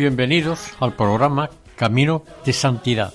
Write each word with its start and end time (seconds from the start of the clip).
Bienvenidos 0.00 0.60
al 0.80 0.94
programa 0.96 1.50
Camino 1.76 2.24
de 2.46 2.54
Santidad, 2.54 3.12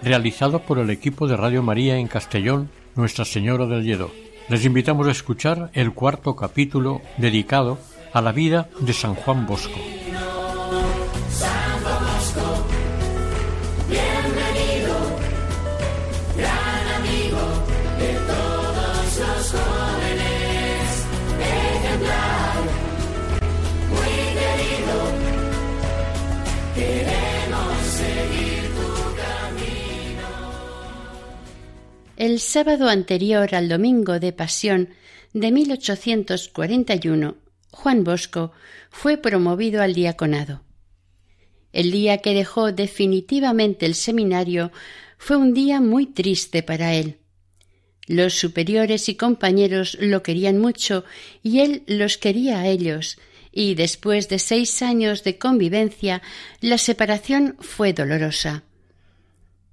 realizado 0.00 0.60
por 0.60 0.78
el 0.78 0.88
equipo 0.88 1.28
de 1.28 1.36
Radio 1.36 1.62
María 1.62 1.98
en 1.98 2.08
Castellón, 2.08 2.70
Nuestra 2.94 3.26
Señora 3.26 3.66
del 3.66 3.84
Lledó. 3.84 4.10
Les 4.48 4.64
invitamos 4.64 5.08
a 5.08 5.10
escuchar 5.10 5.70
el 5.74 5.92
cuarto 5.92 6.36
capítulo 6.36 7.02
dedicado 7.18 7.78
a 8.14 8.22
la 8.22 8.32
vida 8.32 8.70
de 8.80 8.94
San 8.94 9.14
Juan 9.14 9.46
Bosco. 9.46 9.78
El 32.20 32.38
sábado 32.38 32.90
anterior 32.90 33.54
al 33.54 33.70
domingo 33.70 34.20
de 34.20 34.34
Pasión 34.34 34.90
de 35.32 35.50
1841, 35.50 37.38
Juan 37.70 38.04
Bosco 38.04 38.52
fue 38.90 39.16
promovido 39.16 39.80
al 39.80 39.94
diaconado. 39.94 40.62
El 41.72 41.90
día 41.90 42.18
que 42.18 42.34
dejó 42.34 42.72
definitivamente 42.72 43.86
el 43.86 43.94
seminario 43.94 44.70
fue 45.16 45.38
un 45.38 45.54
día 45.54 45.80
muy 45.80 46.04
triste 46.04 46.62
para 46.62 46.92
él. 46.92 47.16
Los 48.06 48.34
superiores 48.34 49.08
y 49.08 49.14
compañeros 49.14 49.96
lo 49.98 50.22
querían 50.22 50.58
mucho 50.58 51.06
y 51.42 51.60
él 51.60 51.84
los 51.86 52.18
quería 52.18 52.60
a 52.60 52.66
ellos, 52.66 53.16
y 53.50 53.76
después 53.76 54.28
de 54.28 54.40
seis 54.40 54.82
años 54.82 55.24
de 55.24 55.38
convivencia 55.38 56.20
la 56.60 56.76
separación 56.76 57.56
fue 57.60 57.94
dolorosa. 57.94 58.64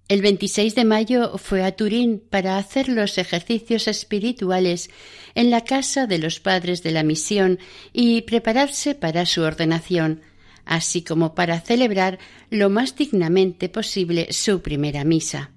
El 0.07 0.21
26 0.21 0.73
de 0.73 0.85
mayo 0.85 1.37
fue 1.37 1.63
a 1.65 1.73
Turín 1.73 2.23
para 2.29 2.57
hacer 2.57 2.87
los 2.87 3.17
ejercicios 3.17 3.89
espirituales 3.89 4.89
en 5.35 5.49
la 5.49 5.65
casa 5.65 6.07
de 6.07 6.17
los 6.17 6.39
padres 6.39 6.81
de 6.81 6.91
la 6.91 7.03
misión 7.03 7.59
y 7.91 8.21
prepararse 8.21 8.95
para 8.95 9.25
su 9.25 9.41
ordenación, 9.41 10.21
así 10.63 11.01
como 11.01 11.35
para 11.35 11.59
celebrar 11.59 12.19
lo 12.49 12.69
más 12.69 12.95
dignamente 12.95 13.67
posible 13.67 14.31
su 14.31 14.61
primera 14.61 15.03
misa. 15.03 15.51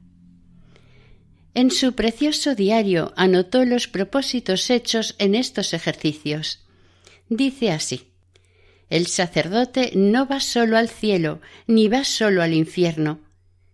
En 1.55 1.71
su 1.71 1.95
precioso 1.95 2.57
diario 2.57 3.13
anotó 3.17 3.65
los 3.65 3.87
propósitos 3.87 4.69
hechos 4.69 5.15
en 5.19 5.37
estos 5.37 5.75
ejercicios. 5.75 6.67
Dice 7.29 7.71
así 7.71 8.09
El 8.89 9.07
sacerdote 9.07 9.93
no 9.95 10.27
va 10.27 10.41
solo 10.41 10.77
al 10.77 10.89
cielo, 10.89 11.41
ni 11.69 11.87
va 11.87 12.03
solo 12.03 12.43
al 12.43 12.53
infierno, 12.53 13.21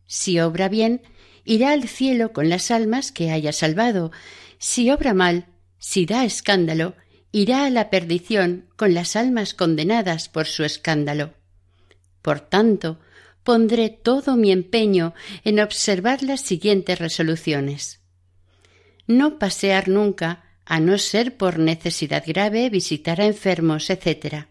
si 0.06 0.40
obra 0.40 0.68
bien, 0.68 1.02
irá 1.44 1.72
al 1.72 1.88
cielo 1.88 2.32
con 2.32 2.48
las 2.48 2.70
almas 2.70 3.12
que 3.12 3.30
haya 3.30 3.52
salvado. 3.52 4.12
Si 4.58 4.90
obra 4.90 5.14
mal, 5.14 5.46
si 5.78 6.06
da 6.06 6.24
escándalo, 6.24 6.94
irá 7.32 7.64
a 7.64 7.70
la 7.70 7.90
perdición 7.90 8.68
con 8.76 8.94
las 8.94 9.16
almas 9.16 9.54
condenadas 9.54 10.28
por 10.28 10.46
su 10.46 10.64
escándalo. 10.64 11.34
Por 12.22 12.40
tanto, 12.40 12.98
pondré 13.44 13.90
todo 13.90 14.36
mi 14.36 14.50
empeño 14.50 15.14
en 15.44 15.60
observar 15.60 16.22
las 16.22 16.40
siguientes 16.40 16.98
resoluciones. 16.98 18.00
No 19.06 19.38
pasear 19.38 19.88
nunca, 19.88 20.42
a 20.64 20.80
no 20.80 20.98
ser 20.98 21.36
por 21.36 21.60
necesidad 21.60 22.24
grave, 22.26 22.68
visitar 22.70 23.20
a 23.20 23.26
enfermos, 23.26 23.88
etc. 23.88 24.46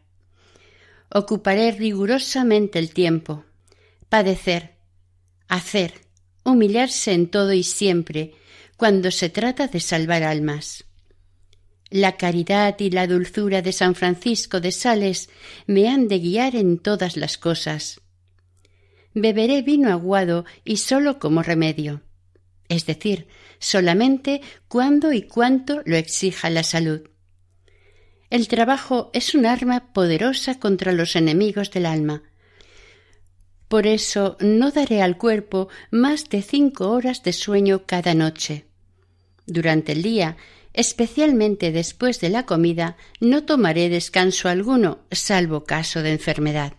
Ocuparé 1.10 1.72
rigurosamente 1.72 2.80
el 2.80 2.94
tiempo. 2.94 3.44
Padecer, 4.08 4.75
hacer, 5.48 5.94
humillarse 6.44 7.14
en 7.14 7.28
todo 7.28 7.54
y 7.54 7.64
siempre, 7.64 8.34
cuando 8.78 9.12
se 9.12 9.30
trata 9.30 9.68
de 9.68 9.80
salvar 9.80 10.24
almas. 10.24 10.86
La 11.90 12.18
caridad 12.18 12.80
y 12.80 12.90
la 12.90 13.08
dulzura 13.08 13.62
de 13.62 13.72
San 13.72 13.96
Francisco 13.96 14.60
de 14.60 14.72
Sales 14.72 15.30
me 15.68 15.88
han 15.88 16.08
de 16.08 16.20
guiar 16.20 16.56
en 16.56 16.80
todas 16.80 17.16
las 17.16 17.38
cosas. 17.38 18.02
Beberé 19.14 19.62
vino 19.62 19.92
aguado 19.92 20.46
y 20.66 20.78
sólo 20.78 21.20
como 21.20 21.42
remedio, 21.42 22.02
es 22.68 22.86
decir, 22.86 23.28
solamente 23.60 24.42
cuando 24.68 25.14
y 25.14 25.22
cuanto 25.22 25.82
lo 25.86 25.96
exija 25.96 26.50
la 26.50 26.64
salud. 26.64 27.02
El 28.30 28.48
trabajo 28.48 29.12
es 29.14 29.36
un 29.36 29.46
arma 29.46 29.94
poderosa 29.94 30.60
contra 30.60 30.92
los 30.92 31.16
enemigos 31.16 31.72
del 31.72 31.86
alma, 31.86 32.24
por 33.68 33.88
eso 33.88 34.38
no 34.40 34.72
daré 34.72 35.02
al 35.02 35.18
cuerpo 35.18 35.70
más 35.92 36.30
de 36.30 36.42
cinco 36.42 36.92
horas 36.92 37.24
de 37.24 37.34
sueño 37.34 37.84
cada 37.86 38.14
noche. 38.14 38.66
Durante 39.48 39.92
el 39.92 40.02
día, 40.02 40.38
especialmente 40.74 41.72
después 41.72 42.20
de 42.20 42.30
la 42.30 42.46
comida, 42.46 42.98
no 43.20 43.44
tomaré 43.44 43.90
descanso 43.90 44.50
alguno, 44.50 45.00
salvo 45.12 45.64
caso 45.64 46.04
de 46.04 46.12
enfermedad. 46.12 46.74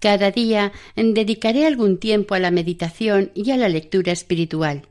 Cada 0.00 0.30
día 0.30 0.72
dedicaré 0.94 1.66
algún 1.66 1.98
tiempo 1.98 2.34
a 2.34 2.38
la 2.38 2.52
meditación 2.52 3.32
y 3.34 3.50
a 3.50 3.56
la 3.56 3.68
lectura 3.68 4.12
espiritual. 4.12 4.88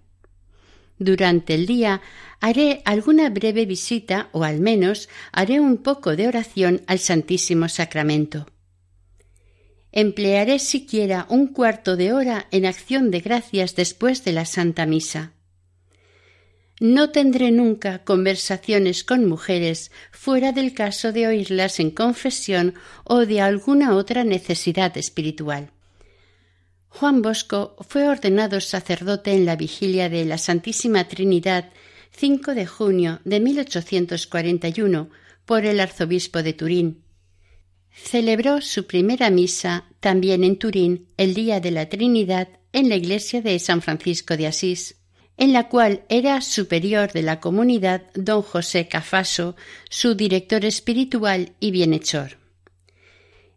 Durante 1.00 1.54
el 1.54 1.66
día 1.66 2.02
haré 2.42 2.82
alguna 2.84 3.30
breve 3.30 3.66
visita 3.66 4.30
o 4.34 4.44
al 4.44 4.60
menos 4.60 5.08
haré 5.32 5.60
un 5.62 5.78
poco 5.78 6.16
de 6.16 6.28
oración 6.28 6.82
al 6.88 7.00
Santísimo 7.00 7.70
Sacramento 7.70 8.48
emplearé 10.00 10.60
siquiera 10.60 11.26
un 11.28 11.48
cuarto 11.48 11.96
de 11.96 12.14
hora 12.14 12.46
en 12.52 12.68
acción 12.68 13.10
de 13.10 13.20
gracias 13.20 13.76
después 13.76 14.24
de 14.24 14.32
la 14.32 14.46
Santa 14.46 14.86
Misa. 14.86 15.34
No 16.80 17.10
tendré 17.10 17.50
nunca 17.50 18.04
conversaciones 18.04 19.04
con 19.04 19.26
mujeres 19.26 19.90
fuera 20.12 20.52
del 20.52 20.76
caso 20.76 21.12
de 21.14 21.26
oírlas 21.26 21.80
en 21.80 21.90
confesión 21.90 22.76
o 23.06 23.26
de 23.26 23.42
alguna 23.42 23.96
otra 23.96 24.24
necesidad 24.24 24.96
espiritual. 25.00 25.72
Juan 26.90 27.24
Bosco 27.24 27.76
fue 27.90 28.08
ordenado 28.08 28.62
sacerdote 28.62 29.34
en 29.34 29.48
la 29.48 29.56
vigilia 29.56 30.10
de 30.10 30.26
la 30.26 30.38
Santísima 30.38 31.08
Trinidad 31.08 31.72
5 32.12 32.54
de 32.54 32.68
junio 32.68 33.20
de 33.26 33.40
1841 33.40 35.10
por 35.48 35.66
el 35.66 35.80
arzobispo 35.80 36.44
de 36.44 36.54
Turín 36.54 37.07
Celebró 38.04 38.62
su 38.62 38.86
primera 38.88 39.30
misa 39.30 39.86
también 40.00 40.44
en 40.44 40.58
Turín 40.58 41.08
el 41.18 41.34
día 41.34 41.60
de 41.60 41.72
la 41.72 41.90
Trinidad 41.90 42.48
en 42.72 42.90
la 42.90 42.96
iglesia 42.96 43.42
de 43.42 43.58
San 43.60 43.82
Francisco 43.82 44.38
de 44.38 44.48
Asís, 44.48 44.96
en 45.36 45.52
la 45.52 45.68
cual 45.68 46.04
era 46.08 46.42
superior 46.42 47.12
de 47.12 47.22
la 47.24 47.40
comunidad 47.40 48.04
don 48.14 48.44
José 48.44 48.88
Cafaso, 48.88 49.56
su 49.90 50.16
director 50.16 50.64
espiritual 50.64 51.54
y 51.60 51.72
bienhechor. 51.72 52.38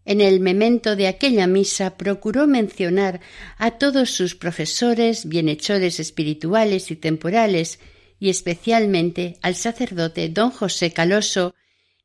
En 0.05 0.21
el 0.21 0.41
memento 0.41 0.97
de 0.97 1.07
aquella 1.07 1.47
misa 1.47 1.97
procuró 1.97 2.47
mencionar 2.47 3.21
a 3.59 3.73
todos 3.73 4.11
sus 4.11 4.35
profesores, 4.35 5.29
bienhechores 5.29 6.01
espirituales 6.01 6.91
y 6.91 6.97
temporales, 6.97 7.79
y 8.19 8.31
especialmente 8.31 9.39
al 9.43 9.55
sacerdote 9.55 10.29
don 10.29 10.51
José 10.51 10.93
Caloso, 10.93 11.55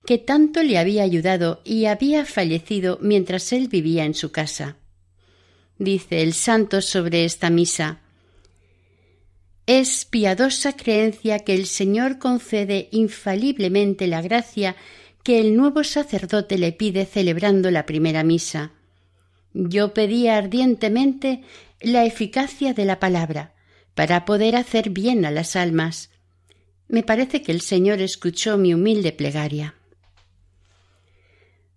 que 0.05 0.17
tanto 0.17 0.63
le 0.63 0.77
había 0.77 1.03
ayudado 1.03 1.61
y 1.63 1.85
había 1.85 2.25
fallecido 2.25 2.99
mientras 3.01 3.51
él 3.53 3.67
vivía 3.67 4.05
en 4.05 4.13
su 4.13 4.31
casa. 4.31 4.77
Dice 5.77 6.21
el 6.21 6.33
santo 6.33 6.81
sobre 6.81 7.25
esta 7.25 7.49
misa 7.49 7.99
Es 9.65 10.05
piadosa 10.05 10.73
creencia 10.73 11.39
que 11.39 11.53
el 11.53 11.65
Señor 11.65 12.19
concede 12.19 12.87
infaliblemente 12.91 14.07
la 14.07 14.21
gracia 14.21 14.75
que 15.23 15.39
el 15.39 15.57
nuevo 15.57 15.83
sacerdote 15.83 16.57
le 16.57 16.71
pide 16.71 17.05
celebrando 17.05 17.71
la 17.71 17.85
primera 17.85 18.23
misa. 18.23 18.71
Yo 19.53 19.93
pedía 19.93 20.37
ardientemente 20.37 21.41
la 21.81 22.05
eficacia 22.05 22.73
de 22.73 22.85
la 22.85 22.99
palabra 22.99 23.55
para 23.95 24.23
poder 24.25 24.55
hacer 24.55 24.91
bien 24.91 25.25
a 25.25 25.31
las 25.31 25.55
almas. 25.55 26.11
Me 26.87 27.01
parece 27.01 27.41
que 27.41 27.51
el 27.51 27.61
Señor 27.61 28.01
escuchó 28.01 28.57
mi 28.57 28.73
humilde 28.73 29.11
plegaria. 29.11 29.75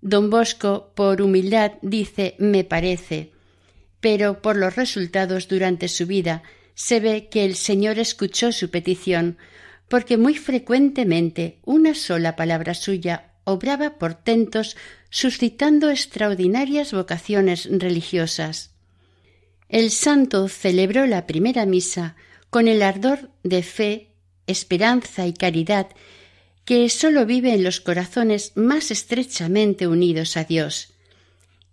Don 0.01 0.31
Bosco, 0.31 0.93
por 0.95 1.23
humildad, 1.23 1.73
dice 1.83 2.37
me 2.39 2.65
parece, 2.65 3.33
pero 4.01 4.41
por 4.41 4.57
los 4.57 4.77
resultados 4.77 5.49
durante 5.49 5.89
su 5.89 6.07
vida 6.07 6.43
se 6.75 7.01
ve 7.01 7.29
que 7.29 7.45
el 7.45 7.57
Señor 7.57 7.99
escuchó 7.99 8.53
su 8.53 8.71
petición, 8.71 9.39
porque 9.89 10.17
muy 10.17 10.35
frecuentemente 10.37 11.59
una 11.65 11.95
sola 11.95 12.37
palabra 12.37 12.75
suya 12.75 13.33
obraba 13.45 13.99
portentos 13.99 14.77
suscitando 15.11 15.91
extraordinarias 15.91 16.93
vocaciones 16.93 17.69
religiosas. 17.71 18.75
El 19.69 19.91
santo 19.91 20.49
celebró 20.49 21.07
la 21.07 21.27
primera 21.27 21.67
misa 21.67 22.15
con 22.51 22.69
el 22.69 22.83
ardor 22.83 23.31
de 23.43 23.63
fe, 23.63 24.13
esperanza 24.47 25.27
y 25.27 25.33
caridad 25.33 25.89
que 26.69 26.87
sólo 26.91 27.25
vive 27.25 27.55
en 27.55 27.65
los 27.65 27.81
corazones 27.81 28.53
más 28.55 28.91
estrechamente 28.91 29.87
unidos 29.87 30.37
a 30.37 30.45
Dios, 30.45 30.93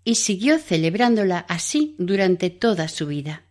y 0.05 0.15
siguió 0.15 0.57
celebrándola 0.57 1.39
así 1.49 1.95
durante 1.97 2.49
toda 2.49 2.87
su 2.87 3.07
vida. 3.07 3.43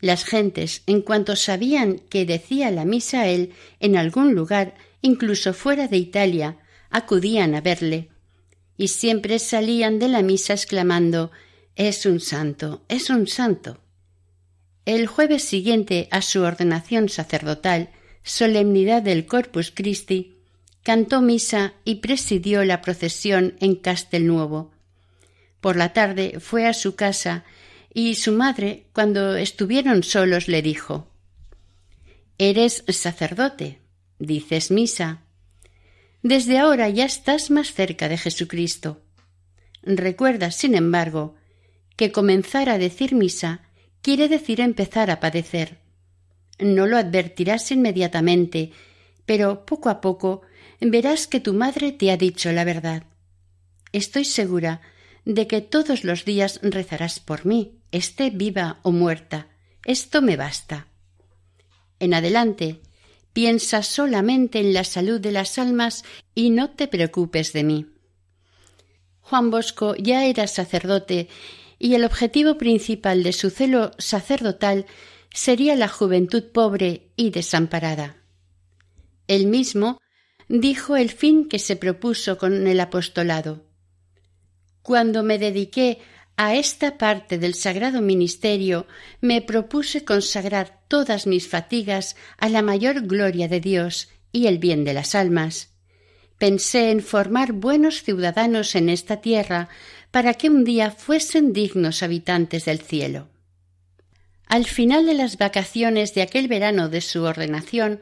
Las 0.00 0.24
gentes, 0.24 0.82
en 0.86 1.02
cuanto 1.02 1.36
sabían 1.36 2.00
que 2.00 2.26
decía 2.26 2.72
la 2.72 2.84
misa 2.84 3.28
él 3.28 3.52
en 3.78 3.96
algún 3.96 4.34
lugar, 4.34 4.74
incluso 5.02 5.54
fuera 5.54 5.86
de 5.86 5.98
Italia, 5.98 6.58
acudían 6.90 7.54
a 7.54 7.60
verle, 7.60 8.08
y 8.76 8.88
siempre 8.88 9.38
salían 9.38 10.00
de 10.00 10.08
la 10.08 10.22
misa 10.22 10.52
exclamando 10.52 11.30
Es 11.76 12.06
un 12.06 12.18
santo, 12.18 12.84
es 12.88 13.08
un 13.08 13.28
santo. 13.28 13.78
El 14.84 15.06
jueves 15.06 15.44
siguiente 15.44 16.08
a 16.10 16.22
su 16.22 16.42
ordenación 16.42 17.08
sacerdotal, 17.08 17.90
solemnidad 18.28 19.02
del 19.02 19.26
Corpus 19.26 19.72
Christi, 19.74 20.36
cantó 20.82 21.20
misa 21.20 21.74
y 21.84 21.96
presidió 21.96 22.64
la 22.64 22.80
procesión 22.82 23.56
en 23.60 23.74
Castelnuovo. 23.74 24.70
Por 25.60 25.76
la 25.76 25.92
tarde 25.92 26.38
fue 26.40 26.66
a 26.66 26.74
su 26.74 26.94
casa 26.94 27.44
y 27.92 28.14
su 28.14 28.32
madre, 28.32 28.86
cuando 28.92 29.36
estuvieron 29.36 30.02
solos, 30.02 30.46
le 30.46 30.62
dijo 30.62 31.08
Eres 32.38 32.84
sacerdote, 32.88 33.80
dices 34.18 34.70
misa. 34.70 35.22
Desde 36.22 36.58
ahora 36.58 36.88
ya 36.88 37.06
estás 37.06 37.50
más 37.50 37.72
cerca 37.72 38.08
de 38.08 38.18
Jesucristo. 38.18 39.00
Recuerda, 39.82 40.50
sin 40.50 40.74
embargo, 40.74 41.34
que 41.96 42.12
comenzar 42.12 42.68
a 42.68 42.78
decir 42.78 43.14
misa 43.14 43.62
quiere 44.02 44.28
decir 44.28 44.60
empezar 44.60 45.10
a 45.10 45.18
padecer. 45.18 45.78
No 46.58 46.86
lo 46.86 46.96
advertirás 46.96 47.70
inmediatamente, 47.70 48.72
pero 49.26 49.64
poco 49.64 49.88
a 49.90 50.00
poco 50.00 50.42
verás 50.80 51.26
que 51.26 51.40
tu 51.40 51.54
madre 51.54 51.92
te 51.92 52.10
ha 52.10 52.16
dicho 52.16 52.52
la 52.52 52.64
verdad. 52.64 53.04
Estoy 53.92 54.24
segura 54.24 54.80
de 55.24 55.46
que 55.46 55.60
todos 55.60 56.04
los 56.04 56.24
días 56.24 56.60
rezarás 56.62 57.20
por 57.20 57.46
mí, 57.46 57.78
esté 57.92 58.30
viva 58.30 58.78
o 58.82 58.92
muerta. 58.92 59.48
Esto 59.84 60.22
me 60.22 60.36
basta. 60.36 60.86
En 62.00 62.14
adelante, 62.14 62.80
piensa 63.32 63.82
solamente 63.82 64.60
en 64.60 64.72
la 64.72 64.84
salud 64.84 65.20
de 65.20 65.32
las 65.32 65.58
almas 65.58 66.04
y 66.34 66.50
no 66.50 66.70
te 66.70 66.88
preocupes 66.88 67.52
de 67.52 67.64
mí. 67.64 67.86
Juan 69.20 69.50
Bosco 69.50 69.94
ya 69.96 70.24
era 70.24 70.46
sacerdote 70.46 71.28
y 71.78 71.94
el 71.94 72.04
objetivo 72.04 72.56
principal 72.56 73.22
de 73.22 73.32
su 73.32 73.50
celo 73.50 73.90
sacerdotal 73.98 74.86
sería 75.32 75.76
la 75.76 75.88
juventud 75.88 76.44
pobre 76.52 77.10
y 77.16 77.30
desamparada. 77.30 78.16
Él 79.26 79.46
mismo 79.46 80.00
dijo 80.48 80.96
el 80.96 81.10
fin 81.10 81.48
que 81.48 81.58
se 81.58 81.76
propuso 81.76 82.38
con 82.38 82.66
el 82.66 82.80
apostolado. 82.80 83.66
Cuando 84.82 85.22
me 85.22 85.38
dediqué 85.38 85.98
a 86.36 86.54
esta 86.54 86.98
parte 86.98 87.36
del 87.36 87.54
sagrado 87.54 88.00
ministerio, 88.00 88.86
me 89.20 89.42
propuse 89.42 90.04
consagrar 90.04 90.80
todas 90.88 91.26
mis 91.26 91.48
fatigas 91.48 92.16
a 92.38 92.48
la 92.48 92.62
mayor 92.62 93.06
gloria 93.06 93.48
de 93.48 93.60
Dios 93.60 94.08
y 94.32 94.46
el 94.46 94.58
bien 94.58 94.84
de 94.84 94.94
las 94.94 95.14
almas. 95.14 95.74
Pensé 96.38 96.90
en 96.90 97.02
formar 97.02 97.52
buenos 97.52 98.02
ciudadanos 98.02 98.76
en 98.76 98.88
esta 98.88 99.20
tierra 99.20 99.68
para 100.10 100.34
que 100.34 100.48
un 100.48 100.64
día 100.64 100.92
fuesen 100.92 101.52
dignos 101.52 102.02
habitantes 102.02 102.64
del 102.64 102.80
cielo. 102.80 103.28
Al 104.48 104.64
final 104.64 105.04
de 105.04 105.12
las 105.14 105.36
vacaciones 105.36 106.14
de 106.14 106.22
aquel 106.22 106.48
verano 106.48 106.88
de 106.88 107.02
su 107.02 107.22
ordenación, 107.22 108.00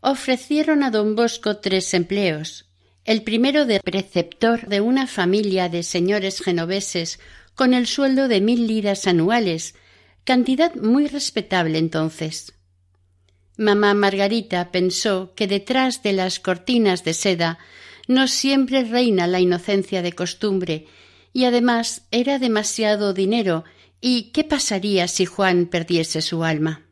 ofrecieron 0.00 0.84
a 0.84 0.92
don 0.92 1.16
Bosco 1.16 1.56
tres 1.56 1.92
empleos. 1.92 2.66
El 3.04 3.22
primero 3.22 3.66
de 3.66 3.80
preceptor 3.80 4.68
de 4.68 4.80
una 4.80 5.08
familia 5.08 5.68
de 5.68 5.82
señores 5.82 6.40
genoveses 6.40 7.18
con 7.56 7.74
el 7.74 7.88
sueldo 7.88 8.28
de 8.28 8.40
mil 8.40 8.68
liras 8.68 9.08
anuales, 9.08 9.74
cantidad 10.22 10.74
muy 10.76 11.08
respetable 11.08 11.78
entonces. 11.78 12.52
Mamá 13.56 13.92
Margarita 13.94 14.70
pensó 14.70 15.32
que 15.34 15.48
detrás 15.48 16.04
de 16.04 16.12
las 16.12 16.38
cortinas 16.38 17.02
de 17.02 17.12
seda 17.12 17.58
no 18.06 18.28
siempre 18.28 18.84
reina 18.84 19.26
la 19.26 19.40
inocencia 19.40 20.00
de 20.00 20.12
costumbre, 20.12 20.86
y 21.32 21.44
además 21.44 22.02
era 22.12 22.38
demasiado 22.38 23.14
dinero 23.14 23.64
¿Y 24.00 24.30
qué 24.32 24.44
pasaría 24.44 25.08
si 25.08 25.26
Juan 25.26 25.66
perdiese 25.66 26.22
su 26.22 26.44
alma? 26.44 26.86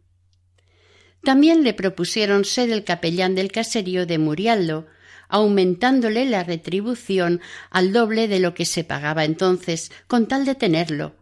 También 1.22 1.62
le 1.62 1.72
propusieron 1.72 2.44
ser 2.44 2.70
el 2.70 2.84
capellán 2.84 3.34
del 3.34 3.52
caserío 3.52 4.06
de 4.06 4.18
Murialdo, 4.18 4.86
aumentándole 5.28 6.24
la 6.24 6.44
retribución 6.44 7.40
al 7.70 7.92
doble 7.92 8.28
de 8.28 8.40
lo 8.40 8.54
que 8.54 8.64
se 8.64 8.84
pagaba 8.84 9.24
entonces, 9.24 9.92
con 10.06 10.26
tal 10.26 10.44
de 10.44 10.54
tenerlo. 10.54 11.14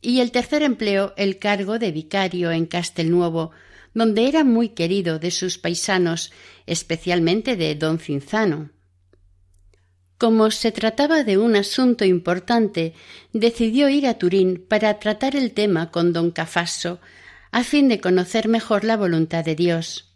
Y 0.00 0.20
el 0.20 0.30
tercer 0.30 0.62
empleo, 0.62 1.14
el 1.16 1.38
cargo 1.38 1.78
de 1.78 1.90
vicario 1.90 2.52
en 2.52 2.66
Castelnuovo, 2.66 3.50
donde 3.94 4.28
era 4.28 4.44
muy 4.44 4.70
querido 4.70 5.18
de 5.18 5.32
sus 5.32 5.58
paisanos, 5.58 6.32
especialmente 6.66 7.56
de 7.56 7.74
don 7.74 7.98
Cinzano. 7.98 8.70
Como 10.18 10.50
se 10.50 10.72
trataba 10.72 11.22
de 11.22 11.38
un 11.38 11.54
asunto 11.54 12.04
importante, 12.04 12.92
decidió 13.32 13.88
ir 13.88 14.06
a 14.08 14.18
Turín 14.18 14.64
para 14.68 14.98
tratar 14.98 15.36
el 15.36 15.52
tema 15.52 15.92
con 15.92 16.12
don 16.12 16.32
Cafaso, 16.32 17.00
a 17.52 17.62
fin 17.62 17.88
de 17.88 18.00
conocer 18.00 18.48
mejor 18.48 18.82
la 18.82 18.96
voluntad 18.96 19.44
de 19.44 19.54
Dios. 19.54 20.12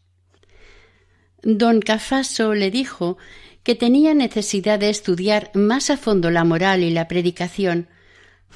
Don 1.43 1.81
Cafaso 1.81 2.55
le 2.55 2.73
dijo 2.73 3.17
que 3.63 3.77
tenía 3.77 4.13
necesidad 4.13 4.81
de 4.81 4.91
estudiar 4.91 5.53
más 5.55 5.89
a 5.89 5.97
fondo 5.97 6.31
la 6.31 6.43
moral 6.43 6.83
y 6.83 6.91
la 6.91 7.07
predicación, 7.07 7.89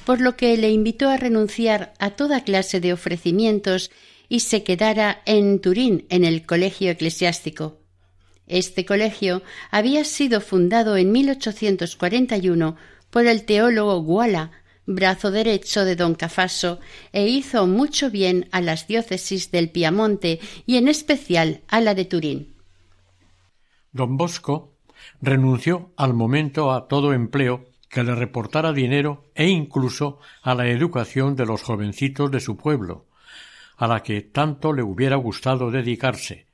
por 0.05 0.19
lo 0.19 0.35
que 0.35 0.57
le 0.57 0.69
invitó 0.69 1.09
a 1.09 1.17
renunciar 1.17 1.93
a 1.97 2.11
toda 2.11 2.43
clase 2.43 2.81
de 2.81 2.91
ofrecimientos 2.91 3.89
y 4.27 4.41
se 4.41 4.63
quedara 4.63 5.21
en 5.25 5.59
Turín 5.59 6.05
en 6.09 6.25
el 6.25 6.45
colegio 6.45 6.91
eclesiástico. 6.91 7.86
Este 8.47 8.85
colegio 8.85 9.43
había 9.71 10.05
sido 10.05 10.39
fundado 10.39 10.95
en 10.95 11.11
1841 11.11 12.77
por 13.09 13.25
el 13.25 13.43
teólogo 13.43 14.01
Guala, 14.01 14.51
brazo 14.85 15.31
derecho 15.31 15.83
de 15.83 15.97
don 15.97 16.15
Cafaso, 16.15 16.79
e 17.11 17.27
hizo 17.27 17.67
mucho 17.67 18.09
bien 18.09 18.47
a 18.51 18.61
las 18.61 18.87
diócesis 18.87 19.51
del 19.51 19.69
Piamonte 19.69 20.39
y 20.65 20.77
en 20.77 20.87
especial 20.87 21.61
a 21.67 21.81
la 21.81 21.93
de 21.93 22.05
Turín. 22.05 22.55
Don 23.91 24.15
Bosco 24.15 24.77
renunció 25.21 25.91
al 25.97 26.13
momento 26.13 26.71
a 26.71 26.87
todo 26.87 27.13
empleo 27.13 27.65
que 27.89 28.03
le 28.03 28.15
reportara 28.15 28.73
dinero 28.73 29.25
e 29.35 29.47
incluso 29.47 30.19
a 30.41 30.55
la 30.55 30.67
educación 30.67 31.35
de 31.35 31.45
los 31.45 31.63
jovencitos 31.63 32.31
de 32.31 32.39
su 32.39 32.57
pueblo, 32.57 33.05
a 33.75 33.87
la 33.87 34.03
que 34.03 34.21
tanto 34.21 34.73
le 34.73 34.83
hubiera 34.83 35.17
gustado 35.17 35.71
dedicarse, 35.71 36.46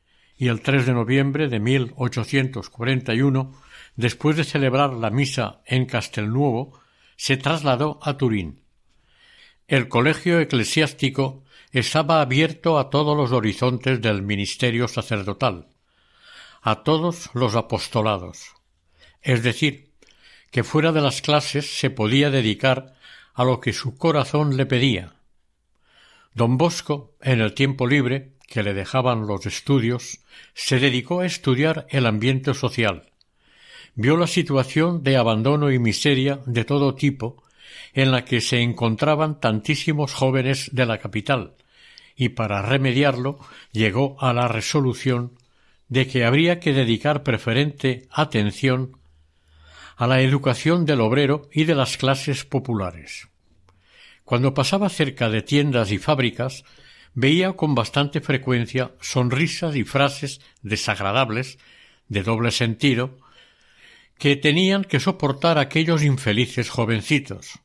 y 0.43 0.49
el 0.49 0.59
3 0.59 0.87
de 0.87 0.93
noviembre 0.93 1.47
de 1.47 1.61
1841, 1.61 3.53
después 3.95 4.35
de 4.35 4.43
celebrar 4.43 4.91
la 4.91 5.09
misa 5.09 5.61
en 5.65 5.85
Castelnuovo, 5.85 6.81
se 7.15 7.37
trasladó 7.37 7.97
a 8.01 8.17
Turín. 8.17 8.59
El 9.69 9.87
colegio 9.87 10.41
eclesiástico 10.41 11.45
estaba 11.71 12.19
abierto 12.19 12.77
a 12.77 12.89
todos 12.89 13.15
los 13.15 13.31
horizontes 13.31 14.01
del 14.01 14.21
ministerio 14.21 14.89
sacerdotal, 14.89 15.69
a 16.61 16.83
todos 16.83 17.29
los 17.33 17.55
apostolados, 17.55 18.51
es 19.21 19.43
decir, 19.43 19.93
que 20.51 20.65
fuera 20.65 20.91
de 20.91 20.99
las 20.99 21.21
clases 21.21 21.79
se 21.79 21.89
podía 21.89 22.29
dedicar 22.29 22.95
a 23.33 23.45
lo 23.45 23.61
que 23.61 23.71
su 23.71 23.95
corazón 23.95 24.57
le 24.57 24.65
pedía. 24.65 25.13
Don 26.33 26.57
Bosco, 26.57 27.15
en 27.21 27.39
el 27.39 27.53
tiempo 27.53 27.87
libre, 27.87 28.33
que 28.53 28.61
le 28.61 28.75
dejaban 28.75 29.25
los 29.25 29.47
estudios, 29.47 30.19
se 30.53 30.77
dedicó 30.79 31.21
a 31.21 31.25
estudiar 31.25 31.87
el 31.89 32.05
ambiente 32.05 32.53
social. 32.53 33.09
Vio 33.95 34.15
la 34.15 34.27
situación 34.27 35.01
de 35.01 35.17
abandono 35.17 35.71
y 35.71 35.79
miseria 35.79 36.39
de 36.45 36.63
todo 36.63 36.93
tipo 36.93 37.41
en 37.95 38.11
la 38.11 38.25
que 38.25 38.41
se 38.41 38.61
encontraban 38.61 39.39
tantísimos 39.39 40.13
jóvenes 40.13 40.69
de 40.71 40.85
la 40.85 40.99
capital, 40.99 41.55
y 42.15 42.29
para 42.29 42.61
remediarlo 42.61 43.39
llegó 43.71 44.17
a 44.19 44.33
la 44.33 44.47
resolución 44.47 45.31
de 45.87 46.07
que 46.07 46.23
habría 46.23 46.59
que 46.59 46.73
dedicar 46.73 47.23
preferente 47.23 48.07
atención 48.11 48.97
a 49.95 50.05
la 50.05 50.21
educación 50.21 50.85
del 50.85 51.01
obrero 51.01 51.49
y 51.51 51.63
de 51.63 51.73
las 51.73 51.97
clases 51.97 52.45
populares. 52.45 53.29
Cuando 54.25 54.53
pasaba 54.53 54.89
cerca 54.89 55.29
de 55.29 55.41
tiendas 55.41 55.91
y 55.91 55.97
fábricas, 55.97 56.63
veía 57.13 57.53
con 57.53 57.75
bastante 57.75 58.21
frecuencia 58.21 58.91
sonrisas 58.99 59.75
y 59.75 59.83
frases 59.83 60.41
desagradables, 60.61 61.59
de 62.07 62.23
doble 62.23 62.51
sentido, 62.51 63.17
que 64.17 64.35
tenían 64.35 64.83
que 64.83 64.99
soportar 64.99 65.57
aquellos 65.57 66.03
infelices 66.03 66.69
jovencitos. 66.69 67.59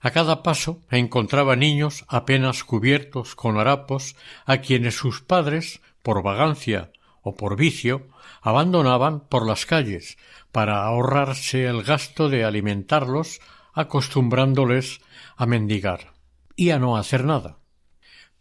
A 0.00 0.10
cada 0.10 0.42
paso 0.42 0.82
encontraba 0.90 1.54
niños 1.54 2.04
apenas 2.08 2.64
cubiertos 2.64 3.36
con 3.36 3.58
harapos 3.58 4.16
a 4.44 4.58
quienes 4.58 4.96
sus 4.96 5.22
padres, 5.22 5.80
por 6.02 6.24
vagancia 6.24 6.90
o 7.22 7.36
por 7.36 7.56
vicio, 7.56 8.08
abandonaban 8.40 9.20
por 9.28 9.46
las 9.46 9.64
calles 9.64 10.18
para 10.50 10.84
ahorrarse 10.84 11.66
el 11.66 11.84
gasto 11.84 12.28
de 12.28 12.44
alimentarlos, 12.44 13.40
acostumbrándoles 13.72 15.00
a 15.36 15.46
mendigar 15.46 16.12
y 16.56 16.70
a 16.70 16.80
no 16.80 16.96
hacer 16.96 17.24
nada. 17.24 17.61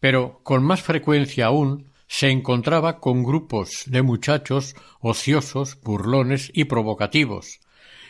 Pero 0.02 0.42
con 0.44 0.64
más 0.64 0.82
frecuencia 0.82 1.46
aún 1.46 1.92
se 2.08 2.30
encontraba 2.30 3.00
con 3.00 3.24
grupos 3.24 3.84
de 3.86 4.02
muchachos 4.02 4.76
ociosos, 5.00 5.80
burlones 5.82 6.52
y 6.54 6.66
provocativos, 6.66 7.62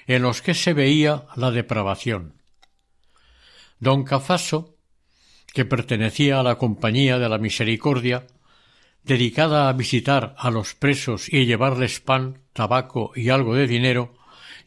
en 0.07 0.23
los 0.23 0.41
que 0.41 0.55
se 0.55 0.73
veía 0.73 1.27
la 1.35 1.51
depravación. 1.51 2.41
Don 3.79 4.03
Cafaso, 4.03 4.75
que 5.53 5.65
pertenecía 5.65 6.39
a 6.39 6.43
la 6.43 6.55
Compañía 6.55 7.19
de 7.19 7.29
la 7.29 7.37
Misericordia, 7.37 8.25
dedicada 9.03 9.67
a 9.67 9.73
visitar 9.73 10.33
a 10.37 10.49
los 10.49 10.73
presos 10.73 11.31
y 11.31 11.45
llevarles 11.45 11.99
pan, 11.99 12.39
tabaco 12.53 13.11
y 13.15 13.29
algo 13.29 13.53
de 13.53 13.67
dinero, 13.67 14.15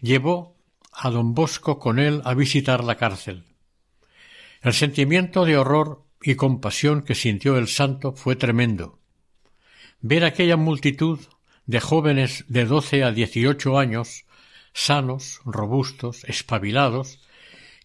llevó 0.00 0.56
a 0.92 1.10
don 1.10 1.34
Bosco 1.34 1.78
con 1.78 1.98
él 1.98 2.20
a 2.24 2.34
visitar 2.34 2.84
la 2.84 2.96
cárcel. 2.96 3.44
El 4.62 4.74
sentimiento 4.74 5.44
de 5.44 5.56
horror 5.56 6.03
y 6.24 6.36
compasión 6.36 7.02
que 7.02 7.14
sintió 7.14 7.58
el 7.58 7.68
santo 7.68 8.12
fue 8.12 8.34
tremendo. 8.34 8.98
Ver 10.00 10.24
aquella 10.24 10.56
multitud 10.56 11.20
de 11.66 11.80
jóvenes 11.80 12.46
de 12.48 12.64
doce 12.64 13.04
a 13.04 13.12
dieciocho 13.12 13.78
años, 13.78 14.24
sanos, 14.72 15.40
robustos, 15.44 16.24
espabilados, 16.24 17.20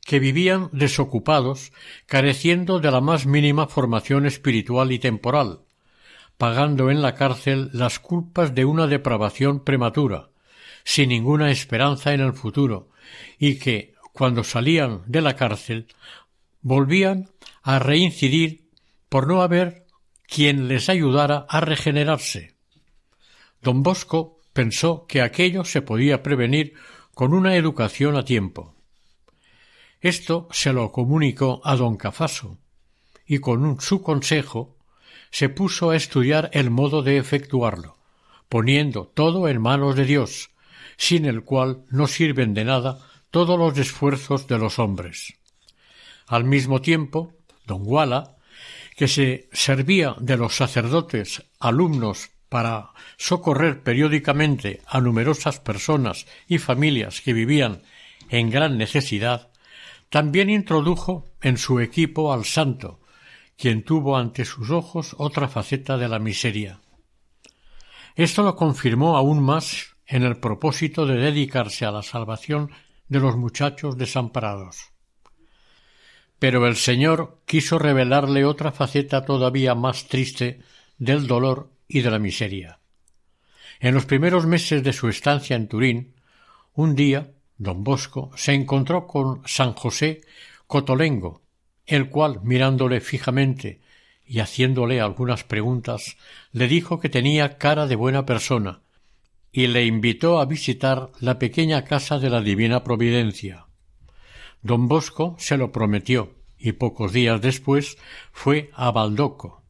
que 0.06 0.20
vivían 0.20 0.70
desocupados, 0.72 1.74
careciendo 2.06 2.80
de 2.80 2.92
la 2.92 3.02
más 3.02 3.26
mínima 3.26 3.68
formación 3.68 4.26
espiritual 4.26 4.94
y 4.94 5.00
temporal, 5.00 5.60
pagando 6.38 6.90
en 6.90 7.02
la 7.02 7.16
cárcel 7.16 7.70
las 7.74 8.00
culpas 8.00 8.56
de 8.56 8.64
una 8.64 8.88
depravación 8.88 9.64
prematura, 9.66 10.30
sin 10.86 11.10
ninguna 11.10 11.52
esperanza 11.52 12.14
en 12.14 12.22
el 12.22 12.34
futuro, 12.34 12.90
y 13.38 13.56
que, 13.56 13.94
cuando 14.14 14.44
salían 14.46 15.02
de 15.06 15.22
la 15.22 15.36
cárcel, 15.36 15.88
volvían 16.62 17.30
a 17.62 17.80
reincidir 17.80 18.70
por 19.10 19.28
no 19.28 19.42
haber 19.42 19.86
quien 20.28 20.68
les 20.68 20.90
ayudara 20.90 21.46
a 21.50 21.60
regenerarse. 21.62 22.56
Don 23.62 23.84
Bosco 23.84 24.40
pensó 24.54 25.06
que 25.08 25.22
aquello 25.22 25.64
se 25.66 25.82
podía 25.82 26.24
prevenir 26.24 26.74
con 27.14 27.34
una 27.34 27.56
educación 27.56 28.16
a 28.16 28.24
tiempo. 28.24 28.76
Esto 30.02 30.48
se 30.52 30.72
lo 30.72 30.92
comunicó 30.92 31.62
a 31.66 31.76
don 31.76 31.98
Cafaso, 31.98 32.58
y 33.26 33.40
con 33.40 33.82
su 33.82 34.02
consejo 34.02 34.78
se 35.32 35.50
puso 35.50 35.90
a 35.90 35.96
estudiar 35.96 36.50
el 36.54 36.70
modo 36.70 37.02
de 37.02 37.18
efectuarlo, 37.18 37.98
poniendo 38.48 39.08
todo 39.08 39.48
en 39.48 39.62
manos 39.62 39.96
de 39.96 40.06
Dios, 40.06 40.52
sin 40.98 41.26
el 41.26 41.44
cual 41.44 41.84
no 41.90 42.08
sirven 42.08 42.54
de 42.54 42.66
nada 42.66 43.00
todos 43.32 43.60
los 43.60 43.78
esfuerzos 43.78 44.48
de 44.48 44.58
los 44.58 44.80
hombres. 44.80 45.36
Al 46.30 46.44
mismo 46.44 46.80
tiempo, 46.80 47.34
don 47.66 47.84
Guala, 47.84 48.38
que 48.96 49.08
se 49.08 49.50
servía 49.52 50.16
de 50.20 50.38
los 50.38 50.56
sacerdotes 50.56 51.44
alumnos 51.60 52.30
para 52.50 52.92
socorrer 53.18 53.82
periódicamente 53.82 54.82
a 54.86 55.02
numerosas 55.02 55.60
personas 55.60 56.28
y 56.48 56.60
familias 56.60 57.22
que 57.22 57.34
vivían 57.34 57.82
en 58.30 58.52
gran 58.52 58.78
necesidad, 58.78 59.50
también 60.10 60.52
introdujo 60.52 61.26
en 61.42 61.58
su 61.58 61.80
equipo 61.80 62.32
al 62.32 62.46
santo, 62.46 63.00
quien 63.58 63.84
tuvo 63.84 64.16
ante 64.16 64.46
sus 64.46 64.70
ojos 64.70 65.16
otra 65.18 65.48
faceta 65.48 65.98
de 65.98 66.10
la 66.10 66.20
miseria. 66.20 66.80
Esto 68.16 68.44
lo 68.44 68.56
confirmó 68.56 69.18
aún 69.18 69.42
más 69.42 69.96
en 70.06 70.22
el 70.22 70.38
propósito 70.38 71.08
de 71.08 71.18
dedicarse 71.18 71.86
a 71.86 71.92
la 71.92 72.04
salvación 72.04 72.70
de 73.08 73.20
los 73.20 73.36
muchachos 73.36 73.98
desamparados. 73.98 74.92
Pero 76.40 76.66
el 76.68 76.78
Señor 76.78 77.42
quiso 77.46 77.78
revelarle 77.78 78.46
otra 78.46 78.72
faceta 78.72 79.26
todavía 79.26 79.76
más 79.76 80.08
triste 80.08 80.62
del 80.98 81.28
dolor 81.28 81.70
y 81.88 82.02
de 82.02 82.12
la 82.12 82.20
miseria. 82.20 82.80
En 83.82 83.94
los 83.94 84.06
primeros 84.06 84.46
meses 84.46 84.84
de 84.84 84.94
su 84.94 85.10
estancia 85.10 85.56
en 85.56 85.68
Turín, 85.68 86.14
un 86.74 86.96
día 86.96 87.32
don 87.58 87.84
Bosco 87.84 88.32
se 88.36 88.54
encontró 88.54 89.06
con 89.06 89.42
San 89.46 89.74
José 89.74 90.22
Cotolengo, 90.68 91.42
el 91.86 92.10
cual, 92.10 92.40
mirándole 92.44 93.02
fijamente 93.02 93.82
y 94.26 94.40
haciéndole 94.40 95.02
algunas 95.02 95.44
preguntas, 95.44 96.18
le 96.52 96.68
dijo 96.68 97.00
que 97.00 97.10
tenía 97.10 97.58
cara 97.58 97.88
de 97.88 97.96
buena 97.96 98.26
persona, 98.26 98.82
y 99.52 99.68
le 99.68 99.86
invitó 99.86 100.40
a 100.40 100.46
visitar 100.46 101.10
la 101.20 101.40
pequeña 101.40 101.84
casa 101.84 102.20
de 102.20 102.30
la 102.30 102.42
Divina 102.42 102.84
Providencia. 102.84 103.66
Don 104.62 104.88
Bosco 104.88 105.36
se 105.40 105.58
lo 105.58 105.72
prometió, 105.72 106.36
y 106.58 106.74
pocos 106.74 107.14
días 107.14 107.42
después 107.42 107.98
fue 108.32 108.72
a 108.74 108.92
Baldoco. 108.92 109.64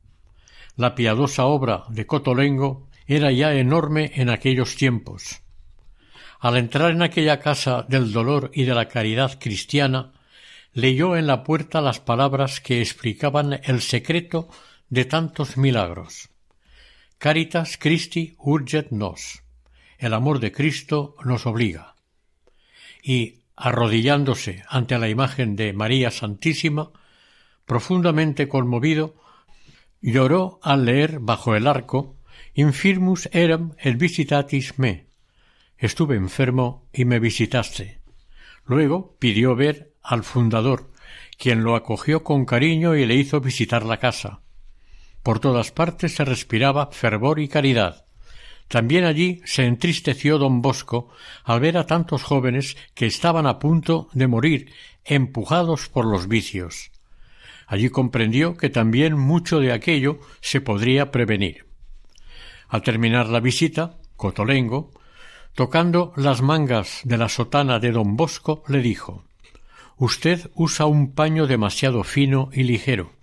La 0.75 0.95
piadosa 0.95 1.45
obra 1.45 1.83
de 1.89 2.05
Cotolengo 2.05 2.87
era 3.05 3.31
ya 3.31 3.53
enorme 3.53 4.11
en 4.15 4.29
aquellos 4.29 4.75
tiempos. 4.75 5.41
Al 6.39 6.57
entrar 6.57 6.91
en 6.91 7.01
aquella 7.01 7.39
casa 7.39 7.85
del 7.87 8.11
dolor 8.13 8.49
y 8.53 8.63
de 8.63 8.73
la 8.73 8.87
caridad 8.87 9.39
cristiana, 9.39 10.13
leyó 10.73 11.17
en 11.17 11.27
la 11.27 11.43
puerta 11.43 11.81
las 11.81 11.99
palabras 11.99 12.61
que 12.61 12.81
explicaban 12.81 13.59
el 13.63 13.81
secreto 13.81 14.47
de 14.89 15.05
tantos 15.05 15.57
milagros. 15.57 16.29
Caritas 17.17 17.77
Christi 17.77 18.35
urget 18.37 18.91
nos. 18.91 19.43
El 19.97 20.13
amor 20.13 20.39
de 20.39 20.53
Cristo 20.53 21.15
nos 21.25 21.45
obliga. 21.45 21.95
Y, 23.03 23.38
arrodillándose 23.59 24.63
ante 24.69 24.97
la 24.97 25.09
imagen 25.09 25.55
de 25.55 25.73
María 25.73 26.09
Santísima, 26.09 26.91
profundamente 27.65 28.47
conmovido, 28.47 29.15
lloró 30.01 30.59
al 30.63 30.85
leer 30.85 31.19
bajo 31.19 31.55
el 31.55 31.67
arco 31.67 32.15
Infirmus 32.55 33.29
eram 33.31 33.73
et 33.77 33.97
visitatis 33.97 34.79
me. 34.79 35.07
Estuve 35.77 36.15
enfermo 36.15 36.87
y 36.91 37.05
me 37.05 37.19
visitaste. 37.19 37.99
Luego 38.65 39.15
pidió 39.19 39.55
ver 39.55 39.93
al 40.01 40.23
fundador, 40.23 40.91
quien 41.37 41.63
lo 41.63 41.75
acogió 41.75 42.23
con 42.23 42.45
cariño 42.45 42.95
y 42.95 43.05
le 43.05 43.15
hizo 43.15 43.39
visitar 43.39 43.85
la 43.85 43.97
casa. 43.97 44.41
Por 45.23 45.39
todas 45.39 45.71
partes 45.71 46.15
se 46.15 46.25
respiraba 46.25 46.91
fervor 46.91 47.39
y 47.39 47.47
caridad. 47.47 48.05
También 48.69 49.03
allí 49.03 49.41
se 49.45 49.65
entristeció 49.65 50.37
don 50.37 50.61
Bosco 50.61 51.09
al 51.43 51.59
ver 51.59 51.75
a 51.75 51.87
tantos 51.87 52.21
jóvenes 52.21 52.77
que 52.93 53.07
estaban 53.07 53.47
a 53.47 53.57
punto 53.57 54.09
de 54.13 54.27
morir 54.27 54.71
empujados 55.05 55.89
por 55.89 56.05
los 56.05 56.27
vicios. 56.27 56.91
Allí 57.65 57.89
comprendió 57.89 58.55
que 58.55 58.69
también 58.69 59.17
mucho 59.17 59.59
de 59.59 59.73
aquello 59.73 60.19
se 60.39 60.61
podría 60.61 61.09
prevenir. 61.09 61.65
Al 62.67 62.83
terminar 62.83 63.27
la 63.27 63.39
visita, 63.39 63.97
Cotolengo, 64.15 64.91
tocando 65.55 66.13
las 66.15 66.43
mangas 66.43 67.01
de 67.03 67.17
la 67.17 67.27
sotana 67.27 67.79
de 67.79 67.91
don 67.91 68.15
Bosco, 68.15 68.63
le 68.67 68.83
dijo 68.83 69.23
Usted 69.97 70.51
usa 70.53 70.85
un 70.85 71.13
paño 71.13 71.47
demasiado 71.47 72.03
fino 72.03 72.51
y 72.53 72.63
ligero. 72.63 73.13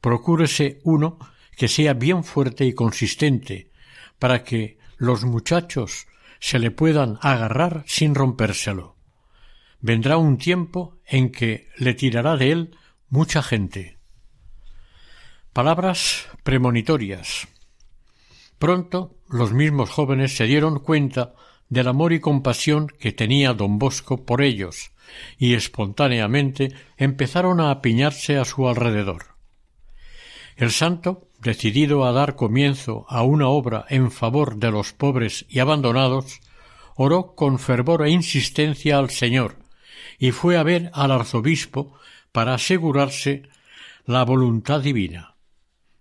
Procúrese 0.00 0.80
uno 0.82 1.18
que 1.56 1.68
sea 1.68 1.94
bien 1.94 2.24
fuerte 2.24 2.64
y 2.64 2.72
consistente, 2.72 3.70
para 4.18 4.42
que 4.42 4.79
los 5.00 5.24
muchachos 5.24 6.06
se 6.40 6.58
le 6.58 6.70
puedan 6.70 7.18
agarrar 7.22 7.84
sin 7.86 8.14
rompérselo. 8.14 8.96
Vendrá 9.80 10.18
un 10.18 10.36
tiempo 10.36 10.98
en 11.06 11.32
que 11.32 11.68
le 11.78 11.94
tirará 11.94 12.36
de 12.36 12.52
él 12.52 12.76
mucha 13.08 13.42
gente. 13.42 13.98
Palabras 15.54 16.28
premonitorias. 16.42 17.48
Pronto 18.58 19.16
los 19.30 19.54
mismos 19.54 19.88
jóvenes 19.88 20.36
se 20.36 20.44
dieron 20.44 20.80
cuenta 20.80 21.34
del 21.70 21.88
amor 21.88 22.12
y 22.12 22.20
compasión 22.20 22.88
que 22.88 23.12
tenía 23.12 23.54
don 23.54 23.78
Bosco 23.78 24.26
por 24.26 24.42
ellos, 24.42 24.92
y 25.38 25.54
espontáneamente 25.54 26.74
empezaron 26.98 27.58
a 27.60 27.70
apiñarse 27.70 28.36
a 28.36 28.44
su 28.44 28.68
alrededor. 28.68 29.34
El 30.56 30.70
santo, 30.72 31.29
decidido 31.40 32.04
a 32.04 32.12
dar 32.12 32.36
comienzo 32.36 33.06
a 33.08 33.22
una 33.22 33.48
obra 33.48 33.86
en 33.88 34.10
favor 34.10 34.56
de 34.56 34.70
los 34.70 34.92
pobres 34.92 35.46
y 35.48 35.58
abandonados, 35.58 36.40
oró 36.96 37.34
con 37.34 37.58
fervor 37.58 38.06
e 38.06 38.10
insistencia 38.10 38.98
al 38.98 39.10
Señor 39.10 39.56
y 40.18 40.32
fue 40.32 40.58
a 40.58 40.62
ver 40.62 40.90
al 40.92 41.12
arzobispo 41.12 41.98
para 42.30 42.54
asegurarse 42.54 43.48
la 44.04 44.24
voluntad 44.24 44.80
divina. 44.80 45.34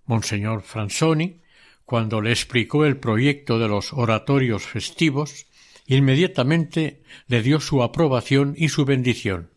Monseñor 0.06 0.64
Fransoni, 0.64 1.42
cuando 1.86 2.22
le 2.22 2.32
explicó 2.32 2.86
el 2.86 2.98
proyecto 2.98 3.60
de 3.60 3.68
los 3.68 3.94
oratorios 3.94 4.64
festivos, 4.64 5.46
inmediatamente 5.88 7.02
le 7.28 7.42
dio 7.42 7.60
su 7.60 7.82
aprobación 7.82 8.54
y 8.58 8.70
su 8.70 8.86
bendición. 8.86 9.50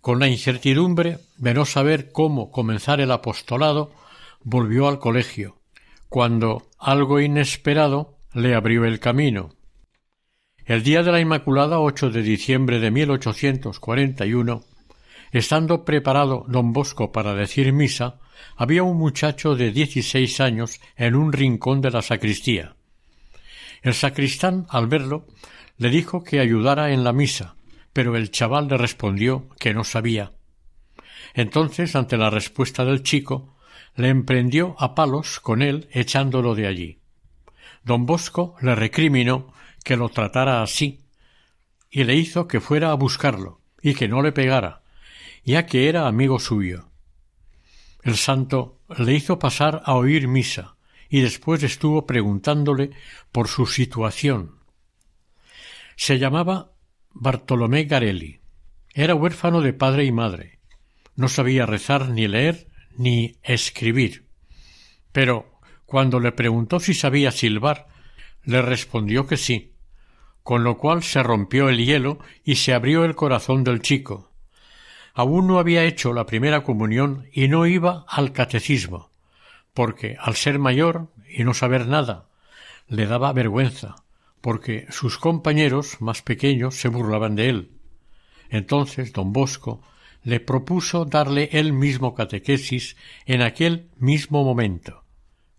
Con 0.00 0.18
la 0.18 0.28
incertidumbre 0.28 1.18
de 1.36 1.54
no 1.54 1.64
saber 1.64 2.10
cómo 2.12 2.50
comenzar 2.50 3.00
el 3.00 3.10
apostolado, 3.12 3.92
volvió 4.42 4.88
al 4.88 4.98
colegio, 4.98 5.60
cuando 6.08 6.68
algo 6.78 7.20
inesperado 7.20 8.18
le 8.32 8.54
abrió 8.54 8.84
el 8.84 9.00
camino. 9.00 9.54
El 10.64 10.82
día 10.82 11.02
de 11.02 11.12
la 11.12 11.20
Inmaculada, 11.20 11.80
8 11.80 12.10
de 12.10 12.22
diciembre 12.22 12.78
de 12.78 12.90
1841, 12.90 14.62
estando 15.32 15.84
preparado 15.84 16.44
don 16.48 16.72
Bosco 16.72 17.12
para 17.12 17.34
decir 17.34 17.72
misa, 17.72 18.20
había 18.56 18.82
un 18.82 18.96
muchacho 18.96 19.56
de 19.56 19.72
dieciséis 19.72 20.40
años 20.40 20.80
en 20.96 21.14
un 21.14 21.32
rincón 21.32 21.80
de 21.80 21.90
la 21.90 22.02
sacristía. 22.02 22.76
El 23.82 23.94
sacristán, 23.94 24.66
al 24.68 24.86
verlo, 24.86 25.26
le 25.76 25.88
dijo 25.90 26.24
que 26.24 26.40
ayudara 26.40 26.92
en 26.92 27.04
la 27.04 27.12
misa, 27.12 27.56
pero 27.92 28.16
el 28.16 28.30
chaval 28.30 28.68
le 28.68 28.76
respondió 28.76 29.48
que 29.58 29.74
no 29.74 29.84
sabía. 29.84 30.32
Entonces, 31.34 31.96
ante 31.96 32.16
la 32.16 32.30
respuesta 32.30 32.84
del 32.84 33.02
chico, 33.02 33.56
le 34.00 34.08
emprendió 34.08 34.74
a 34.78 34.94
palos 34.94 35.40
con 35.40 35.62
él 35.62 35.88
echándolo 35.92 36.54
de 36.54 36.66
allí. 36.66 36.98
Don 37.84 38.06
Bosco 38.06 38.56
le 38.60 38.74
recriminó 38.74 39.52
que 39.84 39.96
lo 39.96 40.08
tratara 40.08 40.62
así, 40.62 41.04
y 41.90 42.04
le 42.04 42.14
hizo 42.14 42.46
que 42.46 42.60
fuera 42.60 42.90
a 42.90 42.94
buscarlo, 42.94 43.60
y 43.82 43.94
que 43.94 44.08
no 44.08 44.22
le 44.22 44.32
pegara, 44.32 44.82
ya 45.44 45.66
que 45.66 45.88
era 45.88 46.06
amigo 46.06 46.38
suyo. 46.38 46.90
El 48.02 48.16
santo 48.16 48.78
le 48.98 49.12
hizo 49.14 49.38
pasar 49.38 49.82
a 49.84 49.94
oír 49.94 50.28
misa, 50.28 50.76
y 51.08 51.20
después 51.20 51.62
estuvo 51.62 52.06
preguntándole 52.06 52.90
por 53.32 53.48
su 53.48 53.66
situación. 53.66 54.60
Se 55.96 56.18
llamaba 56.18 56.72
Bartolomé 57.12 57.84
Garelli. 57.84 58.40
Era 58.94 59.14
huérfano 59.14 59.60
de 59.60 59.72
padre 59.72 60.04
y 60.04 60.12
madre. 60.12 60.58
No 61.16 61.28
sabía 61.28 61.66
rezar 61.66 62.08
ni 62.08 62.28
leer 62.28 62.69
ni 62.96 63.36
escribir. 63.42 64.26
Pero 65.12 65.60
cuando 65.86 66.20
le 66.20 66.32
preguntó 66.32 66.80
si 66.80 66.94
sabía 66.94 67.32
silbar, 67.32 67.88
le 68.44 68.62
respondió 68.62 69.26
que 69.26 69.36
sí, 69.36 69.72
con 70.42 70.64
lo 70.64 70.78
cual 70.78 71.02
se 71.02 71.22
rompió 71.22 71.68
el 71.68 71.84
hielo 71.84 72.18
y 72.44 72.56
se 72.56 72.74
abrió 72.74 73.04
el 73.04 73.14
corazón 73.14 73.64
del 73.64 73.82
chico. 73.82 74.30
Aún 75.14 75.46
no 75.46 75.58
había 75.58 75.84
hecho 75.84 76.12
la 76.12 76.26
primera 76.26 76.62
comunión 76.62 77.26
y 77.32 77.48
no 77.48 77.66
iba 77.66 78.04
al 78.08 78.32
catecismo, 78.32 79.10
porque 79.74 80.16
al 80.20 80.36
ser 80.36 80.58
mayor 80.58 81.08
y 81.28 81.44
no 81.44 81.54
saber 81.54 81.86
nada, 81.86 82.28
le 82.88 83.06
daba 83.06 83.32
vergüenza, 83.32 83.96
porque 84.40 84.86
sus 84.90 85.18
compañeros 85.18 86.00
más 86.00 86.22
pequeños 86.22 86.76
se 86.76 86.88
burlaban 86.88 87.36
de 87.36 87.48
él. 87.48 87.70
Entonces 88.48 89.12
don 89.12 89.32
Bosco 89.32 89.82
le 90.22 90.40
propuso 90.40 91.04
darle 91.04 91.48
él 91.52 91.72
mismo 91.72 92.14
catequesis 92.14 92.96
en 93.26 93.42
aquel 93.42 93.90
mismo 93.96 94.44
momento. 94.44 95.04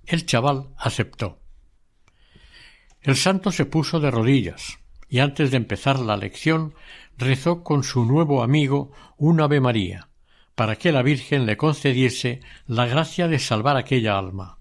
El 0.05 0.25
chaval 0.25 0.69
aceptó. 0.77 1.39
El 3.01 3.15
santo 3.15 3.51
se 3.51 3.65
puso 3.65 3.99
de 3.99 4.11
rodillas 4.11 4.79
y 5.09 5.19
antes 5.19 5.51
de 5.51 5.57
empezar 5.57 5.99
la 5.99 6.17
lección 6.17 6.73
rezó 7.17 7.63
con 7.63 7.83
su 7.83 8.05
nuevo 8.05 8.43
amigo 8.43 8.91
un 9.17 9.41
Ave 9.41 9.59
María, 9.59 10.09
para 10.55 10.75
que 10.75 10.91
la 10.91 11.01
Virgen 11.01 11.45
le 11.45 11.57
concediese 11.57 12.41
la 12.67 12.85
gracia 12.85 13.27
de 13.27 13.39
salvar 13.39 13.77
aquella 13.77 14.17
alma. 14.17 14.57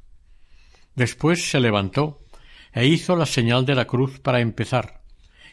Después 0.95 1.51
se 1.51 1.61
levantó 1.61 2.19
e 2.73 2.87
hizo 2.87 3.17
la 3.17 3.27
señal 3.27 3.65
de 3.65 3.75
la 3.75 3.87
cruz 3.87 4.19
para 4.21 4.41
empezar, 4.41 5.03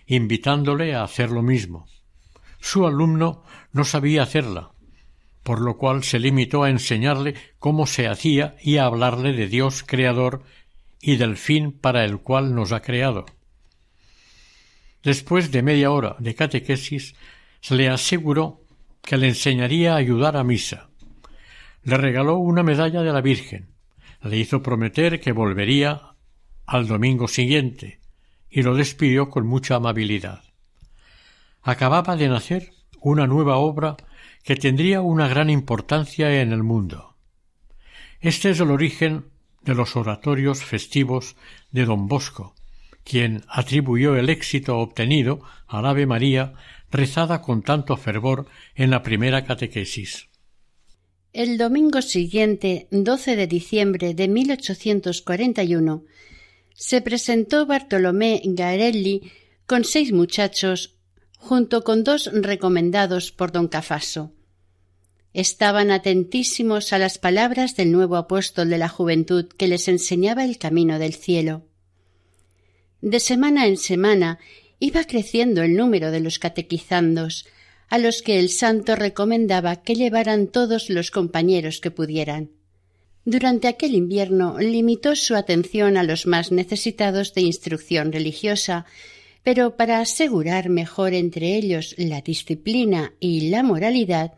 invitándole 0.05 0.95
a 0.95 1.03
hacer 1.03 1.31
lo 1.31 1.41
mismo. 1.41 1.87
Su 2.59 2.85
alumno 2.87 3.43
no 3.71 3.83
sabía 3.83 4.23
hacerla, 4.23 4.71
por 5.43 5.61
lo 5.61 5.77
cual 5.77 6.03
se 6.03 6.19
limitó 6.19 6.63
a 6.63 6.69
enseñarle 6.69 7.35
cómo 7.59 7.87
se 7.87 8.07
hacía 8.07 8.55
y 8.61 8.77
a 8.77 8.85
hablarle 8.85 9.33
de 9.33 9.47
Dios 9.47 9.83
creador 9.83 10.43
y 11.01 11.15
del 11.17 11.37
fin 11.37 11.71
para 11.71 12.03
el 12.03 12.19
cual 12.19 12.53
nos 12.53 12.71
ha 12.71 12.81
creado. 12.81 13.25
Después 15.03 15.51
de 15.51 15.63
media 15.63 15.91
hora 15.91 16.15
de 16.19 16.35
catequesis, 16.35 17.15
se 17.61 17.75
le 17.75 17.87
aseguró 17.87 18.61
que 19.01 19.17
le 19.17 19.29
enseñaría 19.29 19.93
a 19.93 19.97
ayudar 19.97 20.35
a 20.35 20.43
misa. 20.43 20.89
Le 21.83 21.95
regaló 21.95 22.37
una 22.37 22.63
medalla 22.63 23.01
de 23.01 23.13
la 23.13 23.21
Virgen, 23.21 23.69
le 24.21 24.37
hizo 24.37 24.61
prometer 24.61 25.21
que 25.21 25.31
volvería 25.31 26.01
al 26.65 26.87
domingo 26.87 27.29
siguiente, 27.29 28.01
y 28.49 28.63
lo 28.63 28.75
despidió 28.75 29.29
con 29.29 29.47
mucha 29.47 29.75
amabilidad. 29.75 30.43
Acababa 31.67 32.15
de 32.15 32.29
nacer 32.29 32.71
una 33.01 33.27
nueva 33.27 33.57
obra 33.57 33.97
que 34.41 34.55
tendría 34.55 35.01
una 35.01 35.27
gran 35.27 35.49
importancia 35.49 36.41
en 36.41 36.53
el 36.53 36.63
mundo. 36.63 37.17
Este 38.21 38.51
es 38.51 38.61
el 38.61 38.71
origen 38.71 39.25
de 39.63 39.75
los 39.75 39.97
oratorios 39.97 40.63
festivos 40.63 41.35
de 41.71 41.83
don 41.83 42.07
Bosco, 42.07 42.55
quien 43.03 43.43
atribuyó 43.49 44.15
el 44.15 44.29
éxito 44.29 44.77
obtenido 44.77 45.41
al 45.67 45.85
Ave 45.87 46.05
María 46.05 46.53
rezada 46.89 47.41
con 47.41 47.63
tanto 47.63 47.97
fervor 47.97 48.47
en 48.73 48.89
la 48.89 49.03
primera 49.03 49.43
catequesis. 49.43 50.29
El 51.33 51.57
domingo 51.57 52.01
siguiente, 52.01 52.87
12 52.91 53.35
de 53.35 53.47
diciembre 53.47 54.13
de 54.13 54.29
1841, 54.29 56.05
se 56.73 57.01
presentó 57.01 57.65
Bartolomé 57.65 58.41
Garelli 58.45 59.33
con 59.65 59.83
seis 59.83 60.13
muchachos 60.13 60.96
junto 61.47 61.83
con 61.83 62.03
dos 62.03 62.29
recomendados 62.33 63.31
por 63.31 63.51
don 63.51 63.67
Cafaso 63.67 64.33
estaban 65.37 65.91
atentísimos 65.91 66.93
a 66.93 66.97
las 66.97 67.19
palabras 67.19 67.75
del 67.75 67.91
nuevo 67.91 68.15
apóstol 68.15 68.71
de 68.71 68.79
la 68.79 68.89
juventud 68.89 69.45
que 69.45 69.67
les 69.67 69.87
enseñaba 69.87 70.43
el 70.43 70.57
camino 70.57 70.97
del 70.97 71.13
cielo. 71.13 71.63
De 73.01 73.19
semana 73.19 73.67
en 73.67 73.77
semana 73.77 74.39
iba 74.79 75.03
creciendo 75.03 75.61
el 75.61 75.75
número 75.75 76.09
de 76.09 76.21
los 76.21 76.39
catequizandos, 76.39 77.45
a 77.87 77.99
los 77.99 78.23
que 78.23 78.39
el 78.39 78.49
santo 78.49 78.95
recomendaba 78.95 79.75
que 79.83 79.93
llevaran 79.93 80.47
todos 80.47 80.89
los 80.89 81.11
compañeros 81.11 81.81
que 81.81 81.91
pudieran. 81.91 82.49
Durante 83.23 83.67
aquel 83.67 83.93
invierno 83.93 84.57
limitó 84.57 85.15
su 85.15 85.35
atención 85.35 85.97
a 85.97 86.03
los 86.03 86.25
más 86.25 86.51
necesitados 86.51 87.35
de 87.35 87.41
instrucción 87.41 88.11
religiosa, 88.11 88.87
pero 89.47 89.77
para 89.77 90.01
asegurar 90.01 90.67
mejor 90.67 91.13
entre 91.13 91.55
ellos 91.55 91.95
la 91.97 92.19
disciplina 92.19 93.13
y 93.21 93.49
la 93.49 93.63
moralidad, 93.63 94.33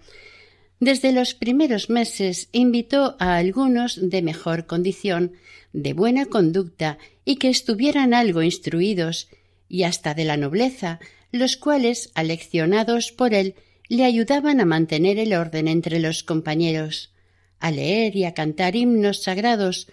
desde 0.79 1.13
los 1.13 1.33
primeros 1.33 1.89
meses 1.89 2.47
invitó 2.51 3.15
a 3.17 3.37
algunos 3.37 4.07
de 4.07 4.21
mejor 4.21 4.67
condición, 4.67 5.31
de 5.73 5.93
buena 5.93 6.27
conducta 6.27 6.99
y 7.25 7.37
que 7.37 7.49
estuvieran 7.49 8.13
algo 8.13 8.43
instruidos, 8.43 9.29
y 9.67 9.81
hasta 9.81 10.13
de 10.13 10.25
la 10.25 10.37
nobleza, 10.37 10.99
los 11.31 11.57
cuales, 11.57 12.11
aleccionados 12.13 13.11
por 13.11 13.33
él, 13.33 13.55
le 13.87 14.03
ayudaban 14.03 14.61
a 14.61 14.65
mantener 14.65 15.17
el 15.17 15.33
orden 15.33 15.67
entre 15.67 15.97
los 15.99 16.21
compañeros, 16.21 17.15
a 17.59 17.71
leer 17.71 18.15
y 18.15 18.25
a 18.25 18.35
cantar 18.35 18.75
himnos 18.75 19.23
sagrados, 19.23 19.87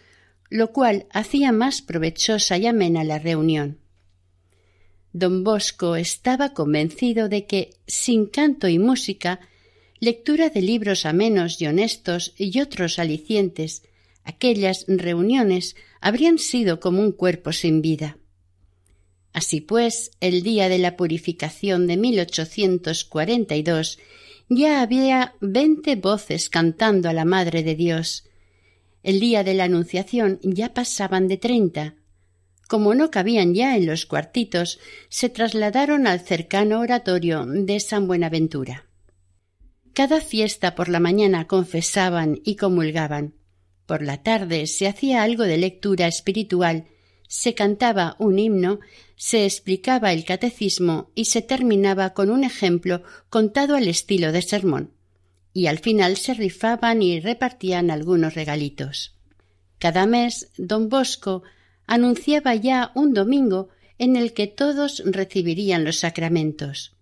lo 0.51 0.73
cual 0.73 1.07
hacía 1.11 1.53
más 1.53 1.81
provechosa 1.81 2.59
y 2.59 2.67
amena 2.67 3.03
la 3.03 3.19
reunión. 3.19 3.79
Don 5.17 5.45
Bosco 5.45 5.97
estaba 5.97 6.53
convencido 6.53 7.31
de 7.31 7.47
que, 7.47 7.71
sin 7.87 8.27
canto 8.27 8.69
y 8.69 8.79
música, 8.79 9.41
lectura 9.99 10.51
de 10.51 10.61
libros 10.61 11.07
amenos 11.07 11.63
y 11.63 11.67
honestos 11.67 12.35
y 12.37 12.61
otros 12.61 12.99
alicientes, 12.99 13.83
aquellas 14.25 14.85
reuniones 14.89 15.75
habrían 16.03 16.39
sido 16.39 16.81
como 16.81 17.01
un 17.01 17.13
cuerpo 17.13 17.55
sin 17.55 17.81
vida. 17.81 18.19
Así 19.33 19.63
pues, 19.63 20.11
el 20.21 20.43
día 20.43 20.69
de 20.69 20.77
la 20.77 20.99
purificación 20.99 21.87
de 21.87 21.97
1842 21.97 23.99
ya 24.51 24.83
había 24.83 25.35
veinte 25.41 25.97
voces 25.97 26.51
cantando 26.51 27.09
a 27.09 27.15
la 27.15 27.25
Madre 27.25 27.63
de 27.63 27.75
Dios. 27.75 28.25
El 29.03 29.21
día 29.21 29.45
de 29.45 29.55
la 29.55 29.65
Anunciación 29.65 30.41
ya 30.43 30.75
pasaban 30.75 31.27
de 31.27 31.39
treinta. 31.39 31.95
Como 32.67 32.95
no 32.95 33.11
cabían 33.11 33.55
ya 33.55 33.77
en 33.77 33.87
los 33.87 34.07
cuartitos, 34.07 34.79
se 35.09 35.29
trasladaron 35.29 36.07
al 36.07 36.21
cercano 36.21 36.81
oratorio 36.81 37.47
de 37.47 37.81
San 37.81 38.07
Buenaventura. 38.07 38.87
Cada 39.93 40.21
fiesta 40.21 40.75
por 40.75 40.89
la 40.89 41.01
mañana 41.01 41.47
confesaban 41.47 42.41
y 42.45 42.57
comulgaban. 42.57 43.35
Por 43.87 44.03
la 44.03 44.23
tarde 44.23 44.67
se 44.67 44.89
hacía 44.89 45.23
algo 45.23 45.45
de 45.45 45.57
lectura 45.57 46.07
espiritual, 46.09 46.87
se 47.29 47.55
cantaba 47.55 48.17
un 48.19 48.39
himno, 48.39 48.81
se 49.17 49.45
explicaba 49.45 50.13
el 50.13 50.25
catecismo 50.25 51.11
y 51.15 51.27
se 51.27 51.43
terminaba 51.43 52.13
con 52.15 52.31
un 52.31 52.45
ejemplo 52.45 53.03
contado 53.31 53.77
al 53.77 53.89
estilo 53.89 54.33
de 54.33 54.43
sermón. 54.43 54.93
Y 55.53 55.69
al 55.69 55.79
final 55.79 56.17
se 56.17 56.35
rifaban 56.35 57.03
y 57.03 57.21
repartían 57.21 57.91
algunos 57.91 58.35
regalitos. 58.35 59.15
Cada 59.79 60.07
mes 60.07 60.51
don 60.59 60.89
Bosco 60.89 61.43
anunciaba 61.87 62.55
ya 62.55 62.93
un 62.95 63.15
domingo 63.15 63.69
en 63.99 64.17
el 64.17 64.33
que 64.33 64.47
todos 64.47 65.03
recibirían 65.05 65.85
los 65.85 65.99
sacramentos. 65.99 66.97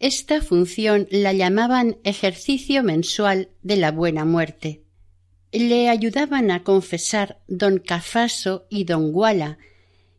Esta 0.00 0.40
función 0.40 1.08
la 1.10 1.32
llamaban 1.32 1.98
ejercicio 2.04 2.82
mensual 2.82 3.50
de 3.62 3.76
la 3.76 3.90
buena 3.90 4.24
muerte. 4.24 4.82
Le 5.50 5.88
ayudaban 5.88 6.50
a 6.50 6.62
confesar 6.62 7.40
don 7.48 7.78
Cafaso 7.78 8.66
y 8.70 8.84
don 8.84 9.12
Guala, 9.12 9.58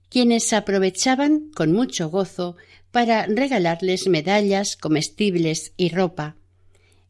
quienes 0.10 0.52
aprovechaban 0.54 1.52
con 1.56 1.72
mucho 1.72 2.10
gozo 2.10 2.58
para 2.92 3.26
regalarles 3.28 4.08
medallas, 4.08 4.76
comestibles 4.76 5.74
y 5.78 5.90
ropa. 5.90 6.36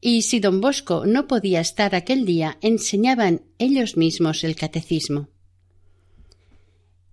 Y 0.01 0.23
si 0.23 0.39
don 0.39 0.61
Bosco 0.61 1.05
no 1.05 1.27
podía 1.27 1.61
estar 1.61 1.95
aquel 1.95 2.25
día, 2.25 2.57
enseñaban 2.61 3.41
ellos 3.57 3.97
mismos 3.97 4.43
el 4.43 4.55
catecismo. 4.55 5.29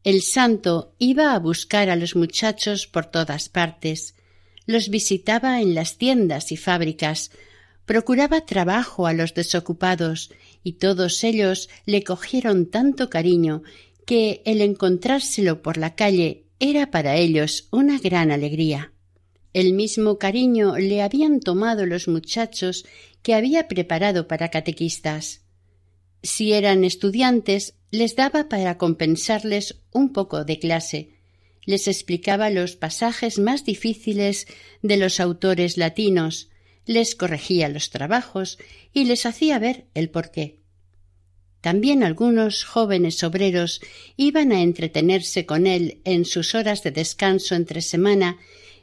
El 0.07 0.23
santo 0.23 0.95
iba 1.01 1.35
a 1.35 1.39
buscar 1.41 1.91
a 1.91 1.97
los 1.97 2.15
muchachos 2.15 2.87
por 2.87 3.07
todas 3.07 3.49
partes, 3.49 4.15
los 4.65 4.89
visitaba 4.89 5.61
en 5.61 5.75
las 5.75 5.99
tiendas 5.99 6.53
y 6.53 6.57
fábricas, 6.57 7.33
procuraba 7.87 8.43
trabajo 8.43 9.09
a 9.09 9.13
los 9.13 9.35
desocupados, 9.35 10.31
y 10.63 10.75
todos 10.75 11.25
ellos 11.25 11.69
le 11.87 12.05
cogieron 12.05 12.67
tanto 12.67 13.11
cariño 13.11 13.65
que 14.05 14.43
el 14.45 14.61
encontrárselo 14.61 15.61
por 15.61 15.77
la 15.77 15.97
calle 15.97 16.45
era 16.61 16.93
para 16.93 17.17
ellos 17.17 17.67
una 17.73 17.99
gran 17.99 18.31
alegría. 18.31 18.93
El 19.53 19.73
mismo 19.73 20.19
cariño 20.19 20.77
le 20.77 21.03
habían 21.03 21.41
tomado 21.41 21.85
los 21.85 22.07
muchachos 22.07 22.85
que 23.23 23.35
había 23.35 23.67
preparado 23.67 24.29
para 24.29 24.53
catequistas. 24.53 25.46
Si 26.27 26.53
eran 26.53 26.83
estudiantes, 26.83 27.75
les 27.93 28.17
daba 28.17 28.49
para 28.49 28.79
compensarles 28.79 29.81
un 29.93 30.13
poco 30.13 30.45
de 30.45 30.59
clase, 30.59 31.11
les 31.65 31.87
explicaba 31.87 32.51
los 32.51 32.75
pasajes 32.75 33.39
más 33.39 33.65
difíciles 33.65 34.49
de 34.83 34.97
los 34.97 35.21
autores 35.21 35.77
latinos, 35.77 36.51
les 36.85 37.15
corregía 37.15 37.69
los 37.69 37.91
trabajos 37.91 38.59
y 38.93 39.05
les 39.05 39.25
hacía 39.25 39.61
ver 39.61 39.87
el 39.95 40.11
porqué. 40.11 40.59
También 41.61 42.03
algunos 42.03 42.65
jóvenes 42.65 43.23
obreros 43.23 43.81
iban 44.17 44.51
a 44.51 44.63
entretenerse 44.63 45.47
con 45.47 45.69
él 45.69 46.01
en 46.05 46.25
sus 46.25 46.57
horas 46.57 46.83
de 46.83 46.91
descanso 46.91 47.55
entre 47.55 47.83
semana 47.83 48.39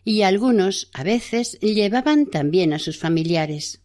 y 0.06 0.22
algunos 0.22 0.90
a 0.94 1.04
veces 1.04 1.60
llevaban 1.60 2.26
también 2.26 2.72
a 2.72 2.80
sus 2.80 2.98
familiares. 2.98 3.83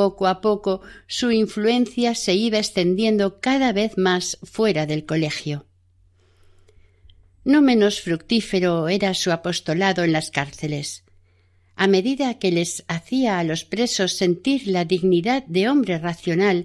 Poco 0.00 0.28
a 0.28 0.40
poco 0.40 0.80
su 1.06 1.30
influencia 1.30 2.14
se 2.14 2.32
iba 2.32 2.56
extendiendo 2.56 3.38
cada 3.38 3.74
vez 3.74 3.98
más 3.98 4.38
fuera 4.42 4.86
del 4.86 5.04
colegio. 5.04 5.66
No 7.44 7.60
menos 7.60 8.00
fructífero 8.00 8.88
era 8.88 9.12
su 9.12 9.30
apostolado 9.30 10.02
en 10.02 10.12
las 10.12 10.30
cárceles. 10.30 11.04
A 11.76 11.86
medida 11.86 12.38
que 12.38 12.50
les 12.50 12.82
hacía 12.88 13.38
a 13.38 13.44
los 13.44 13.66
presos 13.66 14.14
sentir 14.14 14.68
la 14.68 14.86
dignidad 14.86 15.44
de 15.44 15.68
hombre 15.68 15.98
racional 15.98 16.64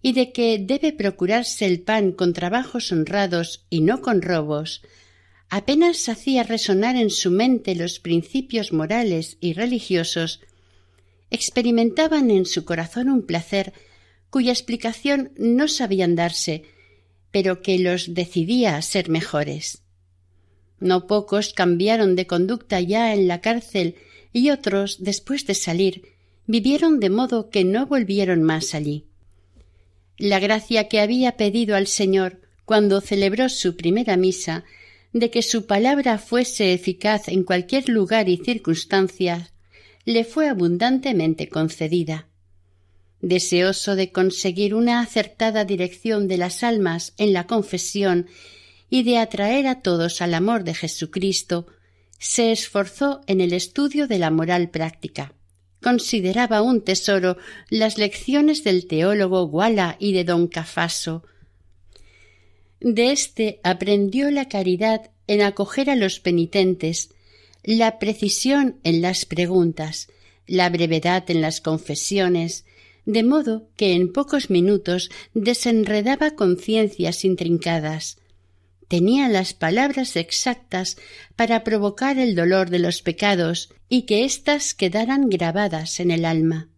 y 0.00 0.12
de 0.12 0.30
que 0.30 0.60
debe 0.60 0.92
procurarse 0.92 1.66
el 1.66 1.80
pan 1.80 2.12
con 2.12 2.32
trabajos 2.32 2.92
honrados 2.92 3.66
y 3.68 3.80
no 3.80 4.00
con 4.00 4.22
robos, 4.22 4.82
apenas 5.48 6.08
hacía 6.08 6.44
resonar 6.44 6.94
en 6.94 7.10
su 7.10 7.32
mente 7.32 7.74
los 7.74 7.98
principios 7.98 8.72
morales 8.72 9.38
y 9.40 9.54
religiosos 9.54 10.40
experimentaban 11.30 12.30
en 12.30 12.46
su 12.46 12.64
corazón 12.64 13.08
un 13.08 13.22
placer 13.22 13.72
cuya 14.30 14.52
explicación 14.52 15.32
no 15.36 15.68
sabían 15.68 16.14
darse, 16.14 16.62
pero 17.30 17.62
que 17.62 17.78
los 17.78 18.14
decidía 18.14 18.76
a 18.76 18.82
ser 18.82 19.08
mejores. 19.08 19.82
No 20.78 21.06
pocos 21.06 21.52
cambiaron 21.52 22.16
de 22.16 22.26
conducta 22.26 22.80
ya 22.80 23.12
en 23.12 23.28
la 23.28 23.40
cárcel 23.40 23.96
y 24.32 24.50
otros, 24.50 25.02
después 25.02 25.46
de 25.46 25.54
salir, 25.54 26.02
vivieron 26.46 27.00
de 27.00 27.10
modo 27.10 27.50
que 27.50 27.64
no 27.64 27.86
volvieron 27.86 28.42
más 28.42 28.74
allí. 28.74 29.06
La 30.16 30.38
gracia 30.38 30.88
que 30.88 31.00
había 31.00 31.36
pedido 31.36 31.76
al 31.76 31.86
Señor 31.86 32.40
cuando 32.64 33.00
celebró 33.00 33.48
su 33.48 33.76
primera 33.76 34.16
misa, 34.16 34.64
de 35.12 35.30
que 35.30 35.42
su 35.42 35.66
palabra 35.66 36.18
fuese 36.18 36.72
eficaz 36.72 37.26
en 37.28 37.42
cualquier 37.42 37.88
lugar 37.88 38.28
y 38.28 38.36
circunstancia, 38.36 39.50
le 40.10 40.24
fue 40.24 40.48
abundantemente 40.48 41.48
concedida. 41.48 42.28
Deseoso 43.20 43.96
de 43.96 44.12
conseguir 44.12 44.74
una 44.74 45.00
acertada 45.00 45.64
dirección 45.64 46.26
de 46.26 46.36
las 46.36 46.62
almas 46.62 47.14
en 47.16 47.32
la 47.32 47.46
confesión 47.46 48.26
y 48.88 49.04
de 49.04 49.18
atraer 49.18 49.66
a 49.66 49.82
todos 49.82 50.20
al 50.20 50.34
amor 50.34 50.64
de 50.64 50.74
Jesucristo, 50.74 51.66
se 52.18 52.50
esforzó 52.50 53.20
en 53.26 53.40
el 53.40 53.52
estudio 53.52 54.08
de 54.08 54.18
la 54.18 54.30
moral 54.30 54.70
práctica. 54.70 55.32
Consideraba 55.80 56.60
un 56.60 56.82
tesoro 56.82 57.38
las 57.70 57.96
lecciones 57.96 58.64
del 58.64 58.86
teólogo 58.86 59.46
Guala 59.46 59.96
y 59.98 60.12
de 60.12 60.24
don 60.24 60.48
Cafaso. 60.48 61.24
De 62.80 63.12
éste 63.12 63.60
aprendió 63.62 64.30
la 64.30 64.48
caridad 64.48 65.10
en 65.26 65.42
acoger 65.42 65.88
a 65.88 65.96
los 65.96 66.18
penitentes, 66.18 67.10
la 67.62 67.98
precisión 67.98 68.78
en 68.84 69.02
las 69.02 69.24
preguntas, 69.24 70.08
la 70.46 70.68
brevedad 70.68 71.30
en 71.30 71.40
las 71.40 71.60
confesiones, 71.60 72.64
de 73.06 73.22
modo 73.22 73.68
que 73.76 73.94
en 73.94 74.12
pocos 74.12 74.50
minutos 74.50 75.10
desenredaba 75.34 76.32
conciencias 76.32 77.24
intrincadas. 77.24 78.18
Tenía 78.88 79.28
las 79.28 79.54
palabras 79.54 80.16
exactas 80.16 80.96
para 81.36 81.62
provocar 81.62 82.18
el 82.18 82.34
dolor 82.34 82.70
de 82.70 82.80
los 82.80 83.02
pecados 83.02 83.72
y 83.88 84.02
que 84.02 84.24
éstas 84.24 84.74
quedaran 84.74 85.28
grabadas 85.28 86.00
en 86.00 86.10
el 86.10 86.24
alma. 86.24 86.68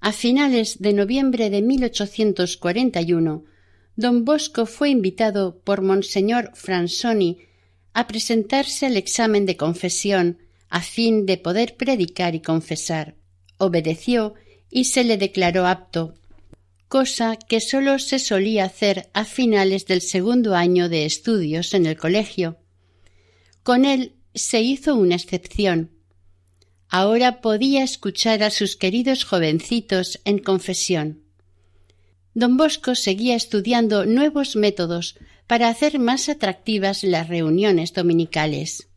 A 0.00 0.12
finales 0.12 0.80
de 0.80 0.92
noviembre 0.92 1.50
de 1.50 1.62
1841, 1.62 3.44
don 3.96 4.24
Bosco 4.24 4.66
fue 4.66 4.90
invitado 4.90 5.58
por 5.64 5.82
Monseñor 5.82 6.50
Fransoni 6.54 7.38
a 7.94 8.06
presentarse 8.06 8.86
al 8.86 8.96
examen 8.96 9.46
de 9.46 9.56
confesión 9.56 10.38
a 10.68 10.82
fin 10.82 11.24
de 11.24 11.38
poder 11.38 11.76
predicar 11.76 12.34
y 12.34 12.40
confesar. 12.40 13.14
Obedeció 13.58 14.34
y 14.70 14.86
se 14.86 15.04
le 15.04 15.16
declaró 15.16 15.66
apto, 15.66 16.14
cosa 16.88 17.36
que 17.36 17.60
sólo 17.60 17.98
se 18.00 18.18
solía 18.18 18.64
hacer 18.64 19.08
a 19.14 19.24
finales 19.24 19.86
del 19.86 20.00
segundo 20.00 20.54
año 20.56 20.88
de 20.88 21.06
estudios 21.06 21.74
en 21.74 21.86
el 21.86 21.96
colegio. 21.96 22.58
Con 23.62 23.84
él 23.84 24.16
se 24.34 24.60
hizo 24.60 24.96
una 24.96 25.14
excepción. 25.14 25.92
Ahora 26.88 27.40
podía 27.40 27.84
escuchar 27.84 28.42
a 28.42 28.50
sus 28.50 28.76
queridos 28.76 29.24
jovencitos 29.24 30.20
en 30.24 30.38
confesión. 30.38 31.22
Don 32.34 32.56
Bosco 32.56 32.96
seguía 32.96 33.36
estudiando 33.36 34.06
nuevos 34.06 34.56
métodos 34.56 35.16
para 35.54 35.68
hacer 35.68 36.00
más 36.00 36.28
atractivas 36.28 37.04
las 37.04 37.28
reuniones 37.28 37.92
dominicales. 37.92 38.88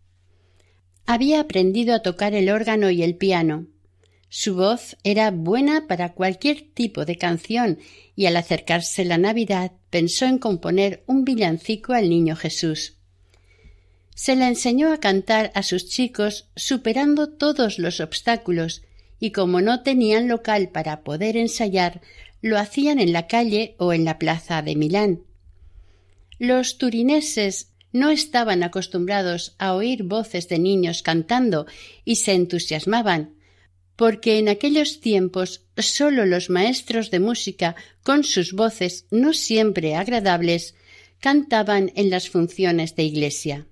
Había 1.06 1.41
aprendido 1.41 1.93
a 1.93 2.02
tocar 2.02 2.34
el 2.34 2.50
órgano 2.50 2.89
y 2.89 3.04
el 3.04 3.15
piano. 3.15 3.67
Su 4.28 4.56
voz 4.56 4.98
era 5.04 5.30
buena 5.30 5.86
para 5.86 6.13
cualquier 6.13 6.63
tipo 6.74 7.06
de 7.06 7.15
canción 7.15 7.78
y 8.15 8.26
al 8.26 8.36
acercarse 8.38 9.06
la 9.06 9.20
Navidad 9.20 9.74
pensó 9.91 10.26
en 10.26 10.39
componer 10.39 11.04
un 11.06 11.26
villancico 11.26 11.93
al 11.93 12.10
Niño 12.10 12.36
Jesús. 12.36 12.96
Se 14.15 14.36
la 14.36 14.48
enseñó 14.48 14.91
a 14.91 15.00
cantar 15.00 15.52
a 15.54 15.62
sus 15.62 15.88
chicos 15.88 16.50
superando 16.56 17.30
todos 17.30 17.78
los 17.78 18.00
obstáculos 18.00 18.82
y 19.20 19.30
como 19.30 19.62
no 19.62 19.84
tenían 19.84 20.28
local 20.28 20.70
para 20.70 21.04
poder 21.04 21.38
ensayar, 21.38 22.02
lo 22.41 22.58
hacían 22.58 23.00
en 23.00 23.13
la 23.13 23.28
calle 23.28 23.76
o 23.78 23.93
en 23.93 24.06
la 24.06 24.17
plaza 24.17 24.63
de 24.63 24.76
Milán. 24.76 25.27
Los 26.39 26.78
turineses 26.78 27.71
no 27.91 28.10
estaban 28.10 28.63
acostumbrados 28.63 29.56
a 29.58 29.73
oír 29.73 30.04
voces 30.04 30.47
de 30.47 30.60
niños 30.60 31.02
cantando 31.02 31.65
y 32.06 32.17
se 32.17 32.34
entusiasmaban, 32.34 33.34
porque 33.95 34.38
en 34.38 34.47
aquellos 34.47 35.00
tiempos 35.00 35.65
sólo 35.78 36.26
los 36.26 36.50
maestros 36.50 37.10
de 37.12 37.19
música, 37.19 37.76
con 38.04 38.23
sus 38.23 38.54
voces 38.54 39.06
no 39.10 39.34
siempre 39.34 39.95
agradables, 39.95 40.76
cantaban 41.19 41.91
en 41.95 42.10
las 42.10 42.30
funciones 42.30 42.95
de 42.95 43.04
iglesia. 43.04 43.67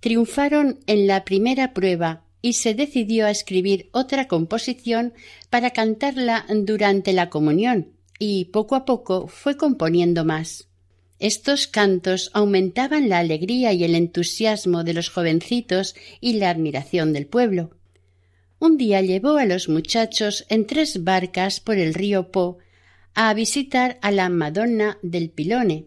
Triunfaron 0.00 0.80
en 0.86 1.06
la 1.06 1.24
primera 1.24 1.72
prueba 1.72 2.24
y 2.42 2.54
se 2.54 2.74
decidió 2.74 3.26
a 3.26 3.30
escribir 3.30 3.88
otra 3.92 4.26
composición 4.28 5.14
para 5.48 5.70
cantarla 5.70 6.44
durante 6.48 7.12
la 7.12 7.30
comunión, 7.30 7.92
y 8.18 8.46
poco 8.46 8.74
a 8.74 8.84
poco 8.84 9.28
fue 9.28 9.56
componiendo 9.56 10.24
más. 10.24 10.68
Estos 11.24 11.66
cantos 11.66 12.30
aumentaban 12.34 13.08
la 13.08 13.18
alegría 13.18 13.72
y 13.72 13.82
el 13.82 13.94
entusiasmo 13.94 14.84
de 14.84 14.92
los 14.92 15.08
jovencitos 15.08 15.94
y 16.20 16.34
la 16.34 16.50
admiración 16.50 17.14
del 17.14 17.26
pueblo. 17.26 17.70
Un 18.58 18.76
día 18.76 19.00
llevó 19.00 19.38
a 19.38 19.46
los 19.46 19.70
muchachos 19.70 20.44
en 20.50 20.66
tres 20.66 21.02
barcas 21.02 21.60
por 21.60 21.78
el 21.78 21.94
río 21.94 22.30
Po 22.30 22.58
a 23.14 23.32
visitar 23.32 23.98
a 24.02 24.10
la 24.10 24.28
Madonna 24.28 24.98
del 25.00 25.30
Pilone. 25.30 25.86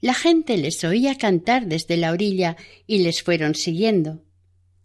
La 0.00 0.14
gente 0.14 0.56
les 0.56 0.84
oía 0.84 1.18
cantar 1.18 1.66
desde 1.66 1.96
la 1.96 2.12
orilla 2.12 2.56
y 2.86 2.98
les 2.98 3.20
fueron 3.20 3.56
siguiendo. 3.56 4.22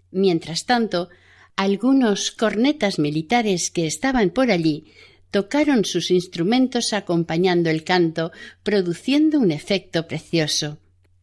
Mientras 0.09 0.65
tanto, 0.65 1.09
algunos 1.55 2.31
cornetas 2.31 2.97
militares 2.97 3.69
que 3.69 3.85
estaban 3.85 4.31
por 4.31 4.49
allí 4.49 4.85
tocaron 5.31 5.85
sus 5.85 6.11
instrumentos 6.11 6.93
acompañando 6.93 7.69
el 7.69 7.83
canto, 7.83 8.31
produciendo 8.63 9.39
un 9.39 9.51
efecto 9.51 10.07
precioso. 10.07 10.79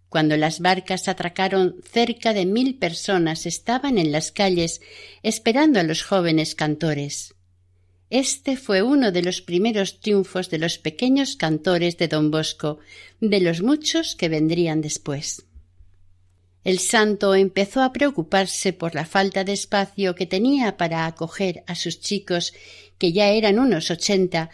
Cuando 0.09 0.37
las 0.37 0.61
barcas 0.61 1.09
atracaron, 1.09 1.77
cerca 1.83 2.33
de 2.33 2.47
mil 2.47 2.77
personas 2.77 3.47
estaban 3.47 3.99
en 3.99 4.13
las 4.13 4.31
calles 4.31 4.81
esperando 5.23 5.81
a 5.81 5.83
los 5.83 6.05
jóvenes 6.05 6.55
cantores. 6.55 7.35
Este 8.11 8.57
fue 8.57 8.83
uno 8.83 9.11
de 9.11 9.23
los 9.23 9.41
primeros 9.41 9.99
triunfos 9.99 10.51
de 10.51 10.59
los 10.59 10.79
pequeños 10.79 11.35
cantores 11.35 11.97
de 11.97 12.07
don 12.07 12.31
Bosco, 12.31 12.79
de 13.21 13.41
los 13.41 13.61
muchos 13.61 14.15
que 14.15 14.29
vendrían 14.29 14.83
después. 14.83 15.47
El 16.65 16.79
santo 16.79 17.35
empezó 17.35 17.83
a 17.83 17.93
preocuparse 17.93 18.73
por 18.73 18.95
la 18.95 19.05
falta 19.05 19.45
de 19.45 19.53
espacio 19.53 20.15
que 20.15 20.25
tenía 20.25 20.79
para 20.79 21.05
acoger 21.05 21.63
a 21.67 21.75
sus 21.75 22.01
chicos, 22.01 22.55
que 22.97 23.13
ya 23.13 23.29
eran 23.29 23.59
unos 23.59 23.91
ochenta, 23.91 24.49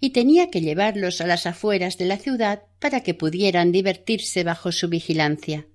y 0.00 0.10
tenía 0.10 0.50
que 0.50 0.62
llevarlos 0.62 1.20
a 1.20 1.26
las 1.26 1.44
afueras 1.44 1.98
de 1.98 2.06
la 2.06 2.16
ciudad 2.16 2.62
para 2.78 3.02
que 3.02 3.12
pudieran 3.12 3.72
divertirse 3.72 4.42
bajo 4.42 4.72
su 4.72 4.88
vigilancia. 4.88 5.66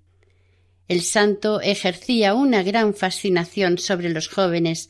El 0.88 1.02
santo 1.02 1.62
ejercía 1.62 2.34
una 2.34 2.63
gran 2.63 2.95
fascinación 2.95 3.78
sobre 3.78 4.10
los 4.10 4.28
jóvenes, 4.28 4.89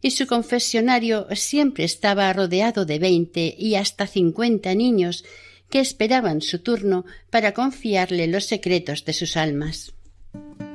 y 0.00 0.10
su 0.10 0.26
confesionario 0.26 1.28
siempre 1.36 1.84
estaba 1.84 2.32
rodeado 2.32 2.84
de 2.84 2.98
veinte 2.98 3.54
y 3.56 3.76
hasta 3.76 4.08
cincuenta 4.08 4.74
niños 4.74 5.24
que 5.70 5.78
esperaban 5.78 6.40
su 6.40 6.58
turno 6.58 7.04
para 7.30 7.54
confiarle 7.54 8.26
los 8.26 8.46
secretos 8.46 9.04
de 9.04 9.12
sus 9.12 9.36
almas. 9.36 9.92
Thank 10.34 10.62
you. 10.62 10.71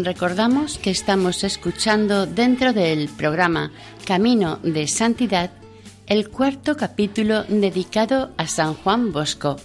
Recordamos 0.00 0.78
que 0.78 0.90
estamos 0.90 1.44
escuchando 1.44 2.26
dentro 2.26 2.72
del 2.72 3.08
programa 3.10 3.70
Camino 4.06 4.56
de 4.62 4.88
Santidad 4.88 5.50
el 6.06 6.30
cuarto 6.30 6.76
capítulo 6.76 7.44
dedicado 7.44 8.32
a 8.38 8.46
San 8.46 8.74
Juan 8.74 9.12
Bosco 9.12 9.56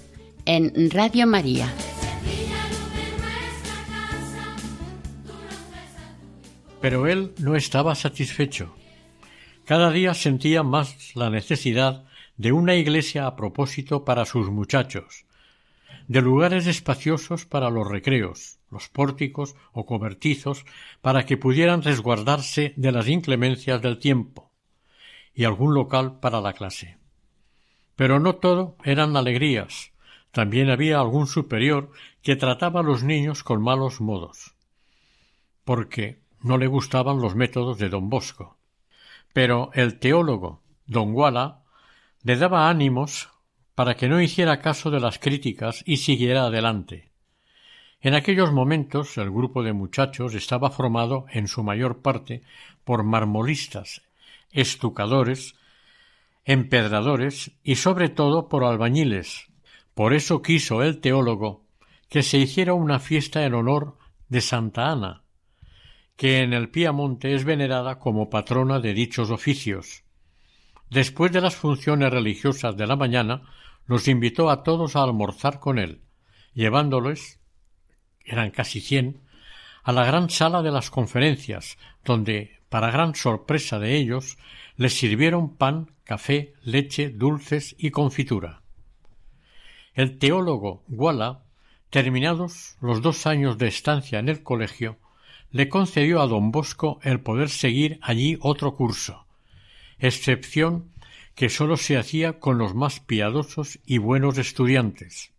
en 0.46 0.92
Radio 0.92 1.26
María. 1.28 1.72
Pero 6.82 7.08
él 7.08 7.32
no 7.40 7.56
estaba 7.56 7.96
satisfecho. 7.96 8.76
Cada 9.66 9.92
día 9.92 10.14
sentía 10.14 10.62
más 10.62 11.16
la 11.16 11.30
necesidad 11.30 12.04
de 12.36 12.52
una 12.52 12.76
iglesia 12.76 13.28
a 13.28 13.36
propósito 13.36 14.04
para 14.04 14.26
sus 14.26 14.50
muchachos, 14.50 15.26
de 16.08 16.22
lugares 16.22 16.68
espaciosos 16.68 17.46
para 17.46 17.70
los 17.70 17.88
recreos, 17.88 18.57
los 18.70 18.90
pórticos 18.90 19.56
o 19.72 19.86
cobertizos 19.86 20.66
para 21.02 21.26
que 21.26 21.38
pudieran 21.38 21.82
resguardarse 21.82 22.74
de 22.76 22.92
las 22.92 23.08
inclemencias 23.08 23.82
del 23.82 24.00
tiempo, 24.00 24.52
y 25.34 25.46
algún 25.46 25.74
local 25.74 26.20
para 26.20 26.42
la 26.42 26.54
clase. 26.54 26.98
Pero 27.96 28.20
no 28.20 28.36
todo 28.36 28.76
eran 28.84 29.16
alegrías. 29.16 29.92
También 30.32 30.70
había 30.70 31.00
algún 31.00 31.28
superior 31.28 31.92
que 32.22 32.36
trataba 32.36 32.82
a 32.82 32.84
los 32.84 33.04
niños 33.04 33.44
con 33.44 33.62
malos 33.62 34.02
modos, 34.02 34.54
porque 35.64 36.22
no 36.42 36.58
le 36.58 36.68
gustaban 36.68 37.20
los 37.20 37.36
métodos 37.36 37.78
de 37.78 37.90
don 37.90 38.10
Bosco. 38.10 38.58
Pero 39.34 39.72
el 39.74 40.00
teólogo, 40.00 40.62
don 40.86 41.14
Guala, 41.14 41.64
le 42.24 42.36
daba 42.36 42.70
ánimos 42.70 43.30
para 43.76 43.96
que 43.96 44.08
no 44.08 44.22
hiciera 44.22 44.60
caso 44.60 44.92
de 44.92 45.00
las 45.00 45.20
críticas 45.20 45.84
y 45.86 45.98
siguiera 45.98 46.46
adelante. 46.46 47.12
En 48.00 48.14
aquellos 48.14 48.52
momentos 48.52 49.18
el 49.18 49.32
grupo 49.32 49.64
de 49.64 49.74
muchachos 49.74 50.36
estaba 50.36 50.70
formado 50.70 51.26
en 51.32 51.48
su 51.48 51.64
mayor 51.64 52.02
parte 52.02 52.44
por 52.84 53.04
marmolistas, 53.04 54.04
estucadores, 54.52 55.56
empedradores 56.46 57.52
y 57.64 57.76
sobre 57.76 58.10
todo 58.10 58.48
por 58.48 58.64
albañiles, 58.64 59.48
Por 59.94 60.14
eso 60.14 60.44
quiso 60.44 60.84
el 60.84 61.00
teólogo 61.00 61.66
que 62.08 62.22
se 62.22 62.38
hiciera 62.38 62.74
una 62.74 63.00
fiesta 63.00 63.44
en 63.46 63.56
honor 63.56 63.98
de 64.30 64.42
Santa 64.42 64.92
Ana, 64.92 65.24
que 66.16 66.42
en 66.42 66.54
el 66.54 66.70
Piamonte 66.70 67.34
es 67.34 67.44
venerada 67.46 67.98
como 67.98 68.30
patrona 68.30 68.80
de 68.80 68.94
dichos 68.94 69.32
oficios. 69.32 70.04
Después 70.90 71.32
de 71.32 71.42
las 71.42 71.56
funciones 71.56 72.12
religiosas 72.12 72.78
de 72.78 72.88
la 72.88 72.96
mañana, 72.96 73.42
los 73.88 74.08
invitó 74.08 74.50
a 74.50 74.64
todos 74.64 74.96
a 74.96 75.04
almorzar 75.04 75.60
con 75.60 75.80
él, 75.80 76.02
llevándoles, 76.54 77.40
eran 78.28 78.52
casi 78.52 78.82
cien, 78.82 79.22
a 79.84 79.92
la 79.94 80.06
gran 80.06 80.30
sala 80.30 80.62
de 80.62 80.72
las 80.72 80.92
conferencias, 80.92 81.78
donde, 82.04 82.60
para 82.70 82.92
gran 82.92 83.16
sorpresa 83.16 83.80
de 83.80 83.96
ellos, 83.96 84.38
les 84.76 84.94
sirvieron 84.94 85.56
pan, 85.56 85.92
café, 86.04 86.54
leche, 86.62 87.10
dulces 87.10 87.76
y 87.80 87.92
confitura. 87.92 88.62
El 89.94 90.20
teólogo 90.20 90.84
Guala, 90.88 91.46
terminados 91.90 92.76
los 92.82 93.02
dos 93.02 93.26
años 93.26 93.58
de 93.58 93.68
estancia 93.68 94.20
en 94.20 94.30
el 94.30 94.44
colegio, 94.44 94.98
le 95.52 95.70
concedió 95.70 96.22
a 96.22 96.28
don 96.28 96.52
Bosco 96.52 97.00
el 97.04 97.22
poder 97.22 97.50
seguir 97.50 98.00
allí 98.02 98.38
otro 98.42 98.76
curso, 98.76 99.26
excepción 99.98 100.92
que 101.34 101.50
sólo 101.50 101.78
se 101.78 101.98
hacía 101.98 102.40
con 102.40 102.58
los 102.58 102.76
más 102.76 103.00
piadosos 103.00 103.80
y 103.86 104.00
buenos 104.00 104.38
estudiantes. 104.38 105.32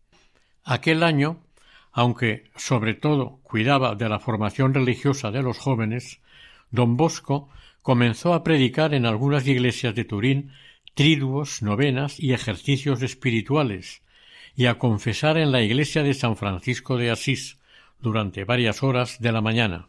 Aquel 0.64 1.02
año, 1.02 1.40
aunque 1.98 2.44
sobre 2.54 2.94
todo 2.94 3.40
cuidaba 3.42 3.96
de 3.96 4.08
la 4.08 4.20
formación 4.20 4.72
religiosa 4.72 5.32
de 5.32 5.42
los 5.42 5.58
jóvenes, 5.58 6.20
don 6.70 6.96
Bosco 6.96 7.48
comenzó 7.82 8.34
a 8.34 8.44
predicar 8.44 8.94
en 8.94 9.04
algunas 9.04 9.48
iglesias 9.48 9.96
de 9.96 10.04
Turín 10.04 10.52
triduos, 10.94 11.60
novenas 11.60 12.20
y 12.20 12.34
ejercicios 12.34 13.02
espirituales, 13.02 14.04
y 14.54 14.66
a 14.66 14.78
confesar 14.78 15.38
en 15.38 15.50
la 15.50 15.60
iglesia 15.60 16.04
de 16.04 16.14
San 16.14 16.36
Francisco 16.36 16.98
de 16.98 17.10
Asís 17.10 17.58
durante 17.98 18.44
varias 18.44 18.84
horas 18.84 19.18
de 19.18 19.32
la 19.32 19.40
mañana. 19.40 19.88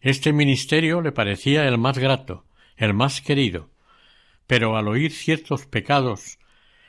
Este 0.00 0.32
ministerio 0.32 1.00
le 1.00 1.12
parecía 1.12 1.68
el 1.68 1.78
más 1.78 1.96
grato, 1.96 2.44
el 2.76 2.92
más 2.92 3.20
querido, 3.20 3.70
pero 4.48 4.76
al 4.76 4.88
oír 4.88 5.12
ciertos 5.12 5.64
pecados 5.66 6.40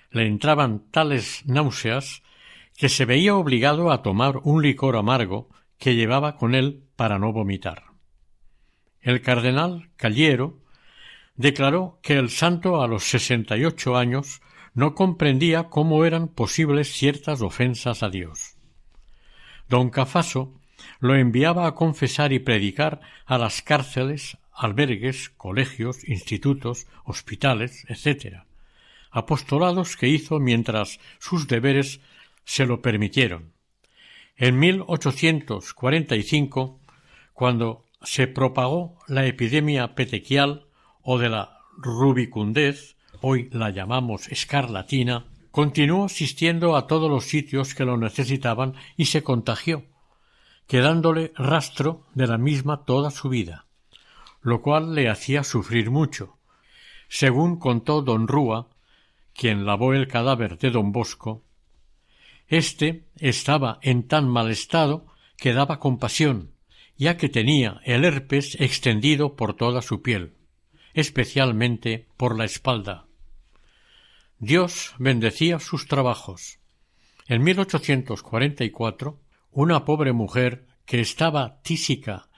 le 0.09 0.25
entraban 0.25 0.89
tales 0.89 1.43
náuseas 1.45 2.23
que 2.75 2.89
se 2.89 3.05
veía 3.05 3.35
obligado 3.35 3.91
a 3.91 4.01
tomar 4.01 4.37
un 4.43 4.61
licor 4.61 4.95
amargo 4.95 5.49
que 5.77 5.95
llevaba 5.95 6.37
con 6.37 6.55
él 6.55 6.83
para 6.95 7.19
no 7.19 7.31
vomitar. 7.31 7.83
El 9.01 9.21
cardenal 9.21 9.89
Calliero 9.97 10.59
declaró 11.35 11.99
que 12.01 12.13
el 12.13 12.29
santo 12.29 12.81
a 12.81 12.87
los 12.87 13.03
sesenta 13.03 13.57
y 13.57 13.65
ocho 13.65 13.97
años 13.97 14.41
no 14.73 14.93
comprendía 14.93 15.69
cómo 15.69 16.05
eran 16.05 16.27
posibles 16.27 16.91
ciertas 16.91 17.41
ofensas 17.41 18.03
a 18.03 18.09
Dios. 18.09 18.57
Don 19.69 19.89
Cafaso 19.89 20.59
lo 20.99 21.15
enviaba 21.15 21.65
a 21.67 21.75
confesar 21.75 22.33
y 22.33 22.39
predicar 22.39 22.99
a 23.25 23.37
las 23.37 23.61
cárceles, 23.61 24.37
albergues, 24.53 25.29
colegios, 25.29 26.07
institutos, 26.07 26.87
hospitales, 27.03 27.85
etc. 27.89 28.43
Apostolados 29.11 29.95
que 29.95 30.07
hizo 30.07 30.39
mientras 30.39 30.99
sus 31.19 31.47
deberes 31.47 32.01
se 32.45 32.65
lo 32.65 32.81
permitieron. 32.81 33.51
En 34.37 34.57
1845, 34.59 36.79
cuando 37.33 37.85
se 38.01 38.27
propagó 38.27 38.99
la 39.07 39.25
epidemia 39.25 39.95
petequial 39.95 40.67
o 41.01 41.17
de 41.17 41.29
la 41.29 41.59
rubicundez, 41.77 42.97
hoy 43.21 43.49
la 43.51 43.71
llamamos 43.71 44.27
escarlatina, 44.29 45.25
continuó 45.51 46.05
asistiendo 46.05 46.75
a 46.75 46.87
todos 46.87 47.09
los 47.09 47.23
sitios 47.25 47.73
que 47.73 47.85
lo 47.85 47.95
necesitaban 47.97 48.73
y 48.97 49.05
se 49.05 49.23
contagió, 49.23 49.85
quedándole 50.67 51.31
rastro 51.35 52.05
de 52.13 52.27
la 52.27 52.37
misma 52.37 52.83
toda 52.83 53.11
su 53.11 53.29
vida, 53.29 53.65
lo 54.41 54.61
cual 54.61 54.95
le 54.95 55.09
hacía 55.09 55.43
sufrir 55.43 55.91
mucho. 55.91 56.37
Según 57.07 57.57
contó 57.57 58.01
don 58.01 58.27
Rúa, 58.27 58.67
quien 59.33 59.65
lavó 59.65 59.93
el 59.93 60.07
cadáver 60.07 60.57
de 60.57 60.71
don 60.71 60.91
Bosco, 60.91 61.44
este 62.47 63.05
estaba 63.17 63.79
en 63.81 64.07
tan 64.07 64.27
mal 64.29 64.51
estado 64.51 65.07
que 65.37 65.53
daba 65.53 65.79
compasión, 65.79 66.51
ya 66.97 67.17
que 67.17 67.29
tenía 67.29 67.81
el 67.83 68.05
herpes 68.05 68.55
extendido 68.59 69.35
por 69.35 69.55
toda 69.55 69.81
su 69.81 70.01
piel, 70.01 70.33
especialmente 70.93 72.07
por 72.17 72.37
la 72.37 72.45
espalda. 72.45 73.05
Dios 74.39 74.93
bendecía 74.99 75.59
sus 75.59 75.87
trabajos. 75.87 76.59
En 77.27 77.43
1844, 77.43 79.19
una 79.51 79.85
pobre 79.85 80.13
mujer 80.13 80.67
que 80.85 81.01
estaba 81.01 81.61
tísica 81.63 82.29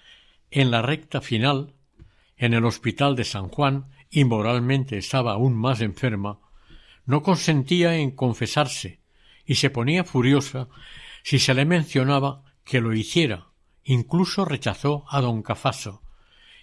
en 0.50 0.72
la 0.72 0.82
recta 0.82 1.22
final, 1.22 1.74
en 2.38 2.54
el 2.54 2.66
hospital 2.66 3.16
de 3.16 3.26
San 3.26 3.50
Juan, 3.50 3.90
y 4.10 4.24
moralmente 4.24 4.98
estaba 4.98 5.34
aún 5.34 5.56
más 5.56 5.82
enferma, 5.82 6.40
no 7.06 7.24
consentía 7.24 7.98
en 7.98 8.12
confesarse 8.12 9.02
y 9.48 9.56
se 9.56 9.72
ponía 9.72 10.04
furiosa 10.04 10.68
si 11.24 11.40
se 11.40 11.56
le 11.56 11.66
mencionaba 11.66 12.44
que 12.64 12.82
lo 12.82 12.94
hiciera. 12.94 13.48
Incluso 13.84 14.44
rechazó 14.46 15.06
a 15.10 15.22
don 15.22 15.42
Cafaso, 15.42 16.04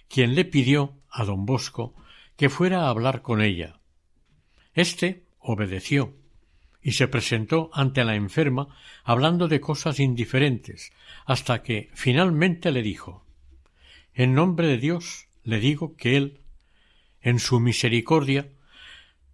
quien 0.07 0.35
le 0.35 0.45
pidió 0.45 0.93
a 1.09 1.25
don 1.25 1.45
Bosco 1.45 1.95
que 2.37 2.49
fuera 2.49 2.83
a 2.83 2.89
hablar 2.89 3.23
con 3.23 3.41
ella. 3.41 3.79
Este 4.75 5.25
obedeció 5.39 6.13
y 6.81 6.91
se 6.91 7.07
presentó 7.07 7.71
ante 7.73 8.03
la 8.03 8.15
enferma 8.15 8.67
hablando 9.03 9.47
de 9.47 9.59
cosas 9.59 9.99
indiferentes, 9.99 10.91
hasta 11.25 11.63
que 11.63 11.89
finalmente 11.95 12.71
le 12.71 12.83
dijo 12.83 13.25
En 14.13 14.35
nombre 14.35 14.67
de 14.67 14.77
Dios 14.77 15.27
le 15.43 15.59
digo 15.59 15.95
que 15.95 16.17
él, 16.17 16.41
en 17.21 17.39
su 17.39 17.59
misericordia, 17.59 18.51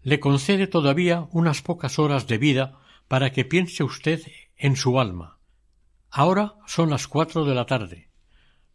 le 0.03 0.21
concede 0.21 0.67
todavía 0.67 1.27
unas 1.31 1.61
pocas 1.61 1.99
horas 1.99 2.27
de 2.27 2.37
vida 2.37 2.80
para 3.11 3.33
que 3.33 3.43
piense 3.43 3.83
usted 3.83 4.21
en 4.55 4.77
su 4.77 4.97
alma. 4.97 5.37
Ahora 6.09 6.55
son 6.65 6.89
las 6.89 7.09
cuatro 7.09 7.43
de 7.43 7.53
la 7.53 7.65
tarde. 7.65 8.07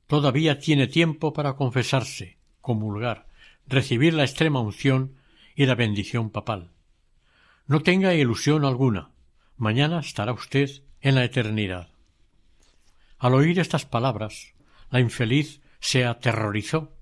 Todavía 0.07 0.59
tiene 0.59 0.88
tiempo 0.88 1.33
para 1.33 1.55
confesarse, 1.57 2.37
comulgar, 2.61 3.29
recibir 3.66 4.12
la 4.12 4.25
extrema 4.25 4.61
unción 4.61 5.14
y 5.55 5.64
la 5.64 5.75
bendición 5.75 6.29
papal. 6.29 6.70
No 7.66 7.81
tenga 7.81 8.12
ilusión 8.12 8.66
alguna. 8.66 9.09
Mañana 9.57 10.01
estará 10.01 10.35
usted 10.35 10.68
en 11.01 11.14
la 11.14 11.25
eternidad. 11.25 11.88
Al 13.16 13.33
oír 13.33 13.59
estas 13.59 13.87
palabras, 13.87 14.53
la 14.90 15.01
infeliz 15.01 15.62
se 15.81 16.05
aterrorizó, 16.05 16.92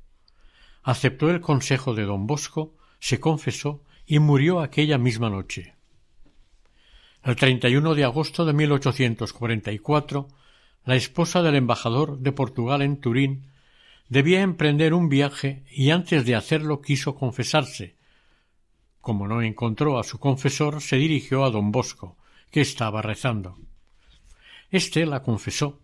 aceptó 0.84 1.30
el 1.30 1.40
consejo 1.40 1.94
de 1.94 2.04
don 2.04 2.28
Bosco, 2.28 2.76
se 3.00 3.18
confesó 3.18 3.82
y 4.06 4.20
murió 4.20 4.60
aquella 4.60 4.98
misma 4.98 5.30
noche. 5.30 5.73
El 7.24 7.36
31 7.36 7.94
de 7.94 8.04
agosto 8.04 8.44
de 8.44 8.52
1844, 8.52 10.28
la 10.84 10.94
esposa 10.94 11.42
del 11.42 11.54
embajador 11.54 12.18
de 12.18 12.32
Portugal 12.32 12.82
en 12.82 12.98
Turín 12.98 13.44
debía 14.10 14.42
emprender 14.42 14.92
un 14.92 15.08
viaje 15.08 15.62
y 15.70 15.88
antes 15.88 16.26
de 16.26 16.34
hacerlo 16.34 16.82
quiso 16.82 17.14
confesarse. 17.14 17.94
Como 19.00 19.26
no 19.26 19.40
encontró 19.40 19.98
a 19.98 20.04
su 20.04 20.18
confesor, 20.18 20.82
se 20.82 20.96
dirigió 20.96 21.46
a 21.46 21.50
don 21.50 21.72
Bosco, 21.72 22.18
que 22.50 22.60
estaba 22.60 23.00
rezando. 23.00 23.56
Este 24.70 25.06
la 25.06 25.22
confesó 25.22 25.80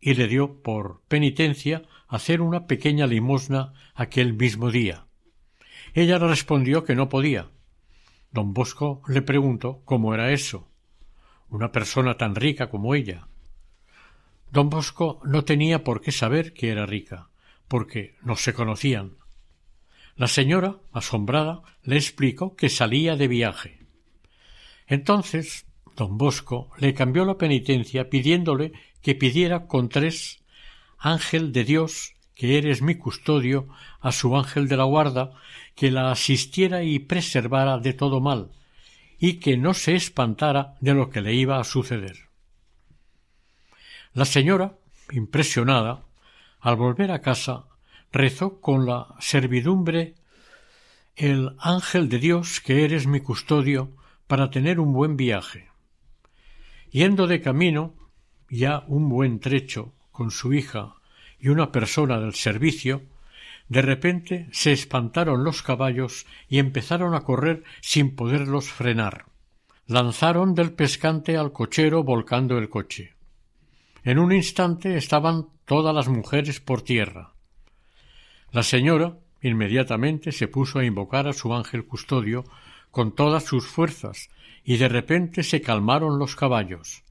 y 0.00 0.14
le 0.14 0.26
dio 0.26 0.62
por 0.62 1.00
penitencia 1.06 1.82
hacer 2.08 2.40
una 2.40 2.66
pequeña 2.66 3.06
limosna 3.06 3.72
aquel 3.94 4.34
mismo 4.34 4.72
día. 4.72 5.06
Ella 5.94 6.18
respondió 6.18 6.82
que 6.82 6.96
no 6.96 7.08
podía, 7.08 7.50
Don 8.34 8.52
Bosco 8.52 9.00
le 9.06 9.22
preguntó 9.22 9.82
cómo 9.84 10.12
era 10.12 10.32
eso. 10.32 10.66
Una 11.50 11.70
persona 11.70 12.16
tan 12.16 12.34
rica 12.34 12.68
como 12.68 12.96
ella. 12.96 13.28
Don 14.50 14.68
Bosco 14.70 15.20
no 15.24 15.44
tenía 15.44 15.84
por 15.84 16.00
qué 16.00 16.10
saber 16.10 16.52
que 16.52 16.70
era 16.70 16.84
rica, 16.84 17.28
porque 17.68 18.16
no 18.22 18.34
se 18.34 18.52
conocían. 18.52 19.12
La 20.16 20.26
señora, 20.26 20.78
asombrada, 20.92 21.62
le 21.84 21.94
explicó 21.94 22.56
que 22.56 22.70
salía 22.70 23.14
de 23.14 23.28
viaje. 23.28 23.86
Entonces 24.88 25.66
don 25.94 26.18
Bosco 26.18 26.70
le 26.78 26.92
cambió 26.92 27.24
la 27.24 27.38
penitencia 27.38 28.10
pidiéndole 28.10 28.72
que 29.00 29.14
pidiera 29.14 29.68
con 29.68 29.88
tres 29.88 30.42
ángel 30.98 31.52
de 31.52 31.62
Dios, 31.62 32.13
que 32.34 32.58
eres 32.58 32.82
mi 32.82 32.96
custodio, 32.96 33.68
a 34.00 34.12
su 34.12 34.36
ángel 34.36 34.68
de 34.68 34.76
la 34.76 34.84
guarda, 34.84 35.32
que 35.74 35.90
la 35.90 36.10
asistiera 36.10 36.82
y 36.82 36.98
preservara 36.98 37.78
de 37.78 37.92
todo 37.92 38.20
mal, 38.20 38.50
y 39.18 39.34
que 39.34 39.56
no 39.56 39.74
se 39.74 39.94
espantara 39.94 40.76
de 40.80 40.94
lo 40.94 41.10
que 41.10 41.20
le 41.20 41.34
iba 41.34 41.58
a 41.58 41.64
suceder. 41.64 42.28
La 44.12 44.24
señora, 44.24 44.76
impresionada, 45.12 46.04
al 46.60 46.76
volver 46.76 47.10
a 47.10 47.20
casa, 47.20 47.66
rezó 48.12 48.60
con 48.60 48.86
la 48.86 49.14
servidumbre 49.18 50.14
El 51.16 51.54
ángel 51.58 52.08
de 52.08 52.18
Dios 52.18 52.60
que 52.60 52.84
eres 52.84 53.06
mi 53.06 53.20
custodio 53.20 53.96
para 54.26 54.50
tener 54.50 54.80
un 54.80 54.92
buen 54.92 55.16
viaje. 55.16 55.68
Yendo 56.90 57.26
de 57.26 57.40
camino 57.40 57.94
ya 58.48 58.84
un 58.88 59.08
buen 59.08 59.40
trecho 59.40 59.92
con 60.10 60.30
su 60.30 60.54
hija 60.54 60.94
y 61.44 61.50
una 61.50 61.70
persona 61.70 62.18
del 62.18 62.32
servicio, 62.32 63.02
de 63.68 63.82
repente 63.82 64.48
se 64.50 64.72
espantaron 64.72 65.44
los 65.44 65.60
caballos 65.60 66.24
y 66.48 66.58
empezaron 66.58 67.14
a 67.14 67.20
correr 67.20 67.64
sin 67.82 68.16
poderlos 68.16 68.70
frenar. 68.70 69.26
Lanzaron 69.86 70.54
del 70.54 70.72
pescante 70.72 71.36
al 71.36 71.52
cochero 71.52 72.02
volcando 72.02 72.56
el 72.56 72.70
coche. 72.70 73.12
En 74.04 74.18
un 74.18 74.32
instante 74.32 74.96
estaban 74.96 75.48
todas 75.66 75.94
las 75.94 76.08
mujeres 76.08 76.60
por 76.60 76.80
tierra. 76.80 77.34
La 78.50 78.62
señora 78.62 79.18
inmediatamente 79.42 80.32
se 80.32 80.48
puso 80.48 80.78
a 80.78 80.86
invocar 80.86 81.28
a 81.28 81.34
su 81.34 81.52
ángel 81.52 81.84
custodio 81.84 82.46
con 82.90 83.14
todas 83.14 83.44
sus 83.44 83.66
fuerzas, 83.66 84.30
y 84.64 84.78
de 84.78 84.88
repente 84.88 85.42
se 85.42 85.60
calmaron 85.60 86.18
los 86.18 86.36
caballos. 86.36 87.02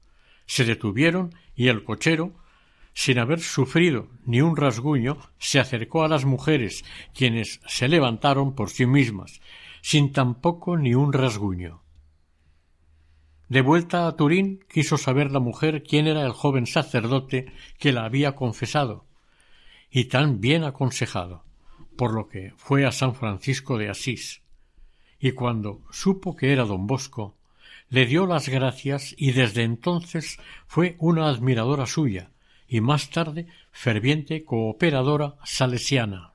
Se 0.46 0.64
detuvieron 0.64 1.36
y 1.54 1.68
el 1.68 1.84
cochero, 1.84 2.32
sin 2.94 3.18
haber 3.18 3.40
sufrido 3.40 4.08
ni 4.24 4.40
un 4.40 4.56
rasguño, 4.56 5.18
se 5.38 5.58
acercó 5.58 6.04
a 6.04 6.08
las 6.08 6.24
mujeres, 6.24 6.84
quienes 7.12 7.60
se 7.66 7.88
levantaron 7.88 8.54
por 8.54 8.70
sí 8.70 8.86
mismas, 8.86 9.40
sin 9.82 10.12
tampoco 10.12 10.76
ni 10.78 10.94
un 10.94 11.12
rasguño. 11.12 11.82
De 13.48 13.60
vuelta 13.60 14.06
a 14.06 14.16
Turín 14.16 14.60
quiso 14.72 14.96
saber 14.96 15.32
la 15.32 15.40
mujer 15.40 15.82
quién 15.82 16.06
era 16.06 16.24
el 16.24 16.32
joven 16.32 16.66
sacerdote 16.66 17.52
que 17.78 17.92
la 17.92 18.04
había 18.04 18.36
confesado 18.36 19.04
y 19.90 20.06
tan 20.06 20.40
bien 20.40 20.64
aconsejado, 20.64 21.44
por 21.96 22.14
lo 22.14 22.28
que 22.28 22.52
fue 22.56 22.86
a 22.86 22.92
San 22.92 23.14
Francisco 23.14 23.76
de 23.76 23.90
Asís, 23.90 24.42
y 25.18 25.32
cuando 25.32 25.82
supo 25.90 26.36
que 26.36 26.52
era 26.52 26.64
don 26.64 26.86
Bosco, 26.86 27.36
le 27.90 28.06
dio 28.06 28.26
las 28.26 28.48
gracias 28.48 29.14
y 29.18 29.32
desde 29.32 29.62
entonces 29.62 30.38
fue 30.66 30.96
una 30.98 31.28
admiradora 31.28 31.86
suya 31.86 32.30
y 32.66 32.80
más 32.80 33.10
tarde 33.10 33.46
ferviente 33.72 34.44
cooperadora 34.44 35.36
salesiana. 35.44 36.32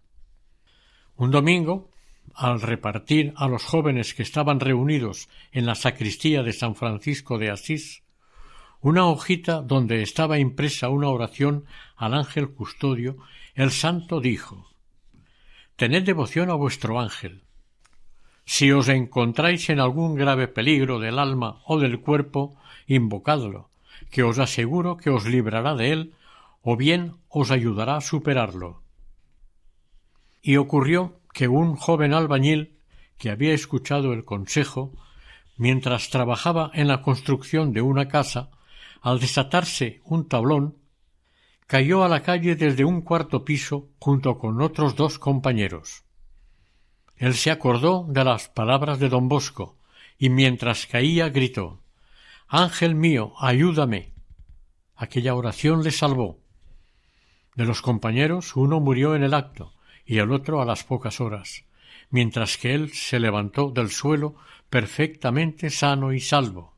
Un 1.15 1.31
domingo, 1.31 1.89
al 2.33 2.61
repartir 2.61 3.33
a 3.35 3.47
los 3.47 3.63
jóvenes 3.63 4.13
que 4.13 4.23
estaban 4.23 4.59
reunidos 4.59 5.29
en 5.51 5.65
la 5.65 5.75
sacristía 5.75 6.43
de 6.43 6.53
San 6.53 6.75
Francisco 6.75 7.37
de 7.37 7.49
Asís 7.49 8.03
una 8.81 9.07
hojita 9.07 9.61
donde 9.61 10.01
estaba 10.01 10.39
impresa 10.39 10.89
una 10.89 11.09
oración 11.09 11.65
al 11.97 12.13
ángel 12.13 12.51
custodio, 12.51 13.17
el 13.55 13.71
santo 13.71 14.21
dijo 14.21 14.69
Tened 15.75 16.03
devoción 16.03 16.49
a 16.49 16.53
vuestro 16.53 16.99
ángel. 16.99 17.43
Si 18.45 18.71
os 18.71 18.87
encontráis 18.87 19.69
en 19.69 19.79
algún 19.79 20.15
grave 20.15 20.47
peligro 20.47 20.99
del 20.99 21.19
alma 21.19 21.61
o 21.65 21.77
del 21.77 21.99
cuerpo, 21.99 22.55
invocadlo, 22.87 23.69
que 24.09 24.23
os 24.23 24.39
aseguro 24.39 24.97
que 24.97 25.09
os 25.09 25.25
librará 25.25 25.75
de 25.75 25.91
él, 25.91 26.13
o 26.61 26.75
bien 26.75 27.15
os 27.29 27.51
ayudará 27.51 27.97
a 27.97 28.01
superarlo. 28.01 28.83
Y 30.41 30.57
ocurrió 30.57 31.19
que 31.33 31.47
un 31.47 31.75
joven 31.75 32.13
albañil, 32.13 32.77
que 33.17 33.29
había 33.29 33.53
escuchado 33.53 34.13
el 34.13 34.25
consejo, 34.25 34.93
mientras 35.57 36.09
trabajaba 36.09 36.71
en 36.73 36.87
la 36.87 37.01
construcción 37.01 37.73
de 37.73 37.81
una 37.81 38.07
casa, 38.07 38.49
al 39.01 39.19
desatarse 39.19 40.01
un 40.05 40.27
tablón, 40.27 40.77
cayó 41.67 42.03
a 42.03 42.09
la 42.09 42.23
calle 42.23 42.55
desde 42.55 42.85
un 42.85 43.01
cuarto 43.01 43.45
piso 43.45 43.89
junto 43.99 44.37
con 44.37 44.61
otros 44.61 44.95
dos 44.95 45.19
compañeros. 45.19 46.03
Él 47.15 47.35
se 47.35 47.51
acordó 47.51 48.05
de 48.09 48.23
las 48.23 48.49
palabras 48.49 48.99
de 48.99 49.09
don 49.09 49.27
Bosco, 49.27 49.77
y 50.17 50.29
mientras 50.29 50.87
caía 50.87 51.29
gritó 51.29 51.81
Ángel 52.47 52.95
mío, 52.95 53.33
ayúdame. 53.39 54.13
Aquella 54.95 55.35
oración 55.35 55.83
le 55.83 55.91
salvó. 55.91 56.39
De 57.59 57.65
los 57.65 57.81
compañeros 57.81 58.55
uno 58.55 58.79
murió 58.79 59.17
en 59.17 59.23
el 59.23 59.33
acto 59.33 59.73
y 60.05 60.19
el 60.19 60.31
otro 60.31 60.61
a 60.61 60.65
las 60.65 60.85
pocas 60.85 61.19
horas, 61.19 61.65
mientras 62.09 62.57
que 62.57 62.73
él 62.73 62.93
se 62.93 63.19
levantó 63.19 63.69
del 63.69 63.89
suelo 63.89 64.37
perfectamente 64.69 65.69
sano 65.69 66.13
y 66.13 66.21
salvo. 66.21 66.77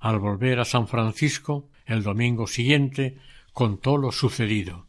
Al 0.00 0.18
volver 0.18 0.60
a 0.60 0.64
San 0.64 0.88
Francisco 0.88 1.68
el 1.84 2.02
domingo 2.02 2.46
siguiente 2.46 3.18
contó 3.52 3.98
lo 3.98 4.10
sucedido. 4.10 4.86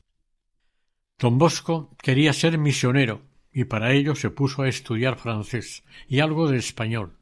Don 1.18 1.38
Bosco 1.38 1.94
quería 2.02 2.32
ser 2.32 2.58
misionero 2.58 3.22
y 3.52 3.66
para 3.66 3.92
ello 3.92 4.16
se 4.16 4.30
puso 4.30 4.62
a 4.62 4.70
estudiar 4.70 5.18
francés 5.18 5.84
y 6.08 6.22
algo 6.22 6.48
de 6.48 6.60
español. 6.60 7.18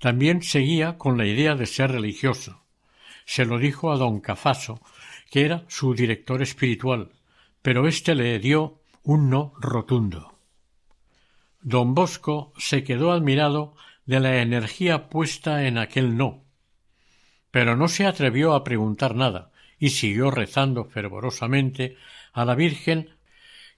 También 0.00 0.42
seguía 0.42 0.98
con 0.98 1.16
la 1.16 1.26
idea 1.26 1.54
de 1.54 1.66
ser 1.66 1.92
religioso. 1.92 2.64
Se 3.24 3.44
lo 3.44 3.60
dijo 3.60 3.92
a 3.92 3.98
don 3.98 4.18
Cafaso, 4.18 4.80
que 5.30 5.44
era 5.44 5.64
su 5.68 5.94
director 5.94 6.42
espiritual, 6.42 7.12
pero 7.62 7.86
éste 7.86 8.14
le 8.14 8.38
dio 8.38 8.80
un 9.02 9.30
no 9.30 9.52
rotundo. 9.58 10.38
Don 11.62 11.94
Bosco 11.94 12.52
se 12.56 12.84
quedó 12.84 13.12
admirado 13.12 13.74
de 14.06 14.20
la 14.20 14.40
energía 14.40 15.08
puesta 15.08 15.66
en 15.66 15.78
aquel 15.78 16.16
no, 16.16 16.44
pero 17.50 17.76
no 17.76 17.88
se 17.88 18.06
atrevió 18.06 18.54
a 18.54 18.64
preguntar 18.64 19.14
nada 19.14 19.50
y 19.78 19.90
siguió 19.90 20.30
rezando 20.30 20.84
fervorosamente 20.84 21.96
a 22.32 22.44
la 22.44 22.54
Virgen 22.54 23.10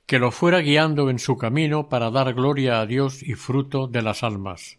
que 0.07 0.19
lo 0.19 0.31
fuera 0.31 0.61
guiando 0.61 1.11
en 1.11 1.19
su 1.19 1.37
camino 1.39 1.89
para 1.89 2.11
dar 2.11 2.35
gloria 2.35 2.81
a 2.81 2.87
Dios 2.87 3.23
y 3.23 3.35
fruto 3.35 3.87
de 3.87 4.03
las 4.03 4.23
almas. 4.23 4.79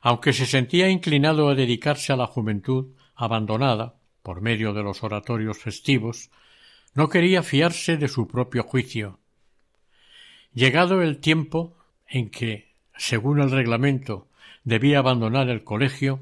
Aunque 0.00 0.32
se 0.32 0.46
sentía 0.46 0.88
inclinado 0.88 1.48
a 1.48 1.54
dedicarse 1.54 2.12
a 2.12 2.16
la 2.16 2.26
juventud 2.26 2.94
abandonada, 3.14 3.96
por 4.22 4.40
medio 4.40 4.72
de 4.72 4.82
los 4.82 5.02
oratorios 5.02 5.58
festivos, 5.58 6.30
no 6.94 7.08
quería 7.08 7.42
fiarse 7.42 7.96
de 7.96 8.08
su 8.08 8.26
propio 8.26 8.62
juicio. 8.62 9.20
Llegado 10.52 11.02
el 11.02 11.18
tiempo 11.18 11.76
en 12.06 12.30
que, 12.30 12.74
según 12.96 13.40
el 13.40 13.50
reglamento, 13.50 14.28
debía 14.64 14.98
abandonar 14.98 15.48
el 15.48 15.64
colegio 15.64 16.20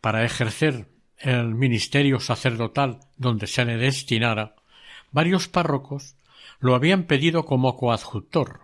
para 0.00 0.24
ejercer 0.24 0.88
el 1.18 1.54
ministerio 1.54 2.20
sacerdotal 2.20 3.00
donde 3.16 3.46
se 3.46 3.64
le 3.64 3.76
destinara, 3.76 4.56
varios 5.12 5.48
párrocos 5.48 6.16
lo 6.58 6.74
habían 6.74 7.04
pedido 7.04 7.44
como 7.44 7.76
coadjutor. 7.76 8.60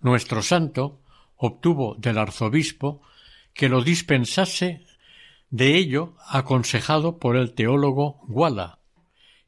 Nuestro 0.00 0.42
santo 0.42 1.00
obtuvo 1.36 1.94
del 1.96 2.18
arzobispo 2.18 3.02
que 3.54 3.68
lo 3.68 3.82
dispensase 3.82 4.86
de 5.50 5.76
ello 5.76 6.14
aconsejado 6.28 7.18
por 7.18 7.36
el 7.36 7.54
teólogo 7.54 8.20
Guala, 8.26 8.78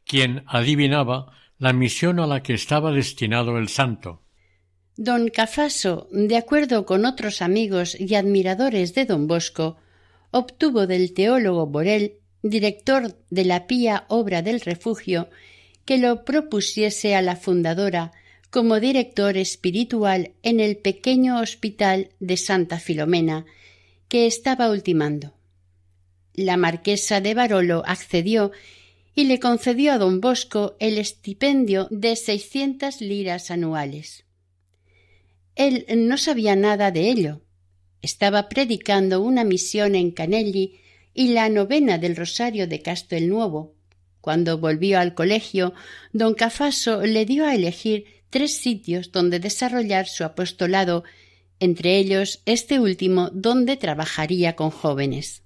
quien 0.04 0.44
adivinaba 0.46 1.32
la 1.58 1.72
misión 1.72 2.20
a 2.20 2.26
la 2.26 2.42
que 2.42 2.54
estaba 2.54 2.92
destinado 2.92 3.58
el 3.58 3.68
santo. 3.68 4.22
Don 4.96 5.28
Cafaso, 5.28 6.08
de 6.12 6.36
acuerdo 6.36 6.86
con 6.86 7.04
otros 7.04 7.42
amigos 7.42 7.98
y 7.98 8.14
admiradores 8.14 8.94
de 8.94 9.06
don 9.06 9.26
Bosco, 9.26 9.76
obtuvo 10.30 10.86
del 10.86 11.14
teólogo 11.14 11.66
Borel, 11.66 12.18
director 12.42 13.16
de 13.30 13.44
la 13.44 13.66
pía 13.66 14.04
obra 14.08 14.42
del 14.42 14.60
refugio, 14.60 15.30
que 15.84 15.98
lo 15.98 16.24
propusiese 16.24 17.14
a 17.14 17.22
la 17.22 17.36
fundadora 17.36 18.12
como 18.50 18.78
director 18.78 19.36
espiritual 19.36 20.32
en 20.42 20.60
el 20.60 20.76
pequeño 20.76 21.40
hospital 21.40 22.10
de 22.20 22.36
Santa 22.36 22.78
Filomena, 22.78 23.46
que 24.08 24.26
estaba 24.26 24.70
ultimando. 24.70 25.34
La 26.34 26.56
marquesa 26.56 27.20
de 27.20 27.34
Barolo 27.34 27.82
accedió 27.84 28.52
y 29.14 29.24
le 29.24 29.38
concedió 29.38 29.92
a 29.92 29.98
don 29.98 30.20
Bosco 30.20 30.76
el 30.80 30.98
estipendio 30.98 31.86
de 31.90 32.16
seiscientas 32.16 33.00
liras 33.00 33.50
anuales. 33.50 34.24
Él 35.54 35.86
no 35.96 36.18
sabía 36.18 36.56
nada 36.56 36.90
de 36.90 37.10
ello. 37.10 37.40
Estaba 38.02 38.48
predicando 38.48 39.22
una 39.22 39.44
misión 39.44 39.94
en 39.94 40.10
Canelli 40.10 40.80
y 41.14 41.28
la 41.28 41.48
novena 41.48 41.96
del 41.96 42.16
Rosario 42.16 42.66
de 42.66 42.82
Castelnuovo. 42.82 43.74
Cuando 44.20 44.58
volvió 44.58 44.98
al 44.98 45.14
colegio, 45.14 45.74
don 46.12 46.34
Cafaso 46.34 47.02
le 47.02 47.24
dio 47.24 47.46
a 47.46 47.54
elegir 47.54 48.06
tres 48.30 48.56
sitios 48.56 49.12
donde 49.12 49.38
desarrollar 49.38 50.08
su 50.08 50.24
apostolado, 50.24 51.04
entre 51.60 51.98
ellos 51.98 52.42
este 52.46 52.80
último 52.80 53.30
donde 53.32 53.76
trabajaría 53.76 54.56
con 54.56 54.70
jóvenes. 54.70 55.43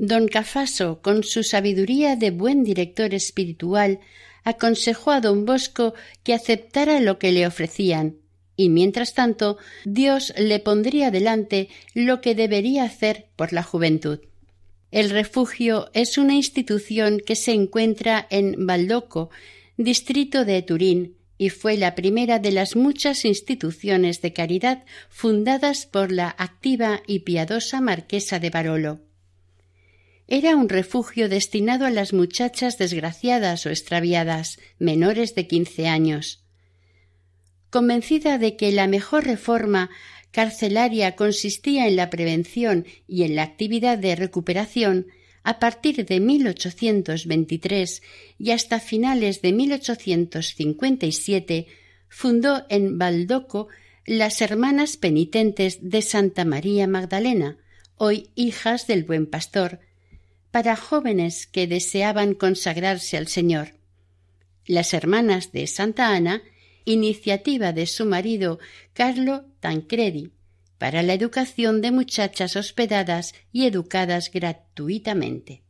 Don 0.00 0.28
Cafaso, 0.28 1.00
con 1.02 1.24
su 1.24 1.42
sabiduría 1.42 2.14
de 2.14 2.30
buen 2.30 2.62
director 2.62 3.14
espiritual, 3.14 3.98
aconsejó 4.44 5.10
a 5.10 5.20
don 5.20 5.44
Bosco 5.44 5.92
que 6.22 6.34
aceptara 6.34 7.00
lo 7.00 7.18
que 7.18 7.32
le 7.32 7.48
ofrecían, 7.48 8.14
y 8.54 8.68
mientras 8.68 9.12
tanto 9.12 9.58
Dios 9.84 10.32
le 10.38 10.60
pondría 10.60 11.10
delante 11.10 11.68
lo 11.94 12.20
que 12.20 12.36
debería 12.36 12.84
hacer 12.84 13.26
por 13.34 13.52
la 13.52 13.64
juventud. 13.64 14.20
El 14.92 15.10
refugio 15.10 15.90
es 15.94 16.16
una 16.16 16.34
institución 16.34 17.18
que 17.18 17.34
se 17.34 17.50
encuentra 17.50 18.24
en 18.30 18.68
Baldoco, 18.68 19.30
distrito 19.76 20.44
de 20.44 20.62
Turín, 20.62 21.16
y 21.38 21.50
fue 21.50 21.76
la 21.76 21.96
primera 21.96 22.38
de 22.38 22.52
las 22.52 22.76
muchas 22.76 23.24
instituciones 23.24 24.22
de 24.22 24.32
caridad 24.32 24.84
fundadas 25.08 25.86
por 25.86 26.12
la 26.12 26.28
activa 26.38 27.02
y 27.04 27.20
piadosa 27.20 27.80
marquesa 27.80 28.38
de 28.38 28.50
Barolo. 28.50 29.07
Era 30.28 30.54
un 30.56 30.68
refugio 30.68 31.30
destinado 31.30 31.86
a 31.86 31.90
las 31.90 32.12
muchachas 32.12 32.76
desgraciadas 32.76 33.64
o 33.64 33.70
extraviadas, 33.70 34.58
menores 34.78 35.34
de 35.34 35.46
quince 35.46 35.88
años. 35.88 36.44
Convencida 37.70 38.36
de 38.36 38.56
que 38.56 38.70
la 38.70 38.86
mejor 38.86 39.24
reforma 39.24 39.88
carcelaria 40.30 41.16
consistía 41.16 41.88
en 41.88 41.96
la 41.96 42.10
prevención 42.10 42.84
y 43.06 43.22
en 43.22 43.36
la 43.36 43.42
actividad 43.42 43.96
de 43.96 44.16
recuperación, 44.16 45.06
a 45.44 45.58
partir 45.58 46.04
de 46.04 46.20
1823 46.20 48.02
y 48.38 48.50
hasta 48.50 48.80
finales 48.80 49.40
de 49.40 49.54
1857 49.54 51.68
fundó 52.08 52.66
en 52.68 52.98
Baldoco 52.98 53.68
las 54.04 54.42
Hermanas 54.42 54.98
Penitentes 54.98 55.78
de 55.80 56.02
Santa 56.02 56.44
María 56.44 56.86
Magdalena, 56.86 57.56
hoy 57.96 58.28
hijas 58.34 58.86
del 58.86 59.04
Buen 59.04 59.24
Pastor, 59.26 59.80
para 60.50 60.76
jóvenes 60.76 61.46
que 61.46 61.66
deseaban 61.66 62.34
consagrarse 62.34 63.16
al 63.16 63.28
Señor. 63.28 63.74
Las 64.66 64.94
hermanas 64.94 65.52
de 65.52 65.66
Santa 65.66 66.14
Ana, 66.14 66.42
iniciativa 66.84 67.72
de 67.72 67.86
su 67.86 68.06
marido 68.06 68.58
Carlo 68.92 69.44
Tancredi, 69.60 70.32
para 70.78 71.02
la 71.02 71.14
educación 71.14 71.80
de 71.80 71.90
muchachas 71.90 72.56
hospedadas 72.56 73.34
y 73.52 73.66
educadas 73.66 74.30
gratuitamente. 74.30 75.62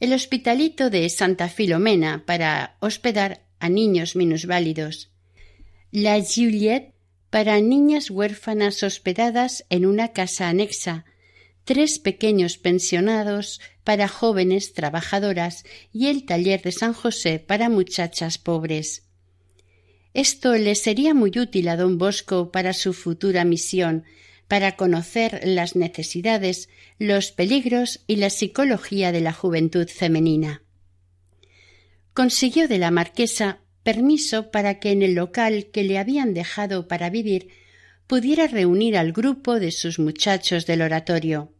El 0.00 0.12
hospitalito 0.12 0.90
de 0.90 1.08
Santa 1.10 1.48
Filomena 1.48 2.22
para 2.24 2.76
hospedar 2.80 3.44
a 3.58 3.68
niños 3.68 4.14
minusválidos. 4.14 5.10
La 5.90 6.22
Juliette 6.22 6.94
para 7.30 7.60
niñas 7.60 8.10
huérfanas 8.10 8.82
hospedadas 8.82 9.64
en 9.70 9.86
una 9.86 10.12
casa 10.12 10.48
anexa 10.48 11.04
tres 11.68 11.98
pequeños 11.98 12.56
pensionados 12.56 13.60
para 13.84 14.08
jóvenes 14.08 14.72
trabajadoras 14.72 15.64
y 15.92 16.06
el 16.06 16.24
taller 16.24 16.62
de 16.62 16.72
San 16.72 16.94
José 16.94 17.40
para 17.40 17.68
muchachas 17.68 18.38
pobres. 18.38 19.06
Esto 20.14 20.54
le 20.54 20.74
sería 20.74 21.12
muy 21.12 21.38
útil 21.38 21.68
a 21.68 21.76
don 21.76 21.98
Bosco 21.98 22.50
para 22.52 22.72
su 22.72 22.94
futura 22.94 23.44
misión, 23.44 24.04
para 24.48 24.76
conocer 24.76 25.42
las 25.44 25.76
necesidades, 25.76 26.70
los 26.98 27.32
peligros 27.32 28.02
y 28.06 28.16
la 28.16 28.30
psicología 28.30 29.12
de 29.12 29.20
la 29.20 29.34
juventud 29.34 29.88
femenina. 29.88 30.62
Consiguió 32.14 32.66
de 32.66 32.78
la 32.78 32.90
marquesa 32.90 33.60
permiso 33.82 34.50
para 34.50 34.80
que 34.80 34.90
en 34.90 35.02
el 35.02 35.12
local 35.12 35.66
que 35.70 35.84
le 35.84 35.98
habían 35.98 36.32
dejado 36.32 36.88
para 36.88 37.10
vivir 37.10 37.50
pudiera 38.06 38.46
reunir 38.46 38.96
al 38.96 39.12
grupo 39.12 39.60
de 39.60 39.70
sus 39.70 39.98
muchachos 39.98 40.64
del 40.64 40.80
oratorio. 40.80 41.52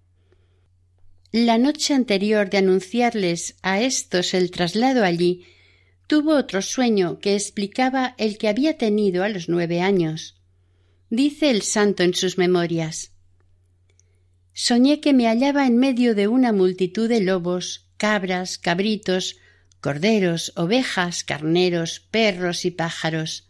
La 1.33 1.59
noche 1.59 1.93
anterior 1.93 2.49
de 2.49 2.57
anunciarles 2.57 3.57
a 3.61 3.83
éstos 3.83 4.33
el 4.33 4.51
traslado 4.51 5.05
allí, 5.05 5.45
tuvo 6.07 6.35
otro 6.35 6.63
sueño 6.63 7.19
que 7.19 7.35
explicaba 7.35 8.15
el 8.17 8.39
que 8.39 8.49
había 8.49 8.79
tenido 8.79 9.23
a 9.23 9.29
los 9.29 9.51
nueve 9.51 9.83
años. 9.83 10.37
Dice 11.11 11.51
el 11.51 11.61
santo 11.61 12.03
en 12.03 12.15
sus 12.15 12.39
memorias 12.39 13.13
Soñé 14.55 15.01
que 15.01 15.13
me 15.13 15.27
hallaba 15.27 15.67
en 15.67 15.77
medio 15.77 16.15
de 16.15 16.29
una 16.29 16.53
multitud 16.53 17.09
de 17.11 17.21
lobos, 17.21 17.87
cabras, 17.99 18.57
cabritos, 18.57 19.37
corderos, 19.81 20.53
ovejas, 20.57 21.25
carneros, 21.25 22.01
perros 22.11 22.65
y 22.65 22.71
pájaros. 22.71 23.47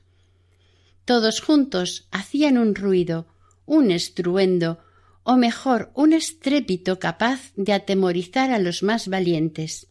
Todos 1.05 1.41
juntos 1.41 2.09
hacían 2.11 2.59
un 2.59 2.75
ruido, 2.75 3.29
un 3.67 3.93
estruendo, 3.93 4.81
o 5.23 5.37
mejor 5.37 5.91
un 5.95 6.13
estrépito 6.13 6.99
capaz 6.99 7.53
de 7.57 7.73
atemorizar 7.73 8.51
a 8.51 8.59
los 8.59 8.83
más 8.83 9.09
valientes. 9.09 9.89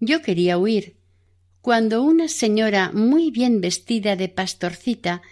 Yo 0.00 0.22
quería 0.22 0.58
huir, 0.58 0.96
cuando 1.60 2.02
una 2.02 2.28
señora 2.28 2.90
muy 2.92 3.30
bien 3.30 3.60
vestida 3.60 4.16
de 4.16 4.28
pastorcita 4.28 5.22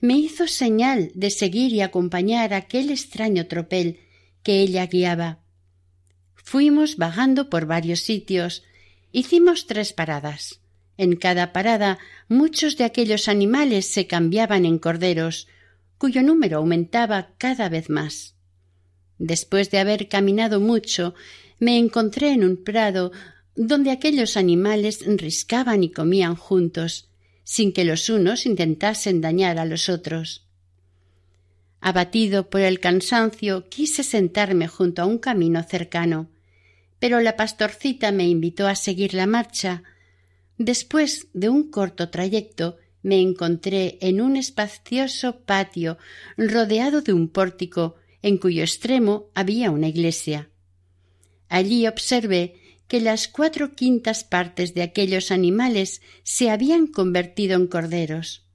me 0.00 0.14
hizo 0.14 0.46
señal 0.46 1.10
de 1.14 1.30
seguir 1.30 1.72
y 1.72 1.80
acompañar 1.80 2.54
aquel 2.54 2.90
extraño 2.90 3.46
tropel 3.46 4.00
que 4.42 4.60
ella 4.60 4.86
guiaba. 4.86 5.40
Fuimos 6.34 6.96
vagando 6.96 7.48
por 7.50 7.66
varios 7.66 8.00
sitios, 8.00 8.62
hicimos 9.12 9.66
tres 9.66 9.92
paradas. 9.92 10.60
En 10.96 11.16
cada 11.16 11.52
parada 11.52 11.98
muchos 12.28 12.76
de 12.76 12.84
aquellos 12.84 13.28
animales 13.28 13.86
se 13.86 14.06
cambiaban 14.06 14.66
en 14.66 14.78
corderos, 14.78 15.48
cuyo 15.96 16.22
número 16.22 16.58
aumentaba 16.58 17.30
cada 17.38 17.68
vez 17.68 17.88
más. 17.88 18.34
Después 19.20 19.70
de 19.70 19.78
haber 19.78 20.08
caminado 20.08 20.60
mucho, 20.60 21.14
me 21.58 21.76
encontré 21.78 22.32
en 22.32 22.42
un 22.42 22.56
prado 22.56 23.12
donde 23.54 23.90
aquellos 23.90 24.38
animales 24.38 25.04
riscaban 25.06 25.84
y 25.84 25.90
comían 25.90 26.36
juntos, 26.36 27.10
sin 27.44 27.74
que 27.74 27.84
los 27.84 28.08
unos 28.08 28.46
intentasen 28.46 29.20
dañar 29.20 29.58
a 29.58 29.66
los 29.66 29.90
otros. 29.90 30.46
Abatido 31.82 32.48
por 32.48 32.62
el 32.62 32.80
cansancio, 32.80 33.68
quise 33.68 34.04
sentarme 34.04 34.68
junto 34.68 35.02
a 35.02 35.04
un 35.04 35.18
camino 35.18 35.62
cercano, 35.64 36.30
pero 36.98 37.20
la 37.20 37.36
pastorcita 37.36 38.12
me 38.12 38.26
invitó 38.26 38.68
a 38.68 38.74
seguir 38.74 39.12
la 39.12 39.26
marcha. 39.26 39.82
Después 40.56 41.28
de 41.34 41.50
un 41.50 41.70
corto 41.70 42.08
trayecto, 42.08 42.78
me 43.02 43.20
encontré 43.20 43.98
en 44.00 44.22
un 44.22 44.38
espacioso 44.38 45.40
patio 45.40 45.98
rodeado 46.38 47.02
de 47.02 47.12
un 47.12 47.28
pórtico 47.28 47.96
en 48.22 48.38
cuyo 48.38 48.62
extremo 48.62 49.30
había 49.34 49.70
una 49.70 49.88
iglesia. 49.88 50.50
Allí 51.48 51.86
observé 51.86 52.54
que 52.86 53.00
las 53.00 53.28
cuatro 53.28 53.74
quintas 53.74 54.24
partes 54.24 54.74
de 54.74 54.82
aquellos 54.82 55.30
animales 55.30 56.02
se 56.22 56.50
habían 56.50 56.86
convertido 56.86 57.56
en 57.56 57.66
corderos. 57.66 58.46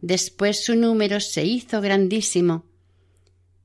Después 0.00 0.64
su 0.64 0.76
número 0.76 1.20
se 1.20 1.44
hizo 1.44 1.80
grandísimo. 1.80 2.66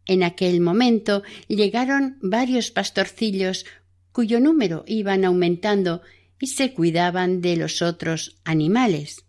En 0.05 0.23
aquel 0.23 0.61
momento 0.61 1.23
llegaron 1.47 2.17
varios 2.21 2.71
pastorcillos 2.71 3.65
cuyo 4.11 4.39
número 4.39 4.83
iban 4.87 5.25
aumentando 5.25 6.01
y 6.39 6.47
se 6.47 6.73
cuidaban 6.73 7.41
de 7.41 7.55
los 7.57 7.81
otros 7.81 8.39
animales. 8.43 9.25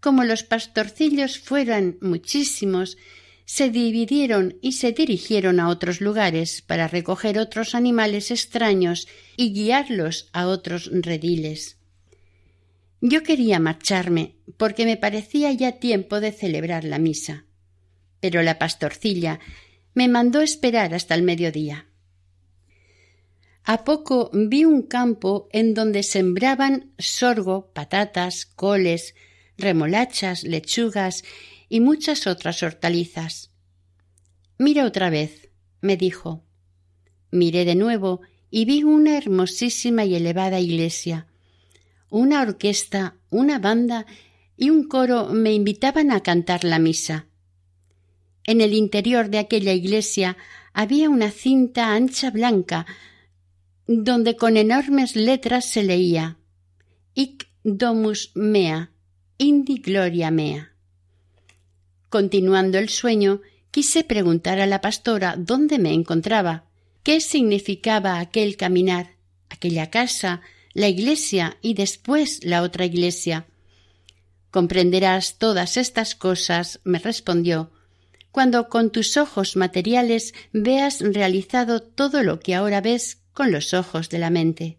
Como 0.00 0.24
los 0.24 0.42
pastorcillos 0.42 1.38
fueran 1.38 1.96
muchísimos, 2.00 2.96
se 3.44 3.70
dividieron 3.70 4.56
y 4.62 4.72
se 4.72 4.92
dirigieron 4.92 5.60
a 5.60 5.68
otros 5.68 6.00
lugares 6.00 6.62
para 6.62 6.88
recoger 6.88 7.38
otros 7.38 7.74
animales 7.74 8.30
extraños 8.30 9.06
y 9.36 9.52
guiarlos 9.52 10.28
a 10.32 10.46
otros 10.46 10.90
rediles. 10.92 11.78
Yo 13.00 13.22
quería 13.22 13.60
marcharme, 13.60 14.36
porque 14.56 14.86
me 14.86 14.96
parecía 14.96 15.52
ya 15.52 15.72
tiempo 15.72 16.20
de 16.20 16.32
celebrar 16.32 16.84
la 16.84 16.98
misa. 16.98 17.44
Pero 18.20 18.42
la 18.42 18.58
pastorcilla 18.58 19.40
me 19.92 20.08
mandó 20.08 20.40
esperar 20.40 20.94
hasta 20.94 21.14
el 21.14 21.22
mediodía. 21.22 21.86
A 23.62 23.84
poco 23.84 24.30
vi 24.32 24.64
un 24.64 24.82
campo 24.82 25.48
en 25.52 25.74
donde 25.74 26.02
sembraban 26.02 26.92
sorgo, 26.98 27.72
patatas, 27.72 28.46
coles, 28.46 29.14
remolachas, 29.56 30.42
lechugas 30.42 31.24
y 31.68 31.80
muchas 31.80 32.26
otras 32.26 32.62
hortalizas. 32.62 33.50
Mira 34.58 34.84
otra 34.84 35.10
vez, 35.10 35.50
me 35.80 35.96
dijo. 35.96 36.44
Miré 37.30 37.64
de 37.64 37.74
nuevo 37.74 38.20
y 38.50 38.64
vi 38.64 38.84
una 38.84 39.16
hermosísima 39.16 40.04
y 40.04 40.14
elevada 40.14 40.60
iglesia. 40.60 41.26
Una 42.08 42.42
orquesta, 42.42 43.16
una 43.30 43.58
banda 43.58 44.06
y 44.56 44.70
un 44.70 44.86
coro 44.86 45.28
me 45.30 45.52
invitaban 45.52 46.12
a 46.12 46.20
cantar 46.20 46.64
la 46.64 46.78
misa. 46.78 47.26
En 48.44 48.60
el 48.60 48.74
interior 48.74 49.30
de 49.30 49.38
aquella 49.38 49.72
iglesia 49.72 50.36
había 50.72 51.10
una 51.10 51.30
cinta 51.30 51.94
ancha 51.94 52.30
blanca 52.30 52.86
donde 53.86 54.36
con 54.36 54.56
enormes 54.56 55.16
letras 55.16 55.66
se 55.70 55.82
leía 55.82 56.38
Ic 57.14 57.48
domus 57.62 58.32
mea, 58.34 58.92
indi 59.38 59.78
gloria 59.78 60.30
mea. 60.30 60.73
Continuando 62.14 62.78
el 62.78 62.90
sueño, 62.90 63.40
quise 63.72 64.04
preguntar 64.04 64.60
a 64.60 64.66
la 64.66 64.80
pastora 64.80 65.34
dónde 65.36 65.80
me 65.80 65.92
encontraba, 65.92 66.62
qué 67.02 67.20
significaba 67.20 68.20
aquel 68.20 68.56
caminar, 68.56 69.16
aquella 69.50 69.90
casa, 69.90 70.40
la 70.74 70.86
iglesia 70.86 71.56
y 71.60 71.74
después 71.74 72.44
la 72.44 72.62
otra 72.62 72.84
iglesia. 72.84 73.48
Comprenderás 74.52 75.38
todas 75.38 75.76
estas 75.76 76.14
cosas, 76.14 76.78
me 76.84 77.00
respondió, 77.00 77.72
cuando 78.30 78.68
con 78.68 78.92
tus 78.92 79.16
ojos 79.16 79.56
materiales 79.56 80.34
veas 80.52 81.00
realizado 81.00 81.82
todo 81.82 82.22
lo 82.22 82.38
que 82.38 82.54
ahora 82.54 82.80
ves 82.80 83.22
con 83.32 83.50
los 83.50 83.74
ojos 83.74 84.08
de 84.08 84.18
la 84.20 84.30
mente. 84.30 84.78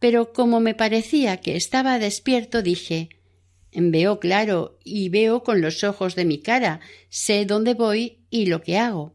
Pero 0.00 0.32
como 0.32 0.58
me 0.58 0.74
parecía 0.74 1.36
que 1.36 1.54
estaba 1.54 2.00
despierto, 2.00 2.62
dije 2.62 3.10
Veo 3.74 4.20
claro 4.20 4.78
y 4.84 5.08
veo 5.08 5.42
con 5.42 5.60
los 5.60 5.82
ojos 5.82 6.14
de 6.14 6.24
mi 6.24 6.38
cara, 6.38 6.80
sé 7.08 7.46
dónde 7.46 7.74
voy 7.74 8.18
y 8.30 8.46
lo 8.46 8.62
que 8.62 8.78
hago. 8.78 9.14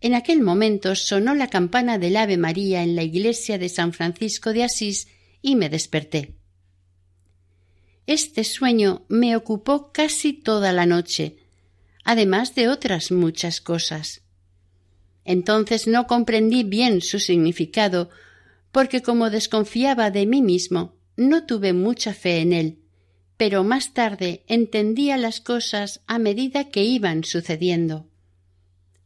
En 0.00 0.14
aquel 0.14 0.40
momento 0.40 0.96
sonó 0.96 1.34
la 1.34 1.46
campana 1.46 1.98
del 1.98 2.16
Ave 2.16 2.36
María 2.36 2.82
en 2.82 2.96
la 2.96 3.04
iglesia 3.04 3.58
de 3.58 3.68
San 3.68 3.92
Francisco 3.92 4.52
de 4.52 4.64
Asís 4.64 5.06
y 5.40 5.54
me 5.54 5.68
desperté. 5.68 6.34
Este 8.06 8.42
sueño 8.42 9.04
me 9.08 9.36
ocupó 9.36 9.92
casi 9.92 10.32
toda 10.32 10.72
la 10.72 10.86
noche, 10.86 11.36
además 12.02 12.56
de 12.56 12.68
otras 12.68 13.12
muchas 13.12 13.60
cosas. 13.60 14.22
Entonces 15.24 15.86
no 15.86 16.08
comprendí 16.08 16.64
bien 16.64 17.00
su 17.00 17.20
significado, 17.20 18.10
porque 18.72 19.02
como 19.02 19.30
desconfiaba 19.30 20.10
de 20.10 20.26
mí 20.26 20.42
mismo, 20.42 20.96
no 21.16 21.46
tuve 21.46 21.72
mucha 21.72 22.12
fe 22.12 22.40
en 22.40 22.52
él, 22.52 22.81
pero 23.36 23.64
más 23.64 23.94
tarde 23.94 24.42
entendía 24.46 25.16
las 25.16 25.40
cosas 25.40 26.00
a 26.06 26.18
medida 26.18 26.68
que 26.68 26.84
iban 26.84 27.24
sucediendo 27.24 28.06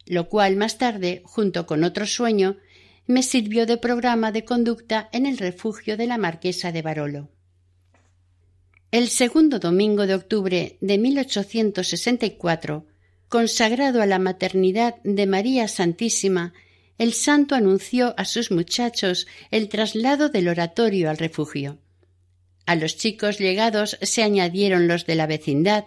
lo 0.06 0.28
cual 0.28 0.56
más 0.56 0.78
tarde, 0.78 1.22
junto 1.24 1.66
con 1.66 1.84
otro 1.84 2.06
sueño, 2.06 2.56
me 3.06 3.22
sirvió 3.22 3.66
de 3.66 3.76
programa 3.76 4.32
de 4.32 4.44
conducta 4.44 5.08
en 5.12 5.26
el 5.26 5.36
refugio 5.38 5.96
de 5.96 6.06
la 6.06 6.18
marquesa 6.18 6.72
de 6.72 6.82
Barolo. 6.82 7.28
El 8.92 9.08
segundo 9.08 9.58
domingo 9.58 10.06
de 10.06 10.14
octubre 10.14 10.78
de 10.80 10.98
1864, 10.98 12.86
consagrado 13.28 14.00
a 14.00 14.06
la 14.06 14.18
maternidad 14.18 14.94
de 15.02 15.26
María 15.26 15.68
Santísima, 15.68 16.54
el 16.98 17.12
santo 17.12 17.54
anunció 17.54 18.14
a 18.16 18.24
sus 18.24 18.50
muchachos 18.50 19.26
el 19.50 19.68
traslado 19.68 20.28
del 20.28 20.48
oratorio 20.48 21.10
al 21.10 21.18
refugio. 21.18 21.78
A 22.66 22.74
los 22.74 22.96
chicos 22.96 23.38
llegados 23.38 23.96
se 24.02 24.22
añadieron 24.22 24.88
los 24.88 25.06
de 25.06 25.14
la 25.14 25.26
vecindad, 25.26 25.86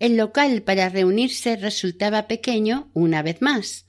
el 0.00 0.16
local 0.16 0.62
para 0.62 0.88
reunirse 0.88 1.54
resultaba 1.54 2.26
pequeño 2.26 2.90
una 2.92 3.22
vez 3.22 3.40
más. 3.40 3.86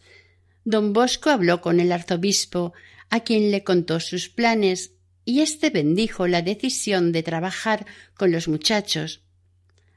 Don 0.63 0.93
Bosco 0.93 1.31
habló 1.31 1.59
con 1.59 1.79
el 1.79 1.91
arzobispo, 1.91 2.73
a 3.09 3.21
quien 3.21 3.49
le 3.49 3.63
contó 3.63 3.99
sus 3.99 4.29
planes, 4.29 4.91
y 5.25 5.41
éste 5.41 5.71
bendijo 5.71 6.27
la 6.27 6.43
decisión 6.43 7.11
de 7.11 7.23
trabajar 7.23 7.87
con 8.15 8.31
los 8.31 8.47
muchachos. 8.47 9.23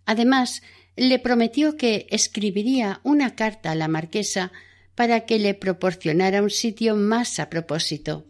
Además, 0.07 0.63
le 0.97 1.19
prometió 1.19 1.77
que 1.77 2.07
escribiría 2.11 3.01
una 3.03 3.35
carta 3.35 3.73
a 3.73 3.75
la 3.75 3.89
marquesa 3.89 4.53
para 4.95 5.27
que 5.27 5.39
le 5.39 5.53
proporcionara 5.53 6.43
un 6.43 6.51
sitio 6.51 6.97
más 6.97 7.39
a 7.39 7.51
propósito. 7.51 8.27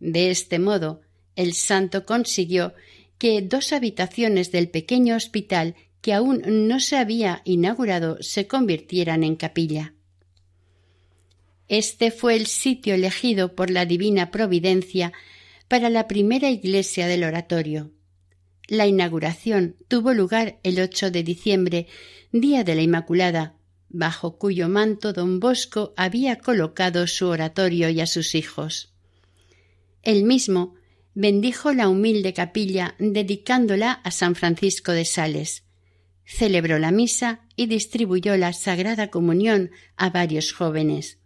De 0.00 0.30
este 0.30 0.58
modo, 0.58 1.00
el 1.34 1.54
santo 1.54 2.04
consiguió 2.04 2.74
que 3.18 3.40
dos 3.42 3.72
habitaciones 3.72 4.52
del 4.52 4.68
pequeño 4.68 5.16
hospital 5.16 5.74
que 6.00 6.12
aún 6.12 6.42
no 6.68 6.80
se 6.80 6.96
había 6.96 7.42
inaugurado 7.44 8.18
se 8.20 8.46
convirtieran 8.46 9.24
en 9.24 9.36
capilla. 9.36 9.94
Este 11.68 12.10
fue 12.10 12.36
el 12.36 12.46
sitio 12.46 12.94
elegido 12.94 13.54
por 13.54 13.70
la 13.70 13.86
divina 13.86 14.30
providencia 14.30 15.12
para 15.68 15.90
la 15.90 16.06
primera 16.06 16.50
iglesia 16.50 17.08
del 17.08 17.24
oratorio. 17.24 17.90
La 18.68 18.86
inauguración 18.86 19.76
tuvo 19.88 20.12
lugar 20.12 20.58
el 20.62 20.80
8 20.80 21.10
de 21.10 21.22
diciembre, 21.22 21.86
día 22.32 22.62
de 22.62 22.74
la 22.74 22.82
Inmaculada, 22.82 23.56
bajo 23.88 24.38
cuyo 24.38 24.68
manto 24.68 25.12
don 25.12 25.40
Bosco 25.40 25.92
había 25.96 26.36
colocado 26.36 27.06
su 27.06 27.26
oratorio 27.26 27.88
y 27.88 28.00
a 28.00 28.06
sus 28.06 28.34
hijos. 28.34 28.92
Él 30.02 30.24
mismo 30.24 30.74
bendijo 31.16 31.72
la 31.72 31.88
humilde 31.88 32.32
capilla 32.32 32.94
dedicándola 33.00 33.90
a 33.90 34.12
San 34.12 34.36
Francisco 34.36 34.92
de 34.92 35.04
Sales 35.04 35.66
celebró 36.26 36.78
la 36.78 36.90
misa 36.90 37.40
y 37.54 37.66
distribuyó 37.66 38.36
la 38.36 38.52
Sagrada 38.52 39.08
Comunión 39.08 39.70
a 39.96 40.10
varios 40.10 40.52
jóvenes. 40.52 41.20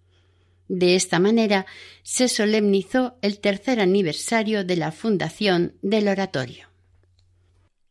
De 0.69 0.95
esta 0.95 1.19
manera 1.19 1.67
se 2.03 2.29
solemnizó 2.29 3.17
el 3.23 3.41
tercer 3.41 3.81
aniversario 3.81 4.65
de 4.65 4.77
la 4.77 4.93
fundación 4.93 5.75
del 5.83 6.07
oratorio. 6.07 6.69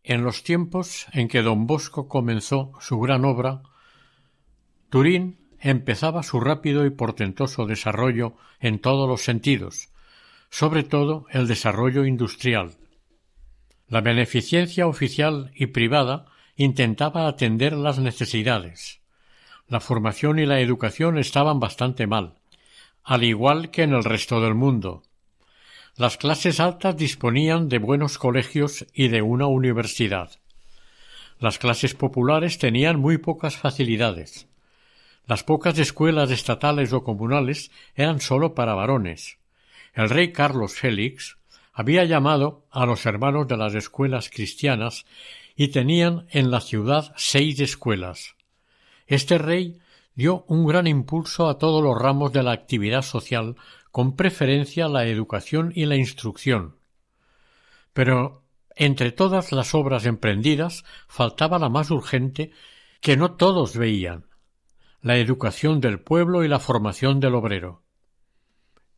En 0.03 0.23
los 0.23 0.43
tiempos 0.43 1.07
en 1.11 1.27
que 1.27 1.41
don 1.41 1.67
Bosco 1.67 2.07
comenzó 2.07 2.71
su 2.79 2.99
gran 2.99 3.25
obra, 3.25 3.63
Turín 4.89 5.37
empezaba 5.59 6.23
su 6.23 6.39
rápido 6.39 6.85
y 6.85 6.89
portentoso 6.89 7.65
desarrollo 7.65 8.35
en 8.59 8.79
todos 8.79 9.09
los 9.09 9.21
sentidos, 9.21 9.89
sobre 10.49 10.83
todo 10.83 11.25
el 11.31 11.47
desarrollo 11.47 12.05
industrial. 12.05 12.71
La 13.87 14.01
beneficencia 14.01 14.87
oficial 14.87 15.51
y 15.55 15.67
privada 15.67 16.25
intentaba 16.55 17.27
atender 17.27 17.73
las 17.73 17.99
necesidades. 17.99 19.01
La 19.67 19.79
formación 19.79 20.39
y 20.39 20.45
la 20.45 20.59
educación 20.59 21.17
estaban 21.17 21.59
bastante 21.59 22.07
mal, 22.07 22.35
al 23.03 23.23
igual 23.23 23.71
que 23.71 23.83
en 23.83 23.93
el 23.93 24.03
resto 24.03 24.41
del 24.41 24.55
mundo. 24.55 25.03
Las 25.95 26.17
clases 26.17 26.59
altas 26.59 26.97
disponían 26.97 27.69
de 27.69 27.79
buenos 27.79 28.17
colegios 28.17 28.85
y 28.93 29.09
de 29.09 29.21
una 29.21 29.47
universidad. 29.47 30.31
Las 31.39 31.57
clases 31.57 31.93
populares 31.93 32.57
tenían 32.57 32.99
muy 32.99 33.17
pocas 33.17 33.57
facilidades. 33.57 34.47
Las 35.25 35.43
pocas 35.43 35.77
escuelas 35.77 36.31
estatales 36.31 36.91
o 36.91 37.03
comunales 37.03 37.71
eran 37.95 38.19
sólo 38.19 38.55
para 38.55 38.73
varones. 38.73 39.37
El 39.93 40.09
rey 40.09 40.31
Carlos 40.31 40.73
Félix 40.73 41.37
había 41.73 42.03
llamado 42.05 42.65
a 42.71 42.85
los 42.85 43.05
hermanos 43.05 43.47
de 43.47 43.57
las 43.57 43.73
escuelas 43.75 44.29
cristianas 44.29 45.05
y 45.55 45.69
tenían 45.69 46.27
en 46.29 46.51
la 46.51 46.61
ciudad 46.61 47.13
seis 47.15 47.59
escuelas. 47.59 48.35
Este 49.07 49.37
rey 49.37 49.79
dio 50.15 50.45
un 50.47 50.65
gran 50.65 50.87
impulso 50.87 51.49
a 51.49 51.57
todos 51.57 51.83
los 51.83 51.97
ramos 51.97 52.33
de 52.33 52.43
la 52.43 52.51
actividad 52.51 53.01
social, 53.01 53.55
con 53.91 54.15
preferencia 54.15 54.87
la 54.87 55.05
educación 55.07 55.71
y 55.75 55.85
la 55.85 55.95
instrucción. 55.95 56.75
Pero 57.93 58.43
entre 58.75 59.11
todas 59.11 59.51
las 59.51 59.73
obras 59.73 60.05
emprendidas 60.05 60.83
faltaba 61.07 61.59
la 61.59 61.69
más 61.69 61.91
urgente 61.91 62.51
que 63.01 63.17
no 63.17 63.31
todos 63.31 63.75
veían 63.75 64.25
la 65.01 65.17
educación 65.17 65.79
del 65.79 65.99
pueblo 65.99 66.43
y 66.43 66.47
la 66.47 66.59
formación 66.59 67.19
del 67.19 67.35
obrero. 67.35 67.83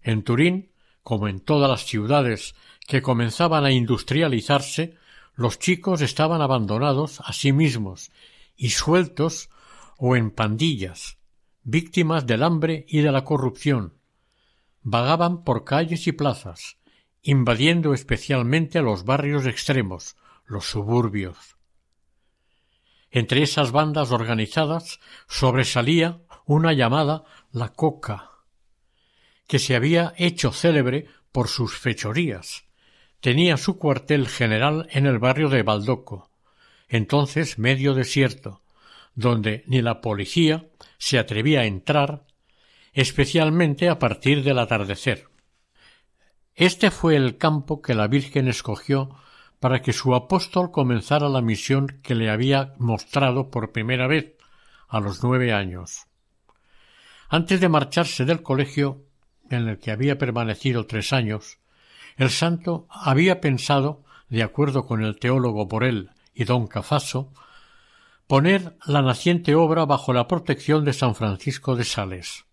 En 0.02 0.24
Turín, 0.24 0.71
como 1.04 1.28
en 1.28 1.40
todas 1.40 1.70
las 1.70 1.86
ciudades 1.86 2.56
que 2.88 3.02
comenzaban 3.02 3.66
a 3.66 3.72
industrializarse, 3.72 4.96
los 5.36 5.60
chicos 5.60 6.02
estaban 6.02 6.42
abandonados 6.42 7.20
a 7.22 7.34
sí 7.34 7.54
mismos 7.54 8.12
y 8.56 8.72
sueltos 8.72 9.50
o 9.98 10.16
en 10.16 10.32
pandillas, 10.32 11.18
víctimas 11.64 12.26
del 12.26 12.44
hambre 12.44 12.86
y 12.88 13.02
de 13.02 13.12
la 13.12 13.24
corrupción. 13.24 13.94
Vagaban 14.82 15.44
por 15.44 15.64
calles 15.64 16.08
y 16.08 16.12
plazas, 16.12 16.78
invadiendo 17.22 17.94
especialmente 17.94 18.82
los 18.82 19.06
barrios 19.06 19.46
extremos, 19.46 20.16
los 20.46 20.66
suburbios. 20.66 21.56
Entre 23.12 23.44
esas 23.44 23.72
bandas 23.72 24.12
organizadas 24.12 25.00
sobresalía 25.28 26.22
una 26.46 26.74
llamada 26.74 27.24
la 27.52 27.70
coca, 27.70 28.31
que 29.52 29.60
se 29.60 29.76
había 29.76 30.14
hecho 30.16 30.54
célebre 30.54 31.08
por 31.34 31.50
sus 31.50 31.78
fechorías, 31.78 32.64
tenía 33.20 33.58
su 33.58 33.78
cuartel 33.78 34.30
general 34.30 34.88
en 34.92 35.06
el 35.06 35.20
barrio 35.20 35.50
de 35.50 35.62
Baldoco, 35.62 36.32
entonces 36.88 37.60
medio 37.60 37.94
desierto, 37.94 38.62
donde 39.14 39.66
ni 39.68 39.82
la 39.82 40.00
policía 40.00 40.70
se 40.98 41.20
atrevía 41.20 41.60
a 41.60 41.66
entrar, 41.66 42.24
especialmente 42.94 43.90
a 43.90 44.00
partir 44.00 44.42
del 44.42 44.58
atardecer. 44.58 45.28
Este 46.56 46.90
fue 46.90 47.18
el 47.18 47.38
campo 47.38 47.82
que 47.82 47.94
la 47.94 48.08
Virgen 48.08 48.48
escogió 48.48 49.18
para 49.60 49.82
que 49.82 49.92
su 49.92 50.16
apóstol 50.16 50.72
comenzara 50.72 51.28
la 51.28 51.42
misión 51.42 52.00
que 52.02 52.16
le 52.16 52.30
había 52.30 52.74
mostrado 52.78 53.52
por 53.52 53.74
primera 53.74 54.08
vez 54.08 54.34
a 54.88 55.02
los 55.02 55.22
nueve 55.22 55.52
años. 55.52 56.08
Antes 57.28 57.60
de 57.60 57.68
marcharse 57.68 58.24
del 58.24 58.44
colegio, 58.44 59.11
en 59.56 59.68
el 59.68 59.80
que 59.80 59.92
había 59.92 60.18
permanecido 60.18 60.86
tres 60.86 61.14
años, 61.14 61.60
el 62.18 62.30
santo 62.30 62.88
había 62.90 63.42
pensado, 63.42 64.04
de 64.30 64.44
acuerdo 64.44 64.86
con 64.86 65.04
el 65.04 65.20
teólogo 65.20 65.66
Borel 65.66 66.12
y 66.34 66.44
don 66.44 66.68
Cafaso, 66.68 67.34
poner 68.28 68.78
la 68.86 69.02
naciente 69.02 69.56
obra 69.56 69.86
bajo 69.86 70.14
la 70.14 70.28
protección 70.28 70.86
de 70.86 70.94
San 70.94 71.16
Francisco 71.16 71.76
de 71.76 71.84
Sales. 71.84 72.46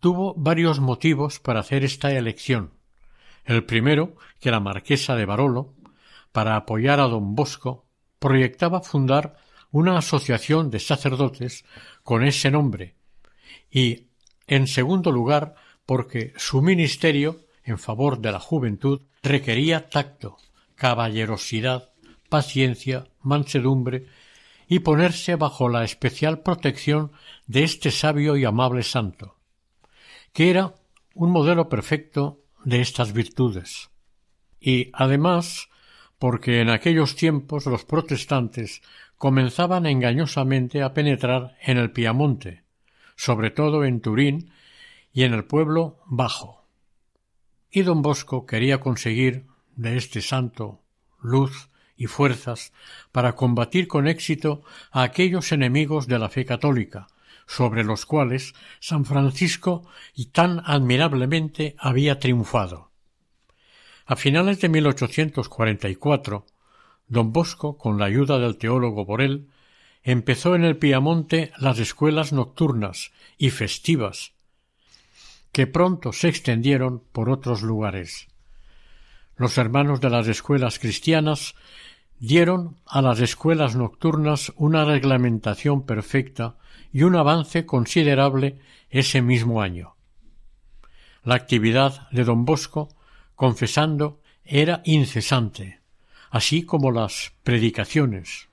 Tuvo 0.00 0.34
varios 0.36 0.80
motivos 0.80 1.40
para 1.40 1.60
hacer 1.60 1.84
esta 1.84 2.12
elección. 2.12 2.72
El 3.44 3.64
primero, 3.64 4.16
que 4.40 4.50
la 4.50 4.60
marquesa 4.60 5.16
de 5.16 5.26
Barolo, 5.26 5.74
para 6.32 6.56
apoyar 6.56 7.00
a 7.00 7.08
don 7.08 7.34
Bosco, 7.34 7.86
proyectaba 8.18 8.80
fundar 8.80 9.36
una 9.70 9.98
asociación 9.98 10.70
de 10.70 10.80
sacerdotes 10.80 11.64
con 12.02 12.24
ese 12.24 12.50
nombre, 12.50 12.94
y, 13.70 14.08
en 14.46 14.66
segundo 14.66 15.12
lugar, 15.12 15.54
porque 15.88 16.34
su 16.36 16.60
ministerio 16.60 17.46
en 17.64 17.78
favor 17.78 18.20
de 18.20 18.30
la 18.30 18.40
juventud 18.40 19.00
requería 19.22 19.88
tacto, 19.88 20.36
caballerosidad, 20.74 21.92
paciencia, 22.28 23.06
mansedumbre 23.22 24.04
y 24.68 24.80
ponerse 24.80 25.36
bajo 25.36 25.70
la 25.70 25.84
especial 25.84 26.40
protección 26.40 27.12
de 27.46 27.64
este 27.64 27.90
sabio 27.90 28.36
y 28.36 28.44
amable 28.44 28.82
santo. 28.82 29.38
que 30.34 30.50
era 30.50 30.74
un 31.14 31.30
modelo 31.30 31.70
perfecto 31.70 32.42
de 32.66 32.82
estas 32.82 33.14
virtudes. 33.14 33.88
Y, 34.60 34.90
además, 34.92 35.70
porque 36.18 36.60
en 36.60 36.68
aquellos 36.68 37.16
tiempos 37.16 37.64
los 37.64 37.86
protestantes 37.86 38.82
comenzaban 39.16 39.86
engañosamente 39.86 40.82
a 40.82 40.92
penetrar 40.92 41.56
en 41.62 41.78
el 41.78 41.92
Piamonte, 41.92 42.62
sobre 43.16 43.50
todo 43.50 43.84
en 43.84 44.02
Turín 44.02 44.52
y 45.12 45.24
en 45.24 45.34
el 45.34 45.44
pueblo 45.44 45.98
bajo. 46.06 46.64
Y 47.70 47.82
don 47.82 48.02
Bosco 48.02 48.46
quería 48.46 48.80
conseguir 48.80 49.46
de 49.76 49.96
este 49.96 50.22
santo 50.22 50.82
luz 51.20 51.68
y 51.96 52.06
fuerzas 52.06 52.72
para 53.12 53.34
combatir 53.34 53.88
con 53.88 54.06
éxito 54.06 54.62
a 54.90 55.02
aquellos 55.02 55.52
enemigos 55.52 56.06
de 56.06 56.18
la 56.18 56.28
fe 56.28 56.44
católica, 56.44 57.08
sobre 57.46 57.82
los 57.82 58.06
cuales 58.06 58.54
San 58.80 59.04
Francisco 59.04 59.86
y 60.14 60.26
tan 60.26 60.62
admirablemente 60.64 61.74
había 61.78 62.18
triunfado. 62.18 62.90
A 64.06 64.16
finales 64.16 64.60
de 64.60 64.68
1844, 64.68 66.46
don 67.08 67.32
Bosco, 67.32 67.76
con 67.76 67.98
la 67.98 68.06
ayuda 68.06 68.38
del 68.38 68.56
teólogo 68.56 69.04
Borel, 69.04 69.48
empezó 70.02 70.54
en 70.54 70.64
el 70.64 70.76
Piamonte 70.76 71.52
las 71.58 71.78
escuelas 71.78 72.32
nocturnas 72.32 73.12
y 73.36 73.50
festivas, 73.50 74.32
que 75.52 75.66
pronto 75.66 76.12
se 76.12 76.28
extendieron 76.28 77.02
por 77.12 77.30
otros 77.30 77.62
lugares. 77.62 78.28
Los 79.36 79.58
hermanos 79.58 80.00
de 80.00 80.10
las 80.10 80.26
escuelas 80.28 80.78
cristianas 80.78 81.54
dieron 82.18 82.76
a 82.86 83.02
las 83.02 83.20
escuelas 83.20 83.76
nocturnas 83.76 84.52
una 84.56 84.84
reglamentación 84.84 85.86
perfecta 85.86 86.56
y 86.92 87.02
un 87.02 87.16
avance 87.16 87.66
considerable 87.66 88.58
ese 88.90 89.22
mismo 89.22 89.62
año. 89.62 89.94
La 91.22 91.34
actividad 91.34 92.08
de 92.10 92.24
don 92.24 92.44
Bosco, 92.44 92.88
confesando, 93.34 94.20
era 94.44 94.82
incesante, 94.84 95.80
así 96.30 96.62
como 96.62 96.90
las 96.90 97.32
predicaciones. 97.42 98.47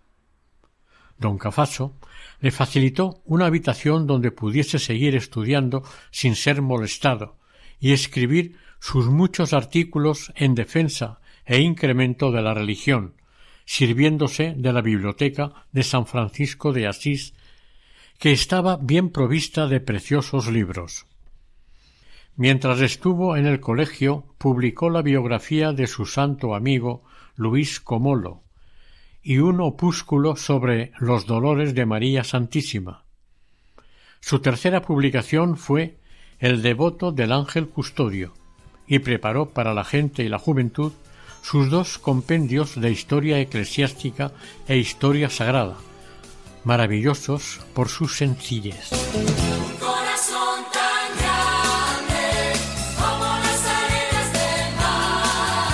Don 1.18 1.38
Cafaso 1.38 1.96
le 2.40 2.52
facilitó 2.52 3.22
una 3.26 3.46
habitación 3.46 4.08
donde 4.08 4.32
pudiese 4.32 4.80
seguir 4.80 5.16
estudiando 5.16 5.84
sin 6.12 6.36
ser 6.36 6.62
molestado 6.62 7.38
y 7.80 7.94
escribir 7.94 8.58
sus 8.80 9.08
muchos 9.08 9.54
artículos 9.54 10.32
en 10.36 10.56
defensa 10.56 11.20
e 11.46 11.60
incremento 11.60 12.32
de 12.32 12.42
la 12.42 12.54
religión, 12.54 13.16
sirviéndose 13.66 14.54
de 14.58 14.74
la 14.74 14.82
biblioteca 14.82 15.66
de 15.72 15.84
San 15.84 16.06
Francisco 16.06 16.74
de 16.74 16.88
Asís, 16.88 17.34
que 18.20 18.32
estaba 18.32 18.78
bien 18.78 19.10
provista 19.10 19.68
de 19.68 19.80
preciosos 19.80 20.48
libros. 20.48 21.06
Mientras 22.36 22.82
estuvo 22.82 23.38
en 23.38 23.46
el 23.46 23.60
colegio, 23.60 24.26
publicó 24.38 24.90
la 24.90 25.02
biografía 25.02 25.72
de 25.72 25.88
su 25.88 26.06
santo 26.06 26.54
amigo 26.54 27.04
Luis 27.36 27.80
Comolo 27.80 28.45
y 29.28 29.40
un 29.40 29.60
opúsculo 29.60 30.36
sobre 30.36 30.92
los 31.00 31.26
dolores 31.26 31.74
de 31.74 31.88
María 31.88 32.24
Santísima. 32.24 33.06
Su 34.20 34.38
tercera 34.38 34.84
publicación 34.84 35.58
fue 35.58 35.98
El 36.38 36.62
devoto 36.62 37.12
del 37.12 37.32
ángel 37.32 37.68
custodio, 37.68 38.34
y 38.86 39.00
preparó 39.00 39.50
para 39.50 39.74
la 39.74 39.84
gente 39.84 40.24
y 40.24 40.30
la 40.30 40.38
juventud 40.38 40.94
sus 41.42 41.72
dos 41.72 41.98
compendios 41.98 42.80
de 42.80 42.92
historia 42.92 43.40
eclesiástica 43.40 44.32
e 44.68 44.78
historia 44.78 45.32
sagrada, 45.32 45.76
maravillosos 46.64 47.62
por 47.74 47.90
su 47.90 48.08
sencillez. 48.08 48.92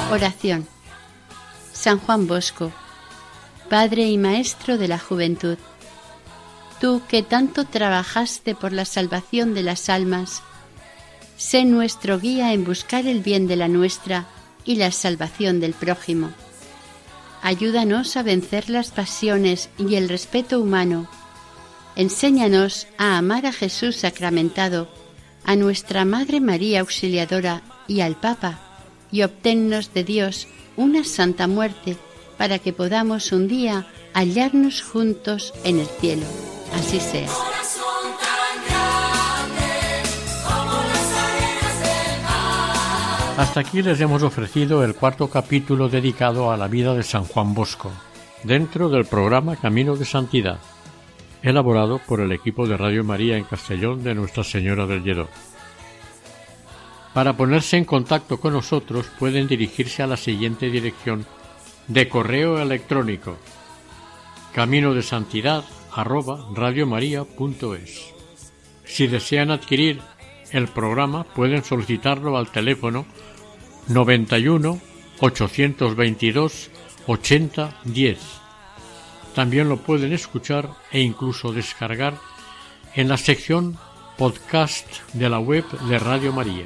Oración. 0.10 0.66
San 1.74 2.00
Juan 2.00 2.28
Bosco, 2.28 2.72
Padre 3.72 4.10
y 4.10 4.18
Maestro 4.18 4.78
de 4.78 4.90
la 4.90 5.00
Juventud. 5.00 5.58
Tú 6.82 7.02
que 7.08 7.24
tanto 7.24 7.64
trabajaste 7.64 8.54
por 8.54 8.74
la 8.74 8.84
salvación 8.84 9.54
de 9.54 9.64
las 9.64 9.88
almas, 9.88 10.44
sé 11.38 11.64
nuestro 11.64 12.20
guía 12.20 12.52
en 12.52 12.66
buscar 12.66 13.08
el 13.08 13.22
bien 13.22 13.48
de 13.48 13.56
la 13.56 13.70
nuestra 13.70 14.28
y 14.66 14.76
la 14.76 14.92
salvación 14.92 15.62
del 15.62 15.72
prójimo. 15.72 16.32
Ayúdanos 17.42 18.18
a 18.18 18.24
vencer 18.24 18.70
las 18.70 18.92
pasiones 18.92 19.70
y 19.78 19.96
el 19.96 20.10
respeto 20.10 20.60
humano. 20.60 21.10
Enséñanos 21.96 22.88
a 22.98 23.18
amar 23.18 23.46
a 23.46 23.54
Jesús 23.54 23.96
sacramentado, 23.96 24.90
a 25.46 25.56
nuestra 25.56 26.04
Madre 26.04 26.42
María 26.42 26.82
Auxiliadora 26.82 27.62
y 27.88 28.02
al 28.02 28.18
Papa, 28.18 28.60
y 29.14 29.22
obténnos 29.22 29.94
de 29.94 30.04
Dios 30.04 30.50
una 30.76 31.06
santa 31.06 31.48
muerte 31.48 31.96
para 32.42 32.58
que 32.58 32.74
podamos 32.74 33.32
un 33.34 33.48
día 33.48 33.86
hallarnos 34.16 34.82
juntos 34.82 35.54
en 35.64 35.80
el 35.80 35.86
cielo. 35.86 36.26
Así 36.74 37.00
sea. 37.00 37.30
Hasta 43.38 43.60
aquí 43.60 43.84
les 43.84 44.02
hemos 44.02 44.24
ofrecido 44.24 44.84
el 44.84 44.96
cuarto 44.96 45.30
capítulo 45.30 45.88
dedicado 45.88 46.50
a 46.52 46.58
la 46.58 46.68
vida 46.68 46.96
de 46.96 47.04
San 47.04 47.26
Juan 47.26 47.54
Bosco, 47.54 47.92
dentro 48.44 48.90
del 48.90 49.06
programa 49.06 49.56
Camino 49.56 49.96
de 49.96 50.06
Santidad, 50.06 50.58
elaborado 51.44 52.00
por 52.00 52.22
el 52.22 52.32
equipo 52.32 52.66
de 52.66 52.76
Radio 52.76 53.04
María 53.04 53.38
en 53.38 53.44
Castellón 53.44 54.04
de 54.04 54.16
Nuestra 54.16 54.44
Señora 54.44 54.88
del 54.88 55.04
Lledó. 55.04 55.30
Para 57.14 57.38
ponerse 57.38 57.78
en 57.78 57.86
contacto 57.86 58.40
con 58.40 58.54
nosotros 58.54 59.06
pueden 59.20 59.48
dirigirse 59.48 60.02
a 60.02 60.08
la 60.08 60.18
siguiente 60.18 60.72
dirección 60.72 61.24
de 61.88 62.08
correo 62.08 62.60
electrónico 62.60 63.38
camino 64.54 64.94
de 64.94 65.02
santidad 65.02 65.64
Si 68.86 69.08
desean 69.08 69.52
adquirir 69.52 70.02
el 70.52 70.68
programa 70.68 71.24
pueden 71.24 71.64
solicitarlo 71.64 72.38
al 72.38 72.52
teléfono 72.52 73.06
91 73.88 74.80
822 75.20 76.72
80 77.08 77.80
10. 77.86 78.20
También 79.36 79.70
lo 79.70 79.78
pueden 79.78 80.12
escuchar 80.12 80.70
e 80.92 81.02
incluso 81.02 81.54
descargar 81.54 82.16
en 82.96 83.08
la 83.08 83.18
sección 83.18 83.78
podcast 84.18 84.88
de 85.14 85.30
la 85.30 85.40
web 85.40 85.66
de 85.88 86.00
Radio 86.00 86.34
María. 86.34 86.66